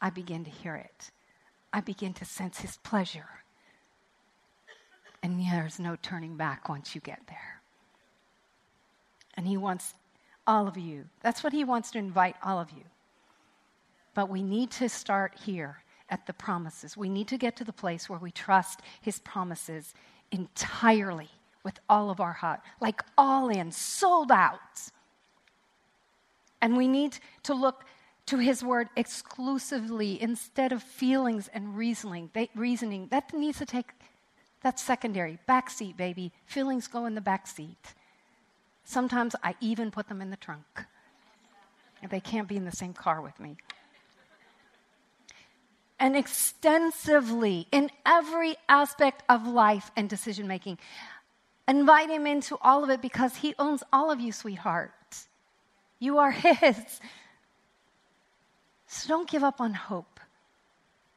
I 0.00 0.10
begin 0.10 0.44
to 0.44 0.50
hear 0.50 0.74
it. 0.74 1.10
I 1.72 1.80
begin 1.80 2.12
to 2.14 2.24
sense 2.24 2.60
his 2.60 2.76
pleasure. 2.78 3.28
And 5.22 5.40
there's 5.40 5.78
no 5.78 5.96
turning 6.00 6.36
back 6.36 6.68
once 6.68 6.94
you 6.94 7.00
get 7.00 7.20
there. 7.28 7.60
And 9.34 9.46
he 9.46 9.56
wants 9.56 9.94
all 10.46 10.66
of 10.66 10.76
you. 10.76 11.04
That's 11.20 11.44
what 11.44 11.52
he 11.52 11.64
wants 11.64 11.90
to 11.92 11.98
invite 11.98 12.36
all 12.42 12.58
of 12.58 12.70
you. 12.70 12.84
But 14.14 14.28
we 14.28 14.42
need 14.42 14.70
to 14.72 14.88
start 14.88 15.34
here 15.44 15.82
at 16.08 16.26
the 16.26 16.32
promises. 16.32 16.96
We 16.96 17.08
need 17.08 17.28
to 17.28 17.38
get 17.38 17.56
to 17.56 17.64
the 17.64 17.72
place 17.72 18.08
where 18.08 18.18
we 18.18 18.32
trust 18.32 18.80
his 19.00 19.20
promises 19.20 19.94
entirely 20.32 21.28
with 21.62 21.78
all 21.88 22.10
of 22.10 22.20
our 22.20 22.32
heart, 22.32 22.60
like 22.80 23.02
all 23.16 23.48
in, 23.48 23.70
sold 23.70 24.32
out. 24.32 24.58
And 26.62 26.76
we 26.76 26.88
need 26.88 27.18
to 27.44 27.54
look 27.54 27.84
to 28.26 28.38
his 28.38 28.62
word 28.62 28.88
exclusively 28.96 30.20
instead 30.20 30.72
of 30.72 30.82
feelings 30.82 31.48
and 31.52 31.76
reasoning. 31.76 32.30
They, 32.32 32.50
reasoning 32.54 33.08
that 33.10 33.32
needs 33.32 33.58
to 33.58 33.66
take 33.66 33.92
that's 34.62 34.82
secondary. 34.82 35.38
Backseat, 35.48 35.96
baby. 35.96 36.32
Feelings 36.46 36.86
go 36.86 37.06
in 37.06 37.14
the 37.14 37.20
backseat. 37.20 37.76
Sometimes 38.84 39.34
I 39.42 39.54
even 39.60 39.90
put 39.90 40.08
them 40.08 40.20
in 40.20 40.30
the 40.30 40.36
trunk. 40.36 40.64
They 42.08 42.20
can't 42.20 42.48
be 42.48 42.56
in 42.56 42.64
the 42.64 42.72
same 42.72 42.92
car 42.92 43.20
with 43.20 43.38
me. 43.40 43.56
And 45.98 46.16
extensively 46.16 47.66
in 47.72 47.90
every 48.06 48.56
aspect 48.68 49.22
of 49.28 49.46
life 49.46 49.90
and 49.96 50.08
decision 50.08 50.46
making. 50.46 50.78
Invite 51.68 52.08
him 52.08 52.26
into 52.26 52.56
all 52.62 52.82
of 52.82 52.90
it 52.90 53.02
because 53.02 53.36
he 53.36 53.54
owns 53.58 53.82
all 53.92 54.10
of 54.10 54.18
you, 54.18 54.32
sweetheart. 54.32 54.92
You 56.00 56.18
are 56.18 56.32
His. 56.32 56.76
So 58.88 59.08
don't 59.08 59.30
give 59.30 59.44
up 59.44 59.60
on 59.60 59.72
hope. 59.72 60.18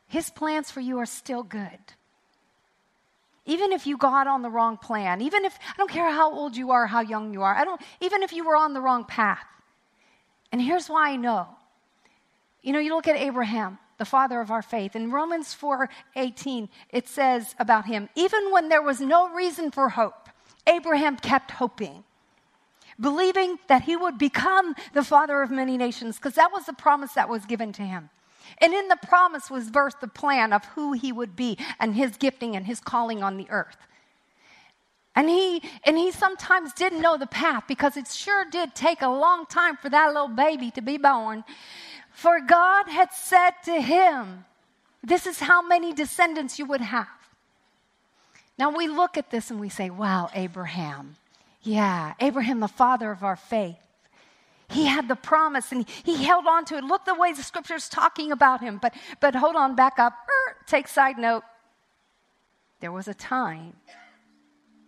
His 0.05 0.29
plans 0.29 0.69
for 0.69 0.79
you 0.79 0.99
are 0.99 1.07
still 1.07 1.41
good. 1.41 1.79
Even 3.45 3.73
if 3.73 3.87
you 3.87 3.97
got 3.97 4.27
on 4.27 4.43
the 4.43 4.49
wrong 4.49 4.77
plan, 4.77 5.21
even 5.21 5.43
if, 5.43 5.57
I 5.67 5.73
don't 5.77 5.89
care 5.89 6.11
how 6.11 6.31
old 6.31 6.55
you 6.55 6.69
are, 6.69 6.85
how 6.85 7.01
young 7.01 7.33
you 7.33 7.41
are, 7.41 7.55
I 7.55 7.65
don't, 7.65 7.81
even 7.99 8.21
if 8.21 8.31
you 8.31 8.45
were 8.45 8.55
on 8.55 8.73
the 8.73 8.79
wrong 8.79 9.05
path. 9.05 9.43
And 10.51 10.61
here's 10.61 10.87
why 10.87 11.09
I 11.09 11.15
know. 11.15 11.47
You 12.61 12.73
know, 12.73 12.79
you 12.79 12.93
look 12.93 13.07
at 13.07 13.17
Abraham, 13.17 13.79
the 13.97 14.05
father 14.05 14.39
of 14.39 14.51
our 14.51 14.61
faith. 14.61 14.95
In 14.95 15.11
Romans 15.11 15.53
4 15.53 15.89
18, 16.15 16.69
it 16.91 17.07
says 17.07 17.55
about 17.57 17.85
him, 17.85 18.07
even 18.15 18.51
when 18.51 18.69
there 18.69 18.83
was 18.83 19.01
no 19.01 19.33
reason 19.33 19.71
for 19.71 19.89
hope, 19.89 20.29
Abraham 20.67 21.17
kept 21.17 21.51
hoping 21.51 22.03
believing 22.99 23.57
that 23.67 23.83
he 23.83 23.95
would 23.95 24.17
become 24.17 24.75
the 24.93 25.03
father 25.03 25.41
of 25.41 25.51
many 25.51 25.77
nations, 25.77 26.17
because 26.17 26.35
that 26.35 26.51
was 26.51 26.65
the 26.65 26.73
promise 26.73 27.13
that 27.13 27.29
was 27.29 27.45
given 27.45 27.71
to 27.73 27.81
him. 27.81 28.09
And 28.59 28.73
in 28.73 28.87
the 28.87 28.97
promise 29.07 29.49
was 29.49 29.71
birthed 29.71 29.99
the 29.99 30.07
plan 30.07 30.53
of 30.53 30.65
who 30.65 30.93
he 30.93 31.11
would 31.11 31.35
be 31.35 31.57
and 31.79 31.95
his 31.95 32.17
gifting 32.17 32.55
and 32.55 32.65
his 32.65 32.79
calling 32.79 33.23
on 33.23 33.37
the 33.37 33.49
earth. 33.49 33.77
And 35.15 35.29
he, 35.29 35.61
and 35.83 35.97
he 35.97 36.11
sometimes 36.11 36.73
didn't 36.73 37.01
know 37.01 37.17
the 37.17 37.27
path 37.27 37.65
because 37.67 37.97
it 37.97 38.07
sure 38.07 38.45
did 38.45 38.73
take 38.73 39.01
a 39.01 39.07
long 39.07 39.45
time 39.45 39.77
for 39.77 39.89
that 39.89 40.07
little 40.07 40.27
baby 40.27 40.71
to 40.71 40.81
be 40.81 40.97
born. 40.97 41.43
For 42.11 42.39
God 42.41 42.87
had 42.87 43.11
said 43.13 43.51
to 43.65 43.79
him, 43.79 44.45
This 45.03 45.27
is 45.27 45.39
how 45.39 45.61
many 45.61 45.93
descendants 45.93 46.57
you 46.57 46.65
would 46.65 46.81
have. 46.81 47.07
Now 48.57 48.75
we 48.75 48.87
look 48.87 49.17
at 49.17 49.29
this 49.29 49.51
and 49.51 49.59
we 49.59 49.69
say, 49.69 49.89
Wow, 49.89 50.29
Abraham. 50.33 51.15
Yeah, 51.63 52.13
Abraham, 52.19 52.59
the 52.59 52.67
father 52.67 53.11
of 53.11 53.23
our 53.23 53.37
faith. 53.37 53.77
He 54.69 54.85
had 54.85 55.07
the 55.07 55.15
promise 55.15 55.71
and 55.71 55.87
he 56.03 56.23
held 56.23 56.45
on 56.47 56.65
to 56.65 56.77
it. 56.77 56.83
Look 56.83 57.05
the 57.05 57.15
way 57.15 57.31
the 57.31 57.43
scripture's 57.43 57.87
talking 57.87 58.31
about 58.31 58.61
him. 58.61 58.79
But, 58.81 58.93
but 59.19 59.35
hold 59.35 59.55
on, 59.55 59.75
back 59.75 59.99
up. 59.99 60.13
Er, 60.13 60.55
take 60.67 60.87
side 60.87 61.17
note. 61.17 61.43
There 62.79 62.91
was 62.91 63.07
a 63.07 63.13
time 63.13 63.73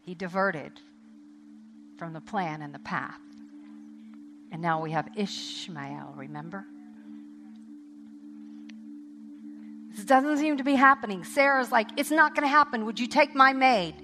he 0.01 0.15
diverted 0.15 0.79
from 1.97 2.13
the 2.13 2.21
plan 2.21 2.61
and 2.61 2.73
the 2.73 2.79
path. 2.79 3.19
And 4.51 4.61
now 4.61 4.81
we 4.81 4.91
have 4.91 5.07
Ishmael, 5.15 6.13
remember? 6.15 6.65
This 9.95 10.03
doesn't 10.03 10.39
seem 10.39 10.57
to 10.57 10.63
be 10.63 10.75
happening. 10.75 11.23
Sarah's 11.23 11.71
like, 11.71 11.87
It's 11.97 12.11
not 12.11 12.35
going 12.35 12.43
to 12.43 12.49
happen. 12.49 12.85
Would 12.85 12.99
you 12.99 13.07
take 13.07 13.33
my 13.33 13.53
maid? 13.53 13.95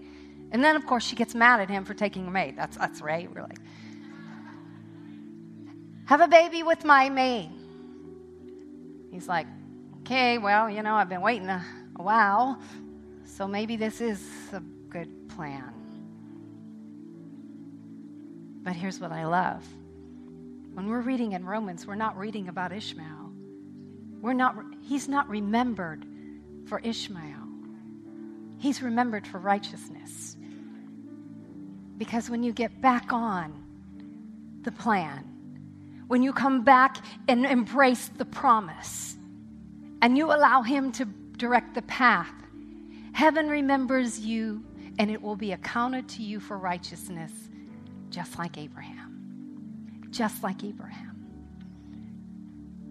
And 0.52 0.64
then, 0.64 0.76
of 0.76 0.86
course, 0.86 1.06
she 1.06 1.16
gets 1.16 1.34
mad 1.34 1.62
at 1.62 1.70
him 1.70 1.86
for 1.86 1.94
taking 1.94 2.26
her 2.26 2.32
maid. 2.32 2.58
That's 2.58 3.02
right? 3.02 3.34
We're 3.34 3.42
like, 3.42 3.60
have 6.06 6.20
a 6.20 6.28
baby 6.28 6.62
with 6.62 6.84
my 6.84 7.10
maid. 7.10 7.52
He's 9.12 9.28
like, 9.28 9.48
okay, 10.02 10.38
well, 10.38 10.70
you 10.70 10.84
know, 10.84 10.96
I've 10.96 11.10
been 11.10 11.22
waiting 11.22 11.48
a, 11.48 11.66
a 11.96 12.04
while, 12.04 12.60
so 13.26 13.48
maybe 13.48 13.78
this 13.78 14.02
is 14.02 14.22
a 14.52 14.60
good 14.90 15.30
plan. 15.30 15.72
But 18.64 18.76
here's 18.76 19.00
what 19.00 19.12
I 19.12 19.26
love. 19.26 19.66
When 20.74 20.88
we're 20.88 21.02
reading 21.02 21.32
in 21.32 21.46
Romans, 21.46 21.88
we're 21.88 21.96
not 21.96 22.18
reading 22.18 22.48
about 22.48 22.72
Ishmael. 22.72 23.32
We're 24.22 24.34
not, 24.34 24.56
he's 24.82 25.08
not 25.08 25.30
remembered 25.30 26.06
for 26.68 26.80
Ishmael. 26.80 27.48
He's 28.60 28.82
remembered 28.82 29.26
for 29.26 29.40
righteousness. 29.40 30.38
Because 32.02 32.32
when 32.32 32.42
you 32.42 32.52
get 32.52 32.82
back 32.82 33.14
on 33.14 33.54
the 34.64 34.72
plan, 34.72 35.24
when 36.08 36.24
you 36.24 36.34
come 36.34 36.64
back 36.64 36.98
and 37.28 37.46
embrace 37.46 38.10
the 38.18 38.26
promise, 38.26 39.18
and 40.02 40.18
you 40.18 40.34
allow 40.34 40.64
Him 40.64 40.92
to 40.94 41.06
direct 41.38 41.76
the 41.76 41.84
path, 41.84 42.34
heaven 43.14 43.48
remembers 43.48 44.20
you 44.20 44.66
and 44.98 45.12
it 45.12 45.22
will 45.22 45.36
be 45.36 45.52
accounted 45.52 46.10
to 46.10 46.24
you 46.24 46.40
for 46.40 46.58
righteousness, 46.58 47.32
just 48.10 48.40
like 48.40 48.58
Abraham. 48.58 50.08
Just 50.10 50.42
like 50.42 50.64
Abraham. 50.64 51.24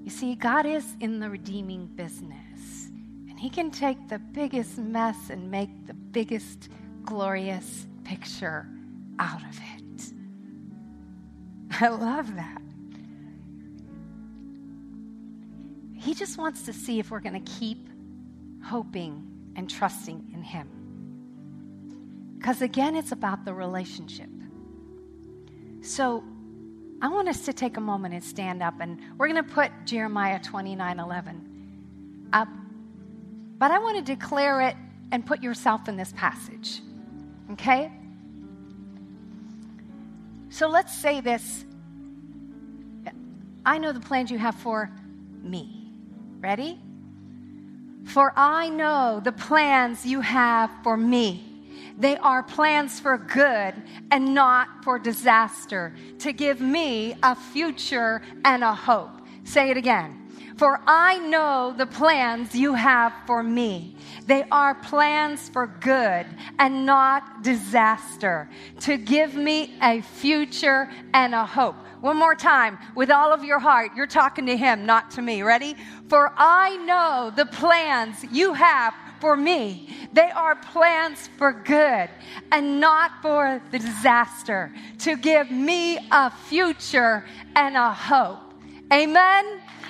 You 0.05 0.11
see, 0.11 0.37
God 0.37 0.67
is 0.67 0.85
in 1.01 1.19
the 1.19 1.29
redeeming 1.29 1.87
business, 1.87 2.93
and 3.29 3.41
He 3.41 3.51
can 3.51 3.73
take 3.73 4.07
the 4.07 4.21
biggest 4.21 4.79
mess 4.79 5.31
and 5.31 5.51
make 5.51 5.89
the 5.89 5.95
biggest 5.95 6.69
glorious 7.05 7.89
picture 8.05 8.69
out 9.21 9.43
of 9.43 9.61
it. 9.77 10.13
I 11.81 11.89
love 11.89 12.35
that. 12.35 12.63
He 15.95 16.15
just 16.15 16.39
wants 16.39 16.63
to 16.63 16.73
see 16.73 16.99
if 16.99 17.11
we're 17.11 17.21
going 17.21 17.41
to 17.45 17.53
keep 17.53 17.87
hoping 18.65 19.53
and 19.55 19.69
trusting 19.69 20.31
in 20.35 20.43
Him. 20.43 20.69
Because 22.39 22.63
again, 22.63 22.97
it's 22.97 23.13
about 23.13 23.45
the 23.45 23.53
relationship. 23.53 24.31
So 25.83 26.25
I 27.03 27.09
want 27.09 27.29
us 27.29 27.45
to 27.45 27.53
take 27.53 27.77
a 27.77 27.81
moment 27.81 28.15
and 28.15 28.25
stand 28.25 28.63
up, 28.63 28.81
and 28.81 28.99
we're 29.19 29.29
going 29.29 29.45
to 29.45 29.53
put 29.53 29.71
Jeremiah 29.85 30.41
29 30.41 30.99
11 30.99 32.29
up. 32.33 32.49
But 33.59 33.71
I 33.71 33.79
want 33.79 33.99
to 33.99 34.03
declare 34.03 34.63
it 34.63 34.77
and 35.13 35.27
put 35.27 35.43
yourself 35.43 35.87
in 35.89 35.97
this 35.97 36.15
passage. 36.17 36.81
Okay? 37.53 37.93
So 40.61 40.69
let's 40.69 40.95
say 40.95 41.23
this. 41.23 41.65
I 43.65 43.79
know 43.79 43.93
the 43.93 44.01
plans 44.01 44.31
you 44.31 44.37
have 44.37 44.55
for 44.57 44.91
me. 45.43 45.91
Ready? 46.39 46.79
For 48.05 48.35
I 48.37 48.69
know 48.69 49.23
the 49.25 49.33
plans 49.33 50.05
you 50.05 50.21
have 50.21 50.71
for 50.83 50.99
me. 50.99 51.43
They 51.97 52.19
are 52.19 52.43
plans 52.43 53.01
for 53.01 53.17
good 53.17 53.73
and 54.11 54.35
not 54.35 54.85
for 54.85 54.99
disaster, 54.99 55.95
to 56.19 56.31
give 56.35 56.61
me 56.61 57.15
a 57.23 57.35
future 57.35 58.21
and 58.45 58.63
a 58.63 58.75
hope. 58.75 59.23
Say 59.45 59.71
it 59.71 59.79
again. 59.79 60.20
For 60.61 60.79
I 60.87 61.17
know 61.21 61.73
the 61.75 61.87
plans 61.87 62.55
you 62.55 62.75
have 62.75 63.15
for 63.27 63.43
me. 63.43 63.97
They 64.27 64.45
are 64.53 64.75
plans 64.75 65.49
for 65.49 65.67
good 65.67 66.27
and 66.59 66.85
not 66.85 67.43
disaster, 67.43 68.47
to 68.81 68.99
give 68.99 69.35
me 69.35 69.79
a 69.81 70.03
future 70.03 70.91
and 71.15 71.35
a 71.35 71.47
hope. 71.47 71.77
One 72.03 72.19
more 72.19 72.35
time, 72.35 72.77
with 72.95 73.11
all 73.11 73.33
of 73.33 73.43
your 73.43 73.59
heart, 73.59 73.93
you're 73.97 74.07
talking 74.07 74.45
to 74.45 74.55
him, 74.55 74.85
not 74.85 75.11
to 75.13 75.23
me. 75.23 75.41
Ready? 75.41 75.77
For 76.11 76.31
I 76.37 76.77
know 76.85 77.33
the 77.35 77.47
plans 77.47 78.23
you 78.31 78.53
have 78.53 78.93
for 79.19 79.39
me. 79.39 79.89
They 80.13 80.31
are 80.31 80.57
plans 80.57 81.31
for 81.39 81.55
good 81.55 82.11
and 82.53 82.79
not 82.79 83.13
for 83.23 83.63
the 83.71 83.79
disaster, 83.79 84.75
to 84.99 85.17
give 85.17 85.51
me 85.51 85.97
a 86.11 86.31
future 86.31 87.25
and 87.57 87.79
a 87.79 87.95
hope. 87.95 88.41
Amen. 88.93 89.60